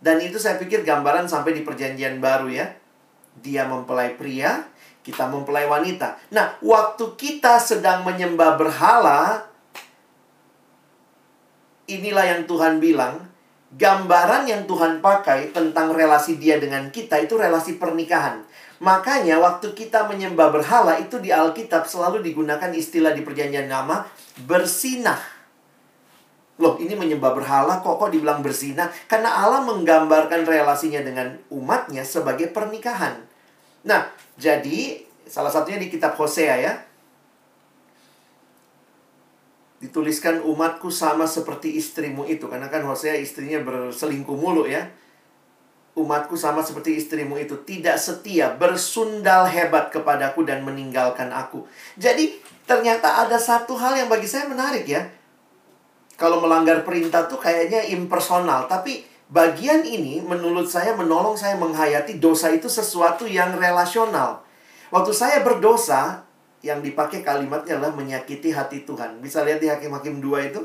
Dan 0.00 0.18
itu 0.18 0.40
saya 0.40 0.58
pikir 0.58 0.82
gambaran 0.82 1.30
sampai 1.30 1.54
di 1.54 1.62
Perjanjian 1.62 2.18
Baru 2.18 2.50
ya. 2.50 2.74
Dia 3.38 3.68
mempelai 3.70 4.18
pria, 4.18 4.66
kita 5.06 5.30
mempelai 5.30 5.70
wanita. 5.70 6.18
Nah, 6.34 6.58
waktu 6.58 7.14
kita 7.14 7.62
sedang 7.62 8.02
menyembah 8.02 8.58
berhala, 8.58 9.46
inilah 11.86 12.26
yang 12.26 12.42
Tuhan 12.50 12.82
bilang, 12.82 13.29
gambaran 13.70 14.50
yang 14.50 14.62
Tuhan 14.66 14.98
pakai 14.98 15.54
tentang 15.54 15.94
relasi 15.94 16.42
dia 16.42 16.58
dengan 16.58 16.90
kita 16.90 17.22
itu 17.22 17.38
relasi 17.38 17.78
pernikahan. 17.78 18.42
Makanya 18.80 19.36
waktu 19.38 19.76
kita 19.76 20.08
menyembah 20.08 20.48
berhala 20.50 20.96
itu 20.96 21.20
di 21.20 21.28
Alkitab 21.28 21.84
selalu 21.84 22.24
digunakan 22.24 22.72
istilah 22.72 23.12
di 23.12 23.20
perjanjian 23.20 23.68
lama 23.68 24.08
bersinah. 24.48 25.20
Loh, 26.60 26.76
ini 26.76 26.92
menyembah 26.92 27.32
berhala 27.32 27.80
kok 27.80 27.96
kok 27.96 28.12
dibilang 28.12 28.44
bersinah? 28.44 28.88
Karena 29.08 29.32
Allah 29.32 29.64
menggambarkan 29.64 30.44
relasinya 30.44 31.00
dengan 31.00 31.36
umatnya 31.52 32.04
sebagai 32.04 32.52
pernikahan. 32.52 33.16
Nah, 33.84 34.12
jadi 34.36 35.00
salah 35.24 35.48
satunya 35.48 35.80
di 35.80 35.88
kitab 35.88 36.16
Hosea 36.20 36.56
ya. 36.60 36.72
Dituliskan 39.80 40.44
umatku 40.44 40.92
sama 40.92 41.24
seperti 41.24 41.74
istrimu 41.80 42.28
itu. 42.28 42.46
Karena 42.46 42.68
kan 42.68 42.84
Hosea 42.84 43.16
istrinya 43.16 43.58
berselingkuh 43.64 44.36
mulu 44.36 44.68
ya 44.68 44.86
umatku 45.98 46.38
sama 46.38 46.62
seperti 46.62 46.96
istrimu 46.96 47.34
itu 47.36 47.60
tidak 47.66 47.98
setia, 47.98 48.54
bersundal 48.54 49.44
hebat 49.50 49.90
kepadaku 49.90 50.46
dan 50.46 50.62
meninggalkan 50.62 51.34
aku. 51.34 51.66
Jadi 51.98 52.38
ternyata 52.64 53.26
ada 53.26 53.36
satu 53.36 53.74
hal 53.74 53.98
yang 53.98 54.08
bagi 54.08 54.30
saya 54.30 54.46
menarik 54.46 54.86
ya. 54.86 55.02
Kalau 56.14 56.38
melanggar 56.38 56.84
perintah 56.84 57.24
tuh 57.24 57.40
kayaknya 57.40 57.88
impersonal, 57.96 58.68
tapi 58.68 59.02
bagian 59.32 59.82
ini 59.82 60.20
menurut 60.20 60.68
saya 60.68 60.92
menolong 60.92 61.34
saya 61.34 61.56
menghayati 61.56 62.20
dosa 62.20 62.52
itu 62.52 62.68
sesuatu 62.68 63.24
yang 63.24 63.56
relasional. 63.56 64.44
Waktu 64.92 65.12
saya 65.16 65.40
berdosa, 65.40 66.28
yang 66.60 66.84
dipakai 66.84 67.24
kalimatnya 67.24 67.80
adalah 67.80 67.96
menyakiti 67.96 68.52
hati 68.52 68.84
Tuhan. 68.84 69.24
Bisa 69.24 69.40
lihat 69.44 69.64
di 69.64 69.68
Hakim-Hakim 69.72 70.20
2 70.20 70.50
itu. 70.52 70.62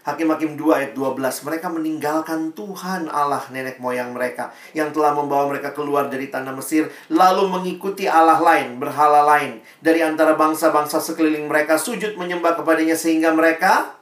Hakim-Hakim 0.00 0.56
2 0.56 0.78
ayat 0.80 0.92
12 0.96 1.44
Mereka 1.44 1.66
meninggalkan 1.68 2.56
Tuhan 2.56 3.12
Allah 3.12 3.44
nenek 3.52 3.76
moyang 3.84 4.16
mereka 4.16 4.48
Yang 4.72 4.96
telah 4.96 5.12
membawa 5.12 5.52
mereka 5.52 5.76
keluar 5.76 6.08
dari 6.08 6.32
tanah 6.32 6.56
Mesir 6.56 6.88
Lalu 7.12 7.52
mengikuti 7.52 8.08
Allah 8.08 8.40
lain, 8.40 8.80
berhala 8.80 9.20
lain 9.28 9.60
Dari 9.84 10.00
antara 10.00 10.40
bangsa-bangsa 10.40 11.04
sekeliling 11.04 11.44
mereka 11.44 11.76
Sujud 11.76 12.16
menyembah 12.16 12.56
kepadanya 12.56 12.96
sehingga 12.96 13.36
mereka 13.36 13.92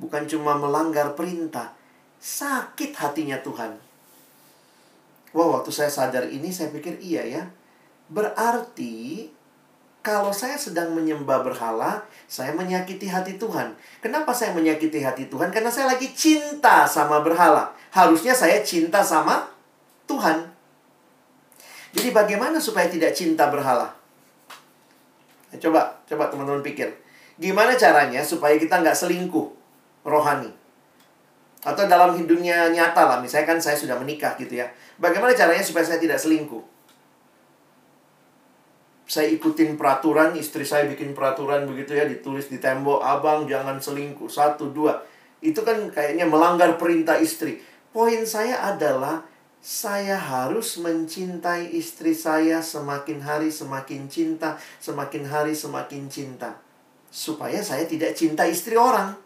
Bukan 0.00 0.24
cuma 0.24 0.56
melanggar 0.56 1.12
perintah 1.12 1.76
Sakit 2.24 2.96
hatinya 2.96 3.36
Tuhan 3.44 3.76
Wow, 5.36 5.60
waktu 5.60 5.70
saya 5.76 5.92
sadar 5.92 6.24
ini 6.32 6.48
saya 6.48 6.72
pikir 6.72 6.96
iya 7.04 7.20
ya 7.20 7.44
Berarti 8.08 9.28
kalau 10.04 10.36
saya 10.36 10.60
sedang 10.60 10.92
menyembah 10.92 11.40
berhala, 11.40 12.04
saya 12.28 12.52
menyakiti 12.52 13.08
hati 13.08 13.40
Tuhan. 13.40 13.72
Kenapa 14.04 14.36
saya 14.36 14.52
menyakiti 14.52 15.00
hati 15.00 15.32
Tuhan? 15.32 15.48
Karena 15.48 15.72
saya 15.72 15.96
lagi 15.96 16.12
cinta 16.12 16.84
sama 16.84 17.24
berhala. 17.24 17.72
Harusnya 17.88 18.36
saya 18.36 18.60
cinta 18.60 19.00
sama 19.00 19.48
Tuhan. 20.04 20.44
Jadi 21.96 22.12
bagaimana 22.12 22.60
supaya 22.60 22.84
tidak 22.92 23.16
cinta 23.16 23.48
berhala? 23.48 23.96
Ya, 25.48 25.56
coba, 25.64 25.96
coba 26.04 26.28
teman-teman 26.28 26.60
pikir. 26.60 26.92
Gimana 27.40 27.72
caranya 27.72 28.20
supaya 28.20 28.60
kita 28.60 28.84
nggak 28.84 28.98
selingkuh 28.98 29.48
rohani? 30.04 30.52
Atau 31.64 31.88
dalam 31.88 32.12
hidupnya 32.12 32.68
nyata 32.68 33.08
lah, 33.08 33.18
misalnya 33.24 33.56
kan 33.56 33.58
saya 33.62 33.80
sudah 33.80 33.96
menikah 33.96 34.36
gitu 34.36 34.60
ya. 34.60 34.68
Bagaimana 35.00 35.32
caranya 35.32 35.64
supaya 35.64 35.80
saya 35.80 35.96
tidak 35.96 36.20
selingkuh? 36.20 36.73
Saya 39.04 39.28
ikutin 39.28 39.76
peraturan, 39.76 40.32
istri 40.36 40.64
saya 40.64 40.88
bikin 40.88 41.12
peraturan 41.12 41.68
begitu 41.68 41.92
ya, 41.92 42.08
ditulis 42.08 42.48
di 42.48 42.56
tembok, 42.56 43.04
abang 43.04 43.44
jangan 43.44 43.76
selingkuh, 43.76 44.32
satu, 44.32 44.72
dua. 44.72 45.04
Itu 45.44 45.60
kan 45.60 45.92
kayaknya 45.92 46.24
melanggar 46.24 46.80
perintah 46.80 47.20
istri. 47.20 47.60
Poin 47.92 48.24
saya 48.24 48.64
adalah, 48.64 49.20
saya 49.64 50.20
harus 50.20 50.76
mencintai 50.80 51.72
istri 51.72 52.12
saya 52.12 52.60
semakin 52.60 53.20
hari 53.24 53.48
semakin 53.48 54.08
cinta, 54.12 54.60
semakin 54.80 55.24
hari 55.28 55.56
semakin 55.56 56.08
cinta. 56.08 56.60
Supaya 57.08 57.64
saya 57.64 57.88
tidak 57.88 58.12
cinta 58.16 58.44
istri 58.44 58.76
orang. 58.76 59.23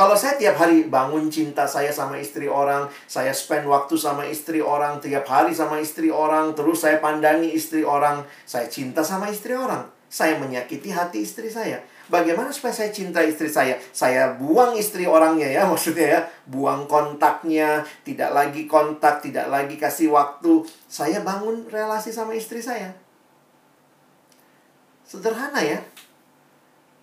Kalau 0.00 0.16
saya 0.16 0.40
tiap 0.40 0.56
hari 0.56 0.88
bangun 0.88 1.28
cinta 1.28 1.68
saya 1.68 1.92
sama 1.92 2.16
istri 2.16 2.48
orang, 2.48 2.88
saya 3.04 3.36
spend 3.36 3.68
waktu 3.68 4.00
sama 4.00 4.24
istri 4.24 4.64
orang, 4.64 4.96
tiap 4.96 5.28
hari 5.28 5.52
sama 5.52 5.76
istri 5.76 6.08
orang, 6.08 6.56
terus 6.56 6.80
saya 6.80 7.04
pandangi 7.04 7.52
istri 7.52 7.84
orang, 7.84 8.24
saya 8.48 8.64
cinta 8.72 9.04
sama 9.04 9.28
istri 9.28 9.52
orang. 9.52 9.84
Saya 10.08 10.40
menyakiti 10.40 10.88
hati 10.88 11.20
istri 11.20 11.52
saya. 11.52 11.84
Bagaimana 12.08 12.48
supaya 12.48 12.72
saya 12.72 12.88
cinta 12.88 13.20
istri 13.20 13.52
saya? 13.52 13.76
Saya 13.92 14.40
buang 14.40 14.72
istri 14.72 15.04
orangnya 15.04 15.52
ya, 15.52 15.62
maksudnya 15.70 16.06
ya. 16.16 16.20
Buang 16.48 16.88
kontaknya, 16.88 17.84
tidak 18.00 18.32
lagi 18.32 18.64
kontak, 18.64 19.20
tidak 19.20 19.52
lagi 19.52 19.76
kasih 19.76 20.16
waktu. 20.16 20.64
Saya 20.88 21.20
bangun 21.20 21.68
relasi 21.68 22.08
sama 22.08 22.32
istri 22.32 22.64
saya. 22.64 22.96
Sederhana 25.04 25.60
ya. 25.60 25.76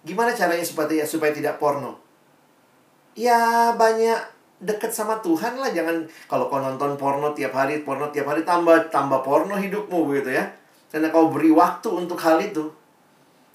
Gimana 0.01 0.33
caranya 0.33 0.65
supaya 0.65 1.05
supaya 1.05 1.29
tidak 1.29 1.61
porno? 1.61 2.06
Ya 3.17 3.73
banyak 3.73 4.37
deket 4.61 4.93
sama 4.93 5.17
Tuhan 5.25 5.57
lah. 5.57 5.73
Jangan 5.73 6.05
kalau 6.29 6.47
kau 6.47 6.61
nonton 6.61 6.93
porno 6.95 7.33
tiap 7.33 7.57
hari 7.57 7.81
porno 7.81 8.13
tiap 8.13 8.29
hari 8.29 8.45
tambah 8.45 8.93
tambah 8.93 9.25
porno 9.25 9.57
hidupmu 9.57 10.05
begitu 10.05 10.37
ya. 10.37 10.45
Karena 10.93 11.09
kau 11.09 11.33
beri 11.33 11.49
waktu 11.49 11.89
untuk 11.89 12.21
hal 12.21 12.37
itu. 12.39 12.69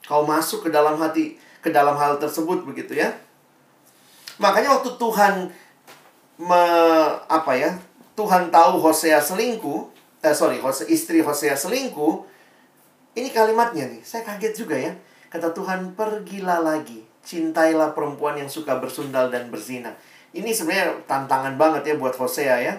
Kau 0.03 0.27
masuk 0.27 0.67
ke 0.67 0.71
dalam 0.75 0.99
hati 0.99 1.39
ke 1.63 1.71
dalam 1.71 1.95
hal 1.95 2.19
tersebut 2.19 2.67
begitu 2.67 2.99
ya. 2.99 3.15
Makanya 4.43 4.75
waktu 4.75 4.91
Tuhan 4.99 5.47
me, 6.43 6.63
apa 7.31 7.55
ya 7.55 7.79
Tuhan 8.19 8.51
tahu 8.51 8.83
Hosea 8.83 9.23
selingkuh 9.23 9.95
eh 10.23 10.35
sorry 10.35 10.59
Hosea, 10.59 10.91
istri 10.91 11.23
Hosea 11.23 11.55
selingkuh 11.55 12.27
ini 13.15 13.31
kalimatnya 13.31 13.87
nih. 13.87 14.03
Saya 14.03 14.27
kaget 14.27 14.55
juga 14.59 14.75
ya. 14.75 14.91
Kata 15.31 15.55
Tuhan 15.55 15.97
pergilah 15.97 16.61
lagi 16.61 17.12
cintailah 17.23 17.95
perempuan 17.95 18.39
yang 18.39 18.51
suka 18.51 18.79
bersundal 18.83 19.31
dan 19.31 19.49
berzina. 19.49 19.95
Ini 20.35 20.51
sebenarnya 20.51 21.07
tantangan 21.07 21.55
banget 21.55 21.83
ya 21.93 21.95
buat 21.97 22.15
Hosea 22.19 22.57
ya. 22.61 22.75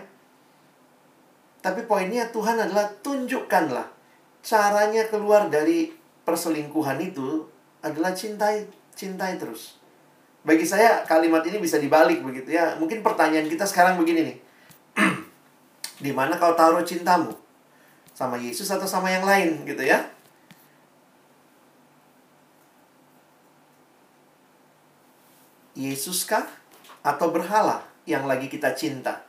Tapi 1.64 1.88
poinnya 1.88 2.28
Tuhan 2.30 2.60
adalah 2.60 2.92
tunjukkanlah 3.00 3.88
caranya 4.44 5.08
keluar 5.08 5.48
dari 5.48 5.96
perselingkuhan 6.28 7.00
itu 7.00 7.48
adalah 7.80 8.12
cintai, 8.12 8.68
cintai 8.92 9.40
terus. 9.40 9.80
Bagi 10.44 10.68
saya 10.68 11.08
kalimat 11.08 11.40
ini 11.48 11.64
bisa 11.64 11.80
dibalik 11.80 12.20
begitu 12.20 12.52
ya. 12.52 12.76
Mungkin 12.76 13.00
pertanyaan 13.00 13.48
kita 13.48 13.64
sekarang 13.64 13.96
begini 13.96 14.28
nih. 14.28 14.38
Di 16.04 16.12
mana 16.12 16.36
kau 16.36 16.52
taruh 16.52 16.84
cintamu? 16.84 17.32
Sama 18.12 18.36
Yesus 18.36 18.68
atau 18.68 18.84
sama 18.84 19.08
yang 19.08 19.24
lain 19.24 19.64
gitu 19.64 19.88
ya? 19.88 20.04
Yesuskah 25.74 26.46
atau 27.02 27.34
berhala 27.34 27.82
yang 28.06 28.30
lagi 28.30 28.48
kita 28.48 28.74
cinta? 28.78 29.26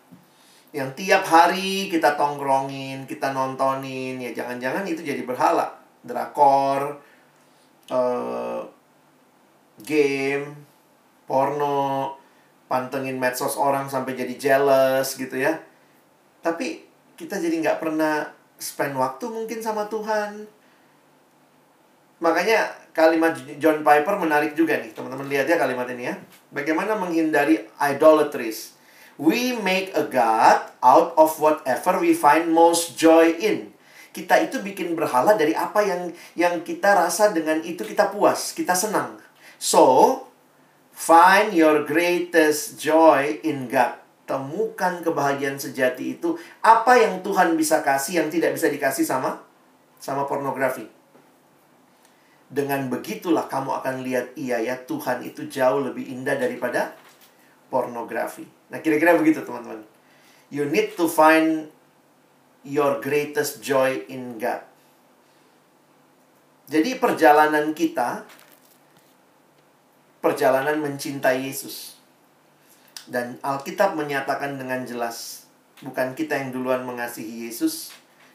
Yang 0.74 1.06
tiap 1.06 1.22
hari 1.30 1.86
kita 1.86 2.18
tongkrongin, 2.18 3.06
kita 3.06 3.30
nontonin, 3.30 4.18
ya 4.18 4.34
jangan-jangan 4.34 4.82
itu 4.84 5.06
jadi 5.06 5.22
berhala. 5.22 5.70
Drakor, 6.02 6.98
uh, 7.88 8.60
game, 9.80 10.50
porno, 11.30 12.18
pantengin 12.66 13.16
medsos 13.16 13.54
orang 13.54 13.86
sampai 13.86 14.18
jadi 14.18 14.34
jealous 14.34 15.14
gitu 15.14 15.38
ya. 15.38 15.62
Tapi 16.42 16.84
kita 17.14 17.38
jadi 17.38 17.54
nggak 17.62 17.78
pernah 17.78 18.26
spend 18.58 18.98
waktu 18.98 19.30
mungkin 19.30 19.62
sama 19.62 19.86
Tuhan. 19.86 20.46
Makanya 22.22 22.70
kalimat 22.94 23.34
John 23.58 23.82
Piper 23.82 24.14
menarik 24.22 24.54
juga 24.54 24.78
nih. 24.78 24.94
Teman-teman 24.94 25.26
lihat 25.26 25.50
ya 25.50 25.58
kalimat 25.58 25.88
ini 25.90 26.10
ya. 26.10 26.14
Bagaimana 26.54 26.94
menghindari 26.94 27.66
idolatries. 27.82 28.78
We 29.14 29.54
make 29.54 29.94
a 29.94 30.06
God 30.06 30.74
out 30.82 31.14
of 31.14 31.38
whatever 31.38 32.02
we 32.02 32.14
find 32.14 32.50
most 32.50 32.98
joy 32.98 33.30
in. 33.38 33.70
Kita 34.14 34.38
itu 34.42 34.62
bikin 34.62 34.94
berhala 34.94 35.34
dari 35.34 35.54
apa 35.54 35.82
yang 35.82 36.10
yang 36.38 36.62
kita 36.62 36.94
rasa 36.94 37.34
dengan 37.34 37.62
itu 37.62 37.82
kita 37.82 38.10
puas, 38.14 38.54
kita 38.54 38.74
senang. 38.74 39.18
So, 39.58 40.26
find 40.94 41.50
your 41.50 41.82
greatest 41.82 42.78
joy 42.78 43.42
in 43.42 43.66
God. 43.66 43.98
Temukan 44.26 45.02
kebahagiaan 45.02 45.58
sejati 45.58 46.18
itu 46.18 46.38
apa 46.62 46.96
yang 46.98 47.20
Tuhan 47.26 47.58
bisa 47.58 47.82
kasih 47.82 48.22
yang 48.22 48.28
tidak 48.30 48.54
bisa 48.54 48.70
dikasih 48.70 49.02
sama 49.02 49.42
sama 49.98 50.26
pornografi. 50.26 50.93
Dengan 52.48 52.86
begitulah 52.92 53.48
kamu 53.48 53.70
akan 53.82 54.04
lihat 54.04 54.36
iya 54.36 54.60
ya 54.60 54.76
Tuhan 54.84 55.24
itu 55.24 55.48
jauh 55.48 55.80
lebih 55.80 56.04
indah 56.06 56.36
daripada 56.36 56.92
pornografi. 57.72 58.46
Nah, 58.70 58.78
kira-kira 58.84 59.16
begitu 59.16 59.42
teman-teman. 59.42 59.82
You 60.52 60.68
need 60.68 60.94
to 61.00 61.08
find 61.10 61.72
your 62.62 63.00
greatest 63.02 63.64
joy 63.64 64.06
in 64.06 64.38
God. 64.38 64.62
Jadi 66.70 66.96
perjalanan 66.96 67.76
kita 67.76 68.24
perjalanan 70.24 70.80
mencintai 70.80 71.44
Yesus. 71.44 72.00
Dan 73.04 73.36
Alkitab 73.44 73.92
menyatakan 74.00 74.56
dengan 74.56 74.80
jelas, 74.88 75.44
bukan 75.84 76.16
kita 76.16 76.40
yang 76.40 76.56
duluan 76.56 76.88
mengasihi 76.88 77.44
Yesus, 77.44 77.92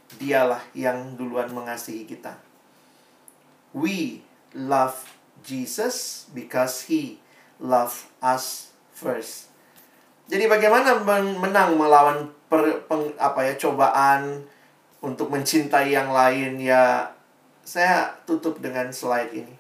Dialah 0.09 0.65
yang 0.73 1.13
duluan 1.21 1.53
mengasihi 1.53 2.09
kita. 2.09 2.33
We 3.75 4.25
love 4.57 5.05
Jesus 5.45 6.27
because 6.33 6.89
he 6.89 7.21
loved 7.61 8.09
us 8.19 8.73
first. 8.95 9.51
Jadi 10.29 10.45
bagaimana 10.45 11.01
menang 11.41 11.73
melawan 11.73 12.29
per, 12.49 12.85
peng, 12.85 13.13
apa 13.17 13.49
ya 13.49 13.53
cobaan 13.57 14.45
untuk 15.01 15.33
mencintai 15.33 15.89
yang 15.89 16.13
lain 16.13 16.61
ya 16.61 17.13
saya 17.65 18.13
tutup 18.25 18.61
dengan 18.61 18.89
slide 18.93 19.33
ini. 19.33 19.55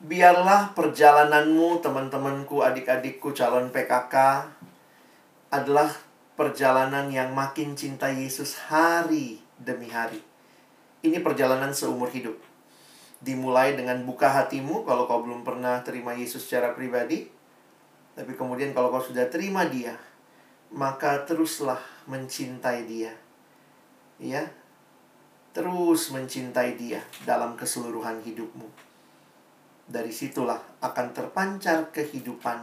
Biarlah 0.00 0.72
perjalananmu 0.72 1.84
teman-temanku, 1.84 2.64
adik-adikku 2.64 3.36
calon 3.36 3.68
PKK 3.68 4.48
adalah 5.52 5.92
perjalanan 6.38 7.12
yang 7.12 7.36
makin 7.36 7.76
cinta 7.76 8.08
Yesus 8.08 8.56
hari 8.72 9.44
demi 9.60 9.92
hari. 9.92 10.29
Ini 11.00 11.24
perjalanan 11.24 11.72
seumur 11.72 12.12
hidup. 12.12 12.36
Dimulai 13.20 13.72
dengan 13.76 14.04
buka 14.04 14.28
hatimu 14.32 14.84
kalau 14.84 15.08
kau 15.08 15.24
belum 15.24 15.44
pernah 15.44 15.80
terima 15.80 16.12
Yesus 16.12 16.44
secara 16.44 16.76
pribadi. 16.76 17.28
Tapi 18.16 18.36
kemudian 18.36 18.76
kalau 18.76 18.92
kau 18.92 19.00
sudah 19.00 19.28
terima 19.32 19.64
dia, 19.64 19.96
maka 20.72 21.24
teruslah 21.24 21.80
mencintai 22.04 22.84
dia. 22.84 23.12
Ya. 24.20 24.44
Terus 25.50 26.12
mencintai 26.14 26.78
dia 26.78 27.02
dalam 27.26 27.56
keseluruhan 27.56 28.22
hidupmu. 28.22 28.68
Dari 29.90 30.14
situlah 30.14 30.62
akan 30.78 31.10
terpancar 31.10 31.90
kehidupan 31.90 32.62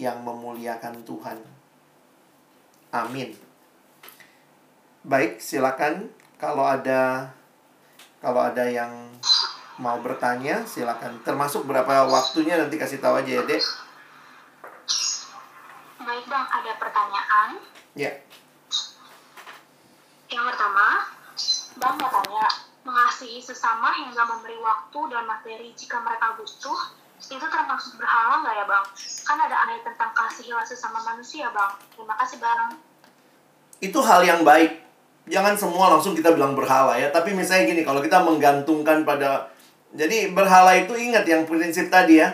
yang 0.00 0.24
memuliakan 0.24 1.04
Tuhan. 1.04 1.38
Amin. 2.94 3.36
Baik, 5.04 5.36
silakan 5.44 6.08
kalau 6.40 6.64
ada 6.64 7.35
kalau 8.20 8.40
ada 8.40 8.64
yang 8.64 8.90
mau 9.76 10.00
bertanya, 10.00 10.64
silakan. 10.64 11.20
Termasuk 11.20 11.68
berapa 11.68 12.08
waktunya 12.08 12.56
nanti 12.56 12.80
kasih 12.80 13.00
tahu 13.00 13.20
aja 13.20 13.30
ya, 13.40 13.42
Dek. 13.44 13.60
Baik, 16.00 16.24
Bang, 16.30 16.46
ada 16.48 16.72
pertanyaan. 16.80 17.48
Ya. 17.92 18.12
Yang 20.32 20.44
pertama, 20.54 20.86
Bang 21.76 21.94
mau 22.00 22.08
tanya, 22.08 22.46
mengasihi 22.86 23.42
sesama 23.42 23.92
hingga 23.92 24.22
memberi 24.24 24.56
waktu 24.62 25.00
dan 25.12 25.28
materi 25.28 25.74
jika 25.76 26.00
mereka 26.00 26.38
butuh, 26.40 26.80
itu 27.20 27.42
termasuk 27.42 27.98
berhala 28.00 28.40
nggak 28.46 28.54
ya, 28.54 28.64
Bang? 28.64 28.84
Kan 29.26 29.38
ada 29.42 29.56
ayat 29.66 29.82
tentang 29.84 30.14
kasihilah 30.14 30.64
sesama 30.64 31.04
manusia, 31.04 31.52
Bang. 31.52 31.74
Terima 31.92 32.14
kasih, 32.16 32.38
Bang. 32.40 32.80
Itu 33.82 34.00
hal 34.00 34.24
yang 34.24 34.40
baik. 34.40 34.85
Jangan 35.26 35.58
semua 35.58 35.90
langsung 35.90 36.14
kita 36.14 36.30
bilang 36.34 36.54
berhala 36.54 36.94
ya. 36.94 37.10
Tapi 37.10 37.34
misalnya 37.34 37.66
gini, 37.66 37.82
kalau 37.82 37.98
kita 37.98 38.22
menggantungkan 38.22 39.02
pada... 39.02 39.50
Jadi 39.96 40.30
berhala 40.30 40.76
itu 40.78 40.94
ingat 40.94 41.26
yang 41.26 41.42
prinsip 41.46 41.90
tadi 41.90 42.22
ya. 42.22 42.30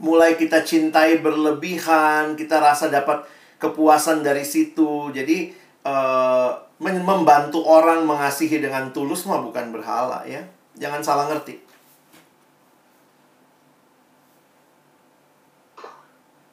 Mulai 0.00 0.34
kita 0.34 0.62
cintai 0.66 1.22
berlebihan, 1.22 2.34
kita 2.34 2.58
rasa 2.58 2.90
dapat 2.90 3.26
kepuasan 3.60 4.24
dari 4.24 4.42
situ. 4.42 5.12
Jadi 5.12 5.52
uh, 5.84 6.50
membantu 6.80 7.60
orang 7.68 8.08
mengasihi 8.08 8.58
dengan 8.58 8.88
tulus 8.90 9.28
mah 9.28 9.44
bukan 9.44 9.70
berhala 9.70 10.24
ya. 10.24 10.40
Jangan 10.80 11.04
salah 11.04 11.28
ngerti. 11.28 11.60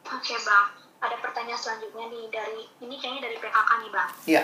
Oke 0.08 0.36
bang, 0.44 0.68
ada 1.00 1.16
pertanyaan 1.24 1.60
selanjutnya 1.60 2.12
nih 2.12 2.26
dari 2.28 2.64
ini 2.84 2.96
kayaknya 3.00 3.32
dari 3.32 3.38
PKK 3.40 3.70
nih 3.80 3.92
bang. 3.96 4.10
Iya. 4.28 4.44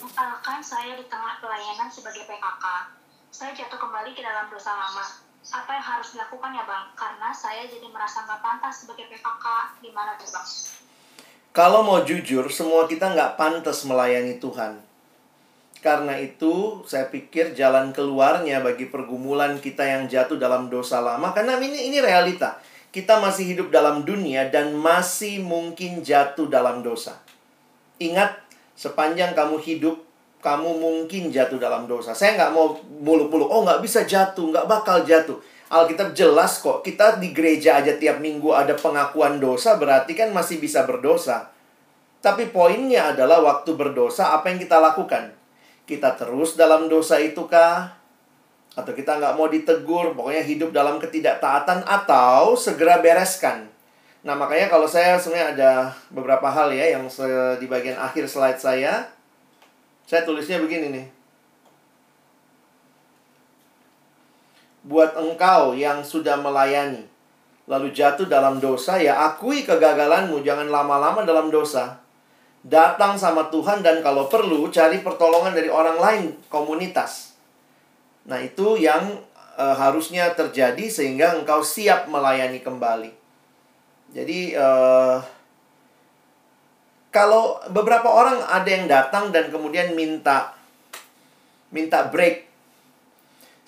Misalkan 0.00 0.64
saya 0.64 0.96
di 0.96 1.04
tengah 1.12 1.36
pelayanan 1.44 1.92
sebagai 1.92 2.24
PKK, 2.24 2.64
saya 3.28 3.52
jatuh 3.52 3.76
kembali 3.76 4.16
ke 4.16 4.24
dalam 4.24 4.48
dosa 4.48 4.72
lama. 4.72 5.04
Apa 5.52 5.76
yang 5.76 5.84
harus 5.84 6.16
dilakukan 6.16 6.56
ya 6.56 6.64
bang? 6.64 6.84
Karena 6.96 7.28
saya 7.28 7.68
jadi 7.68 7.84
merasa 7.92 8.24
nggak 8.24 8.40
pantas 8.40 8.84
sebagai 8.84 9.12
PKK. 9.12 9.44
Gimana 9.84 10.16
tuh 10.16 10.28
bang? 10.32 10.48
Kalau 11.52 11.84
mau 11.84 12.00
jujur, 12.00 12.48
semua 12.48 12.88
kita 12.88 13.12
nggak 13.12 13.36
pantas 13.36 13.84
melayani 13.84 14.40
Tuhan. 14.40 14.80
Karena 15.84 16.16
itu, 16.16 16.84
saya 16.84 17.08
pikir 17.08 17.56
jalan 17.56 17.92
keluarnya 17.92 18.60
bagi 18.64 18.88
pergumulan 18.88 19.60
kita 19.60 19.84
yang 19.84 20.08
jatuh 20.08 20.36
dalam 20.36 20.68
dosa 20.68 21.00
lama, 21.00 21.32
karena 21.32 21.56
ini 21.60 21.88
ini 21.92 22.00
realita. 22.00 22.60
Kita 22.92 23.20
masih 23.20 23.56
hidup 23.56 23.68
dalam 23.72 24.04
dunia 24.04 24.48
dan 24.48 24.76
masih 24.76 25.40
mungkin 25.40 26.04
jatuh 26.04 26.48
dalam 26.52 26.84
dosa. 26.84 27.16
Ingat, 27.96 28.49
sepanjang 28.80 29.36
kamu 29.36 29.60
hidup, 29.60 30.00
kamu 30.40 30.80
mungkin 30.80 31.28
jatuh 31.28 31.60
dalam 31.60 31.84
dosa. 31.84 32.16
Saya 32.16 32.40
nggak 32.40 32.52
mau 32.56 32.80
muluk-muluk, 33.04 33.52
oh 33.52 33.60
nggak 33.60 33.84
bisa 33.84 34.08
jatuh, 34.08 34.48
nggak 34.48 34.64
bakal 34.64 35.04
jatuh. 35.04 35.36
Alkitab 35.68 36.16
jelas 36.16 36.64
kok, 36.64 36.80
kita 36.80 37.20
di 37.20 37.30
gereja 37.36 37.78
aja 37.78 37.94
tiap 37.94 38.18
minggu 38.18 38.50
ada 38.56 38.72
pengakuan 38.72 39.36
dosa, 39.38 39.76
berarti 39.76 40.16
kan 40.16 40.32
masih 40.32 40.58
bisa 40.58 40.88
berdosa. 40.88 41.52
Tapi 42.24 42.50
poinnya 42.50 43.12
adalah 43.14 43.38
waktu 43.44 43.76
berdosa, 43.76 44.34
apa 44.34 44.50
yang 44.50 44.58
kita 44.58 44.82
lakukan? 44.82 45.30
Kita 45.86 46.18
terus 46.18 46.58
dalam 46.58 46.90
dosa 46.90 47.22
itu 47.22 47.46
kah? 47.46 47.94
Atau 48.74 48.96
kita 48.96 49.20
nggak 49.20 49.36
mau 49.38 49.46
ditegur, 49.46 50.16
pokoknya 50.18 50.42
hidup 50.42 50.74
dalam 50.74 50.98
ketidaktaatan, 50.98 51.86
atau 51.86 52.58
segera 52.58 52.98
bereskan. 52.98 53.69
Nah, 54.20 54.36
makanya 54.36 54.68
kalau 54.68 54.84
saya 54.84 55.16
sebenarnya 55.16 55.56
ada 55.56 55.72
beberapa 56.12 56.44
hal 56.52 56.68
ya 56.76 56.96
yang 56.98 57.08
di 57.56 57.66
bagian 57.68 57.96
akhir 57.96 58.28
slide 58.28 58.60
saya, 58.60 59.08
saya 60.04 60.22
tulisnya 60.28 60.60
begini 60.60 60.92
nih. 60.92 61.06
buat 64.84 65.12
engkau 65.16 65.76
yang 65.76 66.00
sudah 66.00 66.40
melayani 66.40 67.04
lalu 67.68 67.92
jatuh 67.92 68.26
dalam 68.26 68.58
dosa 68.58 68.98
ya 68.98 69.30
akui 69.30 69.62
kegagalanmu. 69.62 70.42
Jangan 70.42 70.66
lama-lama 70.66 71.22
dalam 71.22 71.52
dosa. 71.54 72.02
Datang 72.66 73.14
sama 73.14 73.46
Tuhan 73.48 73.80
dan 73.80 74.02
kalau 74.02 74.26
perlu 74.26 74.68
cari 74.68 75.00
pertolongan 75.00 75.54
dari 75.54 75.70
orang 75.70 75.96
lain 75.96 76.24
komunitas. 76.50 77.38
Nah 78.26 78.42
itu 78.42 78.76
yang 78.76 79.22
e, 79.54 79.64
harusnya 79.64 80.34
terjadi 80.34 80.90
sehingga 80.90 81.38
engkau 81.38 81.62
siap 81.62 82.10
melayani 82.10 82.58
kembali 82.60 83.19
jadi 84.10 84.40
e, 84.58 84.68
kalau 87.10 87.58
beberapa 87.70 88.06
orang 88.06 88.42
ada 88.46 88.70
yang 88.70 88.86
datang 88.90 89.34
dan 89.34 89.50
kemudian 89.50 89.94
minta 89.94 90.54
minta 91.70 92.10
break 92.10 92.50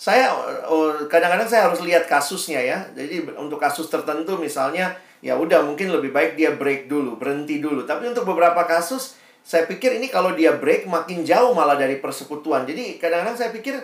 saya 0.02 0.34
oh, 0.66 1.06
kadang-kadang 1.06 1.46
saya 1.46 1.70
harus 1.70 1.78
lihat 1.86 2.10
kasusnya 2.10 2.58
ya. 2.58 2.82
Jadi 2.90 3.22
untuk 3.38 3.62
kasus 3.62 3.86
tertentu 3.86 4.34
misalnya 4.34 4.98
ya 5.22 5.38
udah 5.38 5.62
mungkin 5.62 5.94
lebih 5.94 6.10
baik 6.10 6.34
dia 6.34 6.58
break 6.58 6.90
dulu, 6.90 7.14
berhenti 7.14 7.62
dulu. 7.62 7.86
Tapi 7.86 8.10
untuk 8.10 8.26
beberapa 8.26 8.66
kasus 8.66 9.14
saya 9.46 9.62
pikir 9.70 10.02
ini 10.02 10.10
kalau 10.10 10.34
dia 10.34 10.58
break 10.58 10.90
makin 10.90 11.22
jauh 11.22 11.54
malah 11.54 11.78
dari 11.78 12.02
persekutuan. 12.02 12.66
Jadi 12.66 12.98
kadang-kadang 12.98 13.38
saya 13.38 13.54
pikir 13.54 13.78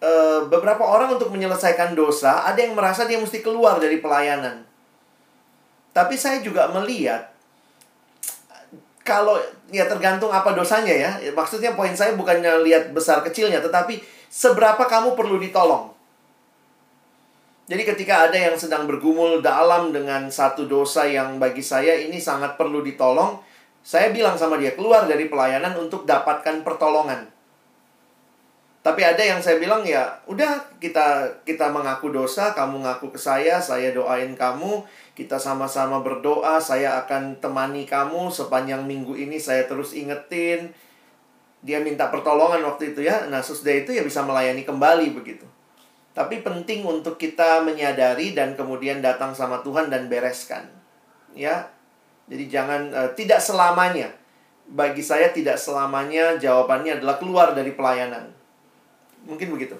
uh, 0.00 0.48
beberapa 0.48 0.88
orang 0.88 1.20
untuk 1.20 1.28
menyelesaikan 1.28 1.92
dosa 1.92 2.48
ada 2.48 2.56
yang 2.56 2.72
merasa 2.72 3.04
dia 3.04 3.20
mesti 3.20 3.44
keluar 3.44 3.76
dari 3.76 4.00
pelayanan. 4.00 4.71
Tapi 5.92 6.16
saya 6.16 6.40
juga 6.40 6.72
melihat 6.72 7.28
kalau 9.02 9.36
ya 9.68 9.84
tergantung 9.88 10.32
apa 10.32 10.56
dosanya 10.56 10.92
ya. 10.92 11.10
Maksudnya 11.36 11.76
poin 11.76 11.92
saya 11.92 12.16
bukannya 12.16 12.64
lihat 12.64 12.92
besar 12.96 13.20
kecilnya 13.20 13.60
tetapi 13.60 14.00
seberapa 14.32 14.84
kamu 14.88 15.16
perlu 15.16 15.40
ditolong. 15.40 15.92
Jadi 17.72 17.88
ketika 17.88 18.28
ada 18.28 18.36
yang 18.36 18.56
sedang 18.60 18.84
bergumul 18.84 19.40
dalam 19.40 19.96
dengan 19.96 20.28
satu 20.28 20.68
dosa 20.68 21.08
yang 21.08 21.40
bagi 21.40 21.64
saya 21.64 21.96
ini 21.96 22.20
sangat 22.20 22.60
perlu 22.60 22.84
ditolong, 22.84 23.40
saya 23.80 24.12
bilang 24.12 24.36
sama 24.36 24.60
dia 24.60 24.76
keluar 24.76 25.08
dari 25.08 25.24
pelayanan 25.24 25.72
untuk 25.80 26.04
dapatkan 26.04 26.60
pertolongan. 26.60 27.31
Tapi 28.82 28.98
ada 29.06 29.22
yang 29.22 29.38
saya 29.38 29.62
bilang 29.62 29.86
ya, 29.86 30.10
udah 30.26 30.58
kita 30.82 31.30
kita 31.46 31.70
mengaku 31.70 32.10
dosa, 32.10 32.50
kamu 32.50 32.82
ngaku 32.82 33.14
ke 33.14 33.18
saya, 33.22 33.62
saya 33.62 33.94
doain 33.94 34.34
kamu, 34.34 34.82
kita 35.14 35.38
sama-sama 35.38 36.02
berdoa, 36.02 36.58
saya 36.58 36.98
akan 37.06 37.38
temani 37.38 37.86
kamu 37.86 38.26
sepanjang 38.26 38.82
minggu 38.82 39.14
ini 39.14 39.38
saya 39.38 39.70
terus 39.70 39.94
ingetin, 39.94 40.74
dia 41.62 41.78
minta 41.78 42.10
pertolongan 42.10 42.66
waktu 42.66 42.90
itu 42.90 43.06
ya. 43.06 43.30
Nah, 43.30 43.38
sesudah 43.38 43.86
itu 43.86 43.94
ya 43.94 44.02
bisa 44.02 44.26
melayani 44.26 44.66
kembali 44.66 45.14
begitu. 45.14 45.46
Tapi 46.12 46.42
penting 46.42 46.82
untuk 46.82 47.16
kita 47.16 47.62
menyadari 47.64 48.34
dan 48.36 48.58
kemudian 48.58 48.98
datang 49.00 49.32
sama 49.32 49.62
Tuhan 49.62 49.88
dan 49.88 50.10
bereskan. 50.10 50.66
Ya. 51.32 51.70
Jadi 52.26 52.50
jangan 52.50 52.90
uh, 52.92 53.10
tidak 53.14 53.38
selamanya. 53.38 54.10
Bagi 54.68 55.00
saya 55.00 55.30
tidak 55.30 55.56
selamanya 55.56 56.36
jawabannya 56.36 57.00
adalah 57.00 57.16
keluar 57.16 57.54
dari 57.56 57.72
pelayanan. 57.72 58.41
Mungkin 59.26 59.48
begitu. 59.54 59.76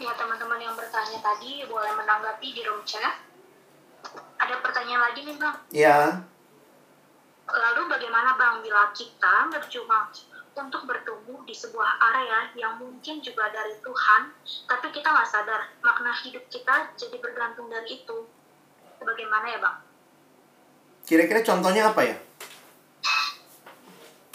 Ya, 0.00 0.16
teman-teman 0.16 0.56
yang 0.56 0.72
bertanya 0.72 1.20
tadi 1.20 1.68
boleh 1.68 1.92
menanggapi 1.92 2.56
di 2.56 2.64
room 2.64 2.80
chat. 2.88 3.20
Ada 4.40 4.64
pertanyaan 4.64 5.12
lagi 5.12 5.20
nih, 5.28 5.36
Bang? 5.36 5.56
Ya. 5.68 6.24
Lalu 7.50 7.82
bagaimana 7.90 8.38
Bang 8.40 8.64
bila 8.64 8.88
kita 8.96 9.52
berjuang 9.52 10.08
untuk 10.56 10.84
bertumbuh 10.84 11.40
di 11.48 11.56
sebuah 11.56 12.00
area 12.12 12.52
yang 12.56 12.76
mungkin 12.80 13.20
juga 13.24 13.48
dari 13.52 13.76
Tuhan, 13.80 14.22
tapi 14.68 14.92
kita 14.92 15.08
nggak 15.08 15.28
sadar 15.28 15.72
makna 15.80 16.12
hidup 16.24 16.44
kita 16.48 16.92
jadi 16.96 17.16
bergantung 17.20 17.68
dari 17.68 18.00
itu. 18.00 18.28
Bagaimana 19.00 19.46
ya 19.48 19.58
Bang? 19.60 19.76
Kira-kira 21.04 21.40
contohnya 21.40 21.92
apa 21.92 22.00
ya? 22.04 22.16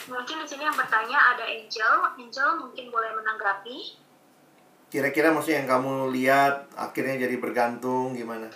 Mungkin 0.06 0.38
di 0.38 0.46
sini 0.46 0.70
yang 0.70 0.78
bertanya 0.78 1.18
ada 1.34 1.50
Angel. 1.50 1.94
Angel 2.22 2.50
mungkin 2.62 2.94
boleh 2.94 3.12
menanggapi. 3.18 3.98
Kira-kira 4.94 5.34
maksudnya 5.34 5.66
yang 5.66 5.70
kamu 5.70 6.14
lihat 6.14 6.70
akhirnya 6.78 7.26
jadi 7.26 7.42
bergantung 7.42 8.14
gimana? 8.14 8.54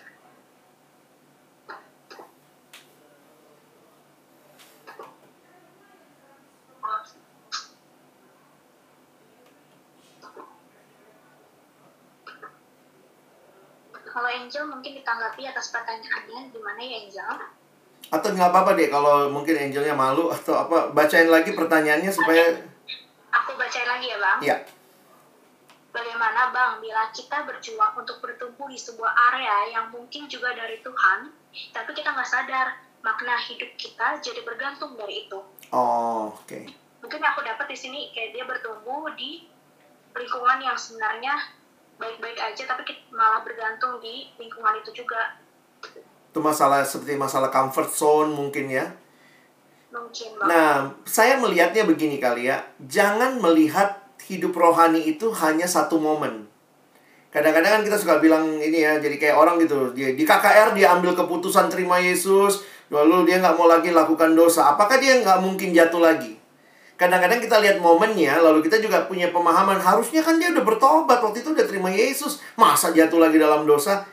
Kalau 14.06 14.30
Angel 14.30 14.70
mungkin 14.70 15.02
ditanggapi 15.02 15.50
atas 15.50 15.74
pertanyaannya 15.74 16.54
gimana 16.54 16.82
ya 16.86 16.95
Angel? 17.02 17.59
Atau 18.10 18.34
nggak 18.34 18.49
apa-apa 18.49 18.74
deh 18.74 18.89
kalau 18.89 19.30
mungkin 19.30 19.53
Angelnya 19.53 19.93
malu 19.93 20.34
atau 20.34 20.57
apa 20.66 20.89
bacain 20.91 21.30
lagi 21.30 21.53
pertanyaannya 21.53 22.10
supaya 22.10 22.41
Aku 23.30 23.53
bacain 23.53 23.86
lagi 23.86 24.10
ya 24.10 24.18
Bang. 24.18 24.39
ya 24.41 24.57
Bagaimana 25.89 26.53
Bang 26.53 26.82
bila 26.82 27.10
kita 27.14 27.45
berjuang 27.49 27.97
untuk 27.97 28.22
bertumbuh 28.22 28.70
di 28.70 28.78
sebuah 28.78 29.10
area 29.34 29.74
yang 29.74 29.89
mungkin 29.89 30.30
juga 30.30 30.53
dari 30.53 30.78
Tuhan, 30.86 31.34
tapi 31.74 31.97
kita 31.97 32.14
nggak 32.14 32.30
sadar 32.30 32.78
makna 33.01 33.34
hidup 33.41 33.74
kita 33.74 34.22
jadi 34.22 34.45
bergantung 34.45 34.93
dari 34.93 35.26
itu. 35.26 35.39
oh 35.74 36.30
oke 36.30 36.60
Mungkin 37.01 37.18
yang 37.24 37.32
aku 37.34 37.41
dapat 37.41 37.66
di 37.72 37.78
sini 37.80 38.12
kayak 38.14 38.38
dia 38.38 38.45
bertumbuh 38.45 39.10
di 39.18 39.49
lingkungan 40.14 40.60
yang 40.62 40.78
sebenarnya 40.78 41.32
baik-baik 41.97 42.38
aja, 42.38 42.64
tapi 42.70 42.84
kita 42.86 43.01
malah 43.12 43.41
bergantung 43.43 43.99
di 43.99 44.30
lingkungan 44.39 44.80
itu 44.80 45.03
juga. 45.03 45.36
Itu 46.30 46.40
masalah 46.40 46.86
seperti 46.86 47.18
masalah 47.18 47.50
comfort 47.50 47.90
zone 47.90 48.32
mungkin 48.32 48.70
ya 48.70 48.86
Mungkin 49.90 50.38
Bang. 50.38 50.48
Nah, 50.50 50.74
saya 51.02 51.42
melihatnya 51.42 51.82
begini 51.90 52.22
kali 52.22 52.46
ya. 52.46 52.62
Jangan 52.78 53.42
melihat 53.42 54.06
hidup 54.30 54.54
rohani 54.54 55.02
itu 55.02 55.34
hanya 55.34 55.66
satu 55.66 55.98
momen. 55.98 56.46
Kadang-kadang 57.30 57.82
kan 57.82 57.84
kita 57.86 57.98
suka 57.98 58.18
bilang 58.22 58.58
ini 58.58 58.86
ya, 58.86 58.98
jadi 59.02 59.18
kayak 59.18 59.38
orang 59.38 59.62
gitu. 59.62 59.94
Dia 59.94 60.14
di 60.14 60.26
KKR 60.26 60.74
dia 60.74 60.94
ambil 60.98 61.14
keputusan 61.14 61.70
terima 61.70 62.02
Yesus, 62.02 62.66
lalu 62.90 63.30
dia 63.30 63.42
nggak 63.42 63.58
mau 63.58 63.70
lagi 63.70 63.94
lakukan 63.94 64.34
dosa. 64.34 64.74
Apakah 64.74 64.98
dia 64.98 65.22
nggak 65.22 65.42
mungkin 65.42 65.74
jatuh 65.74 66.02
lagi? 66.02 66.38
Kadang-kadang 66.98 67.40
kita 67.40 67.62
lihat 67.64 67.78
momennya, 67.80 68.44
lalu 68.44 68.66
kita 68.66 68.82
juga 68.82 69.08
punya 69.08 69.32
pemahaman 69.32 69.80
harusnya 69.80 70.20
kan 70.20 70.36
dia 70.36 70.52
udah 70.52 70.66
bertobat 70.68 71.24
waktu 71.24 71.42
itu 71.42 71.56
udah 71.56 71.66
terima 71.66 71.90
Yesus, 71.94 72.44
masa 72.60 72.92
jatuh 72.92 73.24
lagi 73.24 73.40
dalam 73.40 73.64
dosa? 73.64 74.04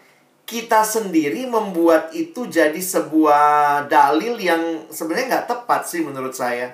Kita 0.47 0.87
sendiri 0.87 1.43
membuat 1.51 2.15
itu 2.15 2.47
jadi 2.47 2.79
sebuah 2.79 3.91
dalil 3.91 4.39
yang 4.39 4.87
sebenarnya 4.95 5.27
nggak 5.43 5.49
tepat 5.51 5.91
sih 5.91 6.07
menurut 6.07 6.31
saya. 6.31 6.71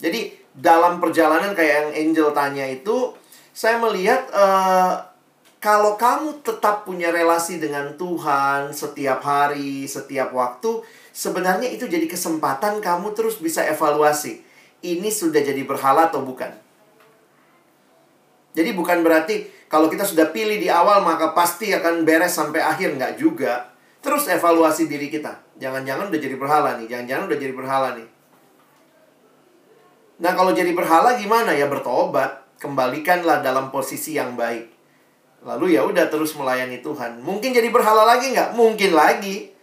Jadi 0.00 0.32
dalam 0.56 0.96
perjalanan 0.96 1.52
kayak 1.52 1.74
yang 1.76 1.90
Angel 1.92 2.32
tanya 2.32 2.64
itu, 2.64 3.12
saya 3.52 3.76
melihat 3.76 4.24
eh, 4.32 4.92
kalau 5.58 5.98
kamu 5.98 6.40
tetap 6.46 6.86
punya 6.86 7.10
relasi 7.10 7.58
dengan 7.58 7.98
Tuhan 7.98 8.70
setiap 8.70 9.20
hari, 9.20 9.90
setiap 9.90 10.30
waktu, 10.30 10.86
sebenarnya 11.10 11.66
itu 11.66 11.90
jadi 11.90 12.06
kesempatan 12.06 12.78
kamu 12.78 13.10
terus 13.12 13.42
bisa 13.42 13.66
evaluasi. 13.66 14.40
Ini 14.80 15.10
sudah 15.10 15.42
jadi 15.42 15.66
berhala 15.66 16.06
atau 16.08 16.22
bukan? 16.22 16.54
Jadi 18.54 18.70
bukan 18.70 19.02
berarti 19.02 19.50
kalau 19.68 19.92
kita 19.92 20.04
sudah 20.04 20.32
pilih 20.32 20.56
di 20.56 20.72
awal 20.72 21.04
maka 21.04 21.36
pasti 21.36 21.68
akan 21.72 22.08
beres 22.08 22.32
sampai 22.32 22.64
akhir 22.64 22.96
nggak 22.96 23.20
juga. 23.20 23.68
Terus 24.00 24.26
evaluasi 24.32 24.88
diri 24.88 25.12
kita. 25.12 25.44
Jangan-jangan 25.60 26.08
udah 26.08 26.20
jadi 26.20 26.36
berhala 26.40 26.80
nih, 26.80 26.86
jangan-jangan 26.88 27.24
udah 27.28 27.38
jadi 27.38 27.54
berhala 27.54 27.88
nih. 28.00 28.08
Nah, 30.18 30.32
kalau 30.34 30.50
jadi 30.50 30.74
berhala 30.74 31.14
gimana 31.14 31.54
ya 31.54 31.70
bertobat, 31.70 32.42
kembalikanlah 32.58 33.38
dalam 33.38 33.70
posisi 33.70 34.18
yang 34.18 34.34
baik. 34.34 34.66
Lalu 35.46 35.78
ya 35.78 35.86
udah 35.86 36.10
terus 36.10 36.34
melayani 36.34 36.82
Tuhan. 36.82 37.22
Mungkin 37.22 37.54
jadi 37.54 37.70
berhala 37.70 38.02
lagi 38.02 38.34
nggak? 38.34 38.58
Mungkin 38.58 38.90
lagi. 38.98 39.54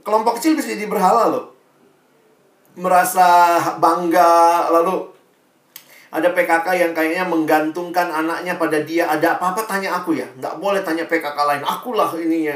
Kelompok 0.00 0.40
kecil 0.40 0.56
bisa 0.56 0.72
jadi 0.72 0.88
berhala 0.88 1.28
loh. 1.28 1.52
Merasa 2.72 3.60
bangga, 3.76 4.72
lalu 4.72 5.12
ada 6.12 6.28
PKK 6.36 6.66
yang 6.76 6.92
kayaknya 6.92 7.24
menggantungkan 7.24 8.12
anaknya 8.12 8.60
pada 8.60 8.84
dia. 8.84 9.08
Ada 9.08 9.40
apa-apa 9.40 9.64
tanya 9.64 9.96
aku 9.96 10.12
ya. 10.12 10.28
Nggak 10.36 10.60
boleh 10.60 10.84
tanya 10.84 11.08
PKK 11.08 11.38
lain. 11.40 11.64
Akulah 11.64 12.12
ininya. 12.20 12.52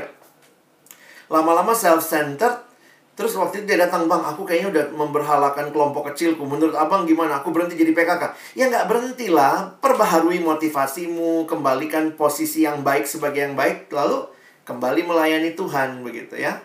Lama-lama 1.33 1.73
self-centered. 1.73 2.69
Terus 3.17 3.33
waktu 3.33 3.65
itu 3.65 3.73
dia 3.73 3.81
datang, 3.81 4.13
Bang, 4.13 4.21
aku 4.21 4.45
kayaknya 4.45 4.69
udah 4.77 4.85
memberhalakan 4.93 5.73
kelompok 5.73 6.13
kecilku. 6.13 6.45
Menurut 6.45 6.77
Abang 6.77 7.09
gimana? 7.09 7.41
Aku 7.41 7.49
berhenti 7.49 7.81
jadi 7.81 7.97
PKK. 7.97 8.37
Ya 8.61 8.69
nggak 8.69 8.93
berhenti 8.93 9.33
lah. 9.33 9.73
Perbaharui 9.81 10.37
motivasimu. 10.45 11.49
Kembalikan 11.49 12.13
posisi 12.13 12.69
yang 12.69 12.85
baik 12.85 13.09
sebagai 13.09 13.41
yang 13.41 13.57
baik. 13.57 13.89
Lalu 13.89 14.29
kembali 14.69 15.01
melayani 15.09 15.57
Tuhan. 15.57 16.05
Begitu 16.05 16.37
ya. 16.37 16.61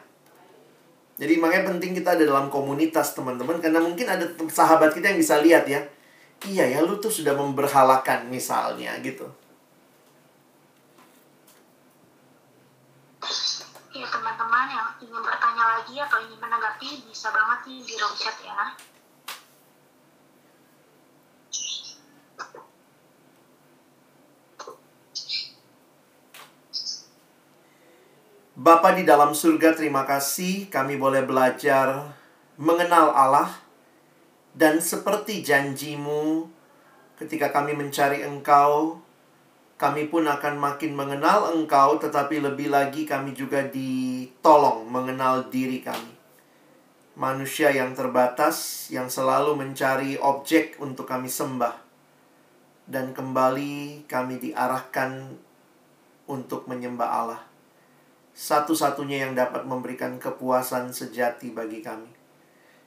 Jadi 1.15 1.39
makanya 1.39 1.71
penting 1.71 1.95
kita 1.95 2.19
ada 2.19 2.27
dalam 2.27 2.51
komunitas 2.51 3.15
teman-teman. 3.15 3.63
Karena 3.63 3.79
mungkin 3.79 4.11
ada 4.11 4.27
sahabat 4.51 4.91
kita 4.91 5.15
yang 5.15 5.19
bisa 5.23 5.39
lihat 5.39 5.63
ya 5.71 5.79
iya 6.49 6.65
ya 6.65 6.79
lu 6.81 6.97
tuh 6.97 7.13
sudah 7.13 7.37
memberhalakan 7.37 8.29
misalnya 8.31 8.97
gitu. 9.03 9.29
Ya 13.91 14.07
teman-teman 14.09 14.67
yang 14.71 14.87
ingin 15.03 15.21
bertanya 15.21 15.63
lagi 15.77 15.95
atau 16.01 16.17
ingin 16.25 16.39
menanggapi 16.41 17.05
bisa 17.05 17.29
banget 17.29 17.59
nih 17.69 17.79
di 17.85 17.93
room 18.01 18.13
chat 18.17 18.37
ya. 18.41 18.73
Bapa 28.61 28.93
di 28.93 29.01
dalam 29.01 29.33
surga, 29.33 29.73
terima 29.73 30.05
kasih 30.05 30.69
kami 30.69 30.93
boleh 30.93 31.25
belajar 31.25 32.13
mengenal 32.61 33.09
Allah 33.09 33.49
dan 34.51 34.83
seperti 34.83 35.43
janjimu 35.43 36.47
ketika 37.15 37.53
kami 37.53 37.71
mencari 37.77 38.25
engkau 38.25 38.99
kami 39.81 40.13
pun 40.13 40.29
akan 40.29 40.61
makin 40.61 40.93
mengenal 40.93 41.57
engkau 41.57 41.97
tetapi 41.97 42.37
lebih 42.37 42.69
lagi 42.69 43.01
kami 43.01 43.33
juga 43.33 43.65
ditolong 43.65 44.85
mengenal 44.85 45.49
diri 45.49 45.81
kami. 45.81 46.13
Manusia 47.17 47.73
yang 47.73 47.97
terbatas 47.97 48.87
yang 48.93 49.09
selalu 49.09 49.57
mencari 49.57 50.21
objek 50.21 50.77
untuk 50.77 51.09
kami 51.09 51.25
sembah. 51.25 51.81
Dan 52.85 53.09
kembali 53.17 54.05
kami 54.05 54.37
diarahkan 54.37 55.33
untuk 56.29 56.69
menyembah 56.69 57.09
Allah. 57.09 57.41
Satu-satunya 58.37 59.25
yang 59.25 59.33
dapat 59.33 59.65
memberikan 59.65 60.21
kepuasan 60.21 60.93
sejati 60.93 61.49
bagi 61.49 61.81
kami. 61.81 62.20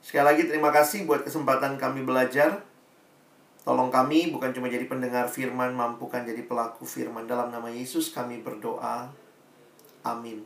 Sekali 0.05 0.37
lagi 0.37 0.45
terima 0.45 0.69
kasih 0.69 1.09
buat 1.09 1.25
kesempatan 1.25 1.81
kami 1.81 2.05
belajar. 2.05 2.61
Tolong 3.65 3.89
kami 3.89 4.29
bukan 4.29 4.53
cuma 4.53 4.69
jadi 4.69 4.85
pendengar 4.85 5.25
firman, 5.33 5.73
mampukan 5.73 6.21
jadi 6.21 6.45
pelaku 6.45 6.85
firman. 6.85 7.25
Dalam 7.25 7.49
nama 7.49 7.73
Yesus 7.73 8.13
kami 8.13 8.45
berdoa. 8.45 9.09
Amin. 10.05 10.45